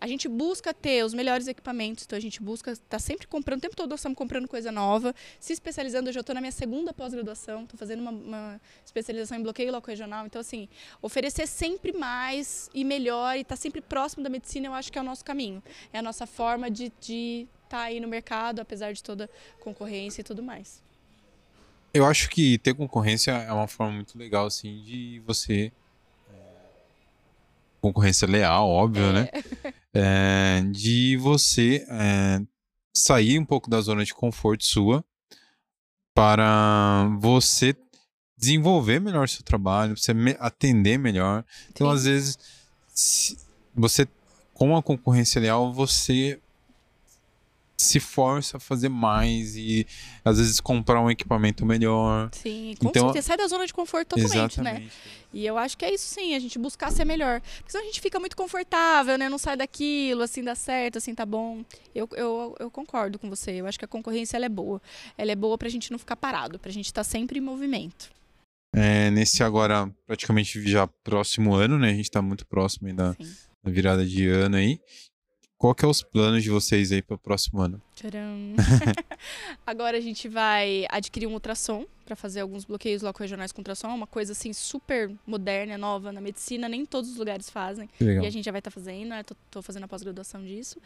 A 0.00 0.06
gente 0.06 0.28
busca 0.28 0.72
ter 0.72 1.04
os 1.04 1.12
melhores 1.12 1.46
equipamentos, 1.46 2.04
então 2.04 2.16
a 2.16 2.20
gente 2.20 2.42
busca 2.42 2.74
tá 2.88 2.98
sempre 2.98 3.26
comprando, 3.26 3.58
o 3.58 3.60
tempo 3.60 3.76
todo 3.76 3.90
nós 3.90 4.00
estamos 4.00 4.16
comprando 4.16 4.48
coisa 4.48 4.72
nova, 4.72 5.14
se 5.38 5.52
especializando. 5.52 6.08
Eu 6.08 6.14
já 6.14 6.20
estou 6.20 6.34
na 6.34 6.40
minha 6.40 6.52
segunda 6.52 6.94
pós-graduação, 6.94 7.64
estou 7.64 7.78
fazendo 7.78 8.00
uma, 8.00 8.10
uma, 8.10 8.60
especialização 8.84 9.38
em 9.38 9.42
bloqueio 9.42 9.70
local 9.70 9.90
regional. 9.90 10.24
Então, 10.24 10.40
assim, 10.40 10.70
oferecer 11.02 11.46
sempre 11.46 11.92
mais 11.92 12.70
e 12.72 12.82
melhor 12.82 13.36
e 13.36 13.42
estar 13.42 13.56
tá 13.56 13.60
sempre 13.60 13.82
próximo 13.82 14.22
da 14.22 14.30
medicina, 14.30 14.68
eu 14.68 14.72
acho 14.72 14.90
que 14.90 14.98
é 14.98 15.02
o 15.02 15.04
nosso 15.04 15.22
caminho. 15.22 15.62
É 15.92 15.98
a 15.98 16.02
nossa 16.02 16.26
forma 16.26 16.70
de, 16.70 16.90
de 16.98 17.29
tá 17.68 17.82
aí 17.82 18.00
no 18.00 18.08
mercado, 18.08 18.60
apesar 18.60 18.92
de 18.92 19.02
toda 19.02 19.30
concorrência 19.60 20.20
e 20.20 20.24
tudo 20.24 20.42
mais. 20.42 20.82
Eu 21.92 22.06
acho 22.06 22.28
que 22.30 22.58
ter 22.58 22.74
concorrência 22.74 23.32
é 23.32 23.52
uma 23.52 23.66
forma 23.66 23.94
muito 23.94 24.16
legal, 24.16 24.46
assim, 24.46 24.82
de 24.82 25.20
você 25.26 25.72
concorrência 27.80 28.28
leal, 28.28 28.68
óbvio, 28.68 29.04
é. 29.04 29.12
né? 29.12 29.28
É, 29.92 30.62
de 30.70 31.16
você 31.16 31.84
é, 31.88 32.40
sair 32.94 33.38
um 33.38 33.44
pouco 33.44 33.68
da 33.68 33.80
zona 33.80 34.04
de 34.04 34.14
conforto 34.14 34.64
sua 34.64 35.04
para 36.14 37.08
você 37.18 37.74
desenvolver 38.36 39.00
melhor 39.00 39.28
seu 39.28 39.42
trabalho, 39.42 39.96
você 39.96 40.12
atender 40.38 40.98
melhor. 40.98 41.44
Então, 41.70 41.88
Sim. 41.88 41.94
às 41.94 42.04
vezes, 42.04 42.38
você 43.74 44.06
com 44.54 44.76
a 44.76 44.82
concorrência 44.82 45.40
leal, 45.40 45.72
você 45.72 46.38
se 47.80 47.98
força 47.98 48.58
a 48.58 48.60
fazer 48.60 48.88
mais 48.88 49.56
e 49.56 49.86
às 50.24 50.38
vezes 50.38 50.60
comprar 50.60 51.00
um 51.00 51.10
equipamento 51.10 51.64
melhor. 51.64 52.28
Sim, 52.32 52.74
com 52.78 52.88
então, 52.88 53.06
certeza. 53.06 53.28
Sai 53.28 53.36
da 53.36 53.46
zona 53.46 53.66
de 53.66 53.72
conforto 53.72 54.16
totalmente, 54.16 54.60
né? 54.60 54.70
exatamente. 54.70 54.84
né? 54.84 54.90
E 55.32 55.46
eu 55.46 55.56
acho 55.56 55.78
que 55.78 55.84
é 55.84 55.94
isso 55.94 56.12
sim, 56.12 56.34
a 56.34 56.38
gente 56.38 56.58
buscar 56.58 56.90
ser 56.90 57.04
melhor. 57.04 57.40
Porque 57.40 57.70
senão 57.70 57.84
a 57.84 57.86
gente 57.86 58.00
fica 58.00 58.18
muito 58.18 58.36
confortável, 58.36 59.16
né? 59.16 59.28
Não 59.28 59.38
sai 59.38 59.56
daquilo, 59.56 60.22
assim 60.22 60.42
dá 60.42 60.54
certo, 60.54 60.98
assim 60.98 61.14
tá 61.14 61.24
bom. 61.24 61.64
Eu, 61.94 62.08
eu, 62.12 62.56
eu 62.58 62.70
concordo 62.70 63.18
com 63.18 63.30
você. 63.30 63.52
Eu 63.52 63.66
acho 63.66 63.78
que 63.78 63.84
a 63.84 63.88
concorrência 63.88 64.36
ela 64.36 64.46
é 64.46 64.48
boa. 64.48 64.82
Ela 65.16 65.30
é 65.32 65.36
boa 65.36 65.56
pra 65.56 65.68
gente 65.68 65.90
não 65.90 65.98
ficar 65.98 66.16
parado, 66.16 66.58
pra 66.58 66.70
gente 66.72 66.86
estar 66.86 67.04
tá 67.04 67.08
sempre 67.08 67.38
em 67.38 67.42
movimento. 67.42 68.10
É, 68.74 69.10
nesse 69.10 69.42
agora, 69.42 69.90
praticamente 70.06 70.60
já 70.68 70.86
próximo 70.86 71.54
ano, 71.54 71.78
né? 71.78 71.90
A 71.90 71.94
gente 71.94 72.10
tá 72.10 72.20
muito 72.20 72.46
próximo 72.46 72.88
ainda 72.88 73.16
da 73.62 73.70
virada 73.70 74.06
de 74.06 74.28
ano 74.28 74.56
aí. 74.56 74.80
Qual 75.60 75.74
que 75.74 75.84
é 75.84 75.88
os 75.88 76.02
planos 76.02 76.42
de 76.42 76.48
vocês 76.48 76.90
aí 76.90 77.02
para 77.02 77.16
o 77.16 77.18
próximo 77.18 77.60
ano? 77.60 77.82
Tcharam. 77.94 78.54
Agora 79.66 79.98
a 79.98 80.00
gente 80.00 80.26
vai 80.26 80.86
adquirir 80.88 81.26
um 81.26 81.34
ultrassom 81.34 81.84
para 82.06 82.16
fazer 82.16 82.40
alguns 82.40 82.64
bloqueios 82.64 83.02
loco-regionais 83.02 83.52
com 83.52 83.60
ultrassom, 83.60 83.88
uma 83.88 84.06
coisa 84.06 84.32
assim 84.32 84.54
super 84.54 85.12
moderna, 85.26 85.76
nova 85.76 86.10
na 86.12 86.20
medicina, 86.22 86.66
nem 86.66 86.86
todos 86.86 87.10
os 87.10 87.18
lugares 87.18 87.50
fazem. 87.50 87.90
E 88.00 88.26
a 88.26 88.30
gente 88.30 88.46
já 88.46 88.50
vai 88.50 88.60
estar 88.60 88.70
tá 88.70 88.74
fazendo, 88.74 89.10
né? 89.10 89.22
Tô, 89.22 89.36
tô, 89.50 89.60
fazendo 89.60 89.84
a 89.84 89.88
pós-graduação 89.88 90.42
disso. 90.42 90.78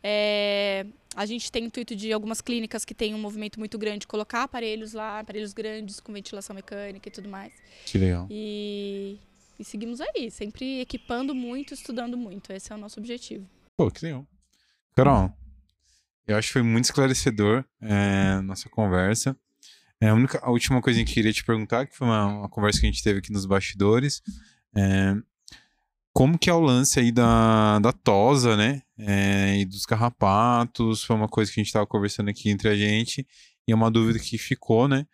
É, 0.00 0.86
a 1.16 1.26
gente 1.26 1.50
tem 1.50 1.64
intuito 1.64 1.96
de 1.96 2.12
algumas 2.12 2.40
clínicas 2.40 2.84
que 2.84 2.94
têm 2.94 3.16
um 3.16 3.18
movimento 3.18 3.58
muito 3.58 3.76
grande, 3.76 4.06
colocar 4.06 4.44
aparelhos 4.44 4.92
lá, 4.92 5.18
aparelhos 5.18 5.52
grandes 5.52 5.98
com 5.98 6.12
ventilação 6.12 6.54
mecânica 6.54 7.08
e 7.08 7.10
tudo 7.10 7.28
mais. 7.28 7.52
Que 7.84 7.98
legal. 7.98 8.28
E, 8.30 9.18
e 9.58 9.64
seguimos 9.64 10.00
aí, 10.00 10.30
sempre 10.30 10.78
equipando 10.78 11.34
muito, 11.34 11.74
estudando 11.74 12.16
muito. 12.16 12.52
Esse 12.52 12.72
é 12.72 12.76
o 12.76 12.78
nosso 12.78 13.00
objetivo. 13.00 13.44
Pô, 13.80 13.90
que 13.90 14.04
legal. 14.04 14.28
Carol, 14.94 15.32
eu 16.26 16.36
acho 16.36 16.48
que 16.48 16.52
foi 16.52 16.62
muito 16.62 16.84
esclarecedor 16.84 17.64
é, 17.80 18.38
nossa 18.42 18.68
conversa. 18.68 19.34
É, 19.98 20.10
a, 20.10 20.14
única, 20.14 20.38
a 20.42 20.50
última 20.50 20.82
coisa 20.82 21.02
que 21.02 21.10
eu 21.10 21.14
queria 21.14 21.32
te 21.32 21.42
perguntar, 21.42 21.86
que 21.86 21.96
foi 21.96 22.06
uma, 22.06 22.26
uma 22.26 22.48
conversa 22.50 22.78
que 22.78 22.86
a 22.86 22.90
gente 22.90 23.02
teve 23.02 23.20
aqui 23.20 23.32
nos 23.32 23.46
bastidores, 23.46 24.20
é, 24.76 25.14
como 26.12 26.38
que 26.38 26.50
é 26.50 26.52
o 26.52 26.60
lance 26.60 27.00
aí 27.00 27.10
da, 27.10 27.78
da 27.78 27.90
tosa, 27.90 28.54
né? 28.54 28.82
É, 28.98 29.60
e 29.60 29.64
dos 29.64 29.86
carrapatos. 29.86 31.02
Foi 31.02 31.16
uma 31.16 31.26
coisa 31.26 31.50
que 31.50 31.58
a 31.58 31.62
gente 31.62 31.68
estava 31.68 31.86
conversando 31.86 32.28
aqui 32.28 32.50
entre 32.50 32.68
a 32.68 32.76
gente. 32.76 33.26
E 33.66 33.72
é 33.72 33.74
uma 33.74 33.90
dúvida 33.90 34.18
que 34.18 34.36
ficou, 34.36 34.88
né? 34.88 35.06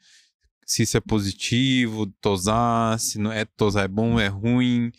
Se 0.66 0.82
isso 0.82 0.96
é 0.96 1.00
positivo, 1.00 2.06
tosar, 2.20 2.98
se 2.98 3.16
não 3.16 3.30
é 3.30 3.44
tosar 3.44 3.84
é 3.84 3.88
bom, 3.88 4.18
é 4.18 4.26
ruim. 4.26 4.90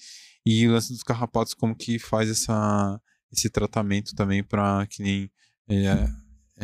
E 0.45 0.65
o 0.70 0.72
lance 0.72 0.93
dos 0.93 1.03
carrapatos, 1.03 1.53
como 1.53 1.76
que 1.76 1.99
faz 1.99 2.30
essa, 2.30 3.01
esse 3.32 3.49
tratamento 3.49 4.15
também 4.15 4.43
para 4.43 4.86
que 4.88 5.01
nem 5.01 5.32
é, 5.69 6.07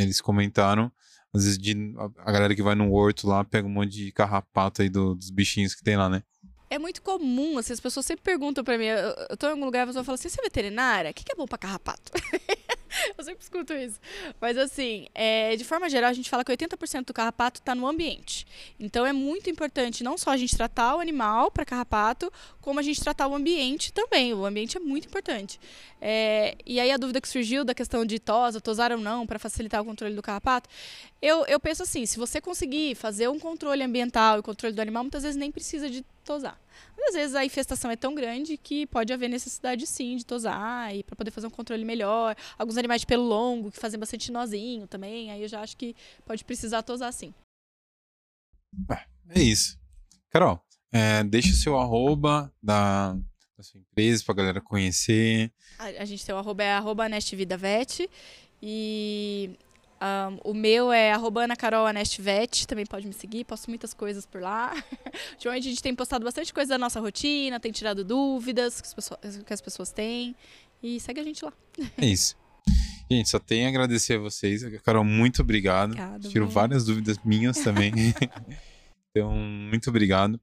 eles 0.02 0.22
comentaram. 0.22 0.92
Às 1.34 1.46
vezes 1.46 1.58
de, 1.58 1.96
a, 2.20 2.32
galera 2.32 2.56
que 2.56 2.62
vai 2.62 2.76
no 2.76 2.92
horto 2.92 3.28
lá 3.28 3.44
pega 3.44 3.68
um 3.68 3.72
monte 3.72 3.92
de 3.92 4.12
carrapato 4.12 4.82
aí 4.82 4.90
do, 4.90 5.16
dos 5.16 5.32
bichinhos 5.32 5.74
que 5.74 5.84
tem 5.84 5.98
lá, 5.98 6.08
né? 6.08 6.24
é 6.74 6.80
muito 6.80 7.04
comum, 7.04 7.60
assim, 7.60 7.72
as 7.72 7.80
pessoas 7.80 8.04
sempre 8.04 8.24
perguntam 8.24 8.64
pra 8.64 8.80
mim, 8.80 8.86
eu, 8.86 9.16
eu 9.30 9.38
tô 9.38 9.46
em 9.48 9.52
algum 9.52 9.66
lugar 9.66 9.82
e 9.82 9.84
a 9.84 9.88
pessoa 9.88 10.04
fala 10.04 10.16
assim, 10.16 10.28
você 10.28 10.42
é 10.42 10.44
veterinária? 10.44 11.12
O 11.12 11.14
que, 11.14 11.24
que 11.24 11.32
é 11.32 11.36
bom 11.36 11.46
pra 11.46 11.58
carrapato? 11.58 12.12
eu 13.18 13.24
sempre 13.24 13.44
escuto 13.44 13.74
isso. 13.74 14.00
Mas 14.40 14.58
assim, 14.58 15.08
é, 15.14 15.56
de 15.56 15.64
forma 15.64 15.90
geral, 15.90 16.10
a 16.10 16.14
gente 16.14 16.30
fala 16.30 16.44
que 16.44 16.52
80% 16.52 17.06
do 17.06 17.14
carrapato 17.14 17.60
está 17.60 17.74
no 17.74 17.88
ambiente. 17.88 18.46
Então 18.80 19.06
é 19.06 19.14
muito 19.14 19.50
importante 19.50 20.04
não 20.04 20.18
só 20.18 20.32
a 20.32 20.38
gente 20.38 20.56
tratar 20.56 20.96
o 20.96 21.00
animal 21.00 21.52
para 21.52 21.66
carrapato, 21.66 22.32
como 22.62 22.80
a 22.80 22.84
gente 22.84 23.02
tratar 23.02 23.28
o 23.28 23.36
ambiente 23.36 23.92
também. 23.92 24.34
O 24.34 24.46
ambiente 24.46 24.78
é 24.78 24.80
muito 24.80 25.08
importante. 25.08 25.60
É, 26.02 26.58
e 26.66 26.80
aí 26.80 26.92
a 26.92 26.98
dúvida 26.98 27.22
que 27.22 27.28
surgiu 27.28 27.64
da 27.64 27.74
questão 27.74 28.06
de 28.06 28.20
tosa, 28.20 28.60
tosar 28.60 28.92
ou 28.92 28.98
não, 28.98 29.26
para 29.26 29.40
facilitar 29.40 29.82
o 29.82 29.86
controle 29.86 30.16
do 30.16 30.22
carrapato, 30.22 30.70
eu, 31.22 31.46
eu 31.46 31.60
penso 31.60 31.84
assim, 31.84 32.06
se 32.06 32.18
você 32.18 32.42
conseguir 32.42 32.96
fazer 32.96 33.30
um 33.30 33.40
controle 33.40 33.84
ambiental 33.84 34.40
e 34.40 34.42
controle 34.42 34.76
do 34.76 34.82
animal, 34.82 35.04
muitas 35.04 35.24
vezes 35.24 35.38
nem 35.38 35.52
precisa 35.52 35.90
de 35.90 36.04
tosar. 36.26 36.60
Mas, 36.98 37.10
às 37.10 37.16
vezes 37.16 37.36
a 37.36 37.46
infestação 37.46 37.92
é 37.92 37.96
tão 37.96 38.14
grande 38.16 38.58
que 38.58 38.86
pode 38.88 39.12
haver 39.12 39.30
necessidade 39.30 39.86
sim 39.88 40.16
de 40.16 40.26
tosar 40.26 40.96
e 40.96 41.04
para 41.04 41.16
poder 41.16 41.32
fazer 41.32 41.48
um 41.48 41.52
controle 41.52 41.84
melhor. 41.86 42.36
Alguns 42.58 42.78
animais 42.78 43.02
de 43.02 43.08
pelo 43.08 43.24
longo 43.24 43.72
que 43.72 43.80
fazem 43.80 44.00
bastante 44.00 44.32
nozinho 44.32 44.88
também, 44.88 45.32
aí 45.32 45.42
eu 45.42 45.48
já 45.48 45.62
acho 45.62 45.78
que 45.78 45.96
pode 46.26 46.44
precisar 46.44 46.84
tosar 46.84 47.12
sim. 47.12 47.34
É 49.30 49.42
isso. 49.42 49.78
Carol, 50.30 50.60
é, 50.92 51.24
deixa 51.24 51.50
o 51.50 51.56
seu 51.56 51.78
arroba 51.80 52.54
da, 52.62 53.14
da 53.58 53.64
sua 53.64 53.80
empresa 53.80 54.24
pra 54.24 54.36
galera 54.36 54.62
conhecer. 54.62 55.52
A, 55.78 55.86
a 55.86 56.06
gente 56.06 56.26
tem 56.26 56.34
o 56.34 56.38
arroba 56.38 56.64
é 56.64 56.74
arroba 56.74 57.06
Vet 57.58 58.10
e 58.62 59.58
um, 60.04 60.52
o 60.52 60.54
meu 60.54 60.92
é 60.92 61.14
arroba 61.14 61.44
Ana 61.44 61.56
Carol 61.56 61.88
Anestivete, 61.88 62.68
também 62.68 62.86
pode 62.86 63.08
me 63.08 63.14
seguir, 63.14 63.46
posto 63.46 63.70
muitas 63.70 63.94
coisas 63.94 64.26
por 64.26 64.42
lá. 64.42 64.74
Ultimamente 65.34 65.68
a 65.68 65.70
gente 65.70 65.82
tem 65.82 65.96
postado 65.96 66.26
bastante 66.26 66.54
coisa 66.54 66.70
da 66.70 66.78
nossa 66.78 67.00
rotina, 67.00 67.60
tem 67.60 67.72
tirado 67.72 68.04
dúvidas 68.04 68.82
que 68.82 68.88
as 68.88 68.94
pessoas, 68.94 69.38
que 69.46 69.54
as 69.54 69.62
pessoas 69.62 69.92
têm. 69.92 70.36
E 70.82 71.00
segue 71.00 71.22
a 71.22 71.24
gente 71.24 71.46
lá. 71.46 71.54
É 71.98 72.06
isso. 72.06 72.36
Gente, 73.10 73.30
só 73.30 73.40
tenho 73.40 73.66
a 73.66 73.70
agradecer 73.70 74.16
a 74.16 74.20
vocês. 74.20 74.64
Carol, 74.82 75.06
muito 75.06 75.42
obrigado. 75.42 75.92
Obrigado, 75.92 76.30
Tiro 76.30 76.48
várias 76.48 76.86
dúvidas 76.86 77.18
minhas 77.24 77.58
também. 77.60 77.94
então, 79.12 79.32
muito 79.34 79.90
obrigado. 79.90 80.40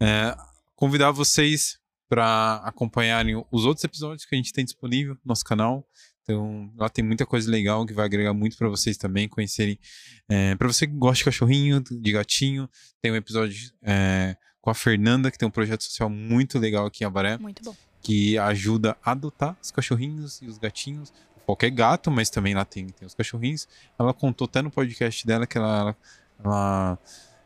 É, 0.00 0.36
convidar 0.76 1.10
vocês 1.10 1.78
para 2.08 2.56
acompanharem 2.64 3.42
os 3.50 3.64
outros 3.64 3.82
episódios 3.82 4.24
que 4.24 4.34
a 4.34 4.38
gente 4.38 4.52
tem 4.52 4.64
disponível 4.64 5.14
no 5.14 5.20
nosso 5.24 5.44
canal. 5.44 5.84
Então, 6.24 6.72
lá 6.76 6.88
tem 6.88 7.04
muita 7.04 7.26
coisa 7.26 7.50
legal 7.50 7.84
que 7.84 7.92
vai 7.92 8.06
agregar 8.06 8.32
muito 8.32 8.56
para 8.56 8.68
vocês 8.68 8.96
também 8.96 9.28
conhecerem. 9.28 9.78
É, 10.26 10.54
para 10.54 10.66
você 10.66 10.86
que 10.86 10.94
gosta 10.94 11.18
de 11.18 11.24
cachorrinho, 11.24 11.80
de 11.82 12.12
gatinho, 12.12 12.68
tem 13.00 13.12
um 13.12 13.16
episódio 13.16 13.70
é, 13.82 14.34
com 14.60 14.70
a 14.70 14.74
Fernanda, 14.74 15.30
que 15.30 15.36
tem 15.36 15.46
um 15.46 15.50
projeto 15.50 15.84
social 15.84 16.08
muito 16.08 16.58
legal 16.58 16.86
aqui 16.86 17.04
em 17.04 17.06
Abaré. 17.06 17.36
Muito 17.36 17.62
bom. 17.62 17.76
Que 18.00 18.38
ajuda 18.38 18.96
a 19.04 19.12
adotar 19.12 19.54
os 19.62 19.70
cachorrinhos 19.70 20.40
e 20.40 20.46
os 20.46 20.56
gatinhos. 20.56 21.12
Qualquer 21.44 21.70
gato, 21.70 22.10
mas 22.10 22.30
também 22.30 22.54
lá 22.54 22.64
tem, 22.64 22.86
tem 22.86 23.06
os 23.06 23.14
cachorrinhos. 23.14 23.68
Ela 23.98 24.14
contou 24.14 24.46
até 24.46 24.62
no 24.62 24.70
podcast 24.70 25.26
dela 25.26 25.46
que 25.46 25.58
ela, 25.58 25.94
ela, 26.42 26.98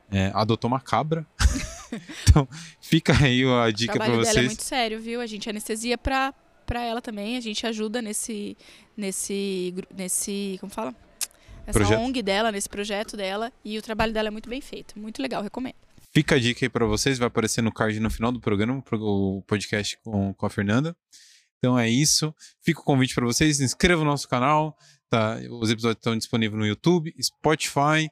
é, 0.09 0.31
adotou 0.35 0.69
uma 0.69 0.81
cabra. 0.81 1.27
então, 2.29 2.49
fica 2.81 3.13
aí 3.25 3.43
a 3.45 3.73
dica 3.73 3.95
para 3.95 4.13
vocês. 4.13 4.29
O 4.29 4.35
dela 4.35 4.39
é 4.39 4.47
muito 4.47 4.63
sério, 4.63 5.01
viu? 5.01 5.21
A 5.21 5.27
gente 5.27 5.51
anestesia 5.51 5.99
para 5.99 6.33
para 6.69 6.85
ela 6.85 7.01
também. 7.01 7.39
A 7.39 7.41
gente 7.41 7.67
ajuda 7.67 8.03
nesse, 8.03 8.57
nesse, 8.95 9.75
nesse, 9.97 10.59
como 10.61 10.71
fala? 10.71 10.95
Essa 11.67 11.79
projeto. 11.79 12.01
ONG 12.01 12.23
dela, 12.23 12.53
nesse 12.53 12.69
projeto 12.69 13.17
dela. 13.17 13.51
E 13.65 13.79
o 13.79 13.83
trabalho 13.83 14.13
dela 14.13 14.29
é 14.29 14.31
muito 14.31 14.51
bem 14.51 14.61
feito. 14.61 14.99
Muito 14.99 15.21
legal, 15.23 15.43
recomendo. 15.43 15.77
Fica 16.13 16.35
a 16.35 16.39
dica 16.39 16.65
aí 16.65 16.69
para 16.69 16.87
vocês, 16.87 17.19
vai 17.19 17.29
aparecer 17.29 17.63
no 17.63 17.73
card 17.73 17.99
no 18.01 18.11
final 18.11 18.31
do 18.31 18.41
programa, 18.41 18.83
o 18.93 19.43
podcast 19.47 19.99
com, 20.03 20.33
com 20.35 20.47
a 20.47 20.51
Fernanda. 20.51 20.97
Então 21.59 21.79
é 21.79 21.89
isso. 21.89 22.35
Fica 22.63 22.81
o 22.81 22.85
convite 22.85 23.15
para 23.15 23.25
vocês, 23.25 23.57
se 23.57 23.65
inscrevam 23.65 24.05
no 24.05 24.11
nosso 24.11 24.29
canal. 24.29 24.77
Tá? 25.11 25.39
Os 25.51 25.71
episódios 25.71 25.99
estão 25.99 26.17
disponíveis 26.17 26.59
no 26.59 26.67
YouTube, 26.67 27.15
Spotify. 27.21 28.11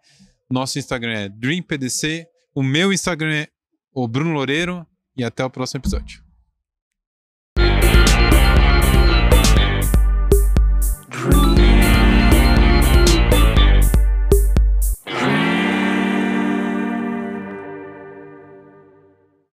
Nosso 0.50 0.78
Instagram 0.78 1.12
é 1.12 1.28
DreamPDC. 1.28 2.26
O 2.54 2.62
meu 2.62 2.92
Instagram 2.92 3.34
é 3.34 3.48
o 3.92 4.09
Bruno 4.09 4.32
Loureiro. 4.32 4.86
E 5.16 5.24
até 5.24 5.42
o 5.42 5.48
próximo 5.48 5.80
episódio. 5.80 6.26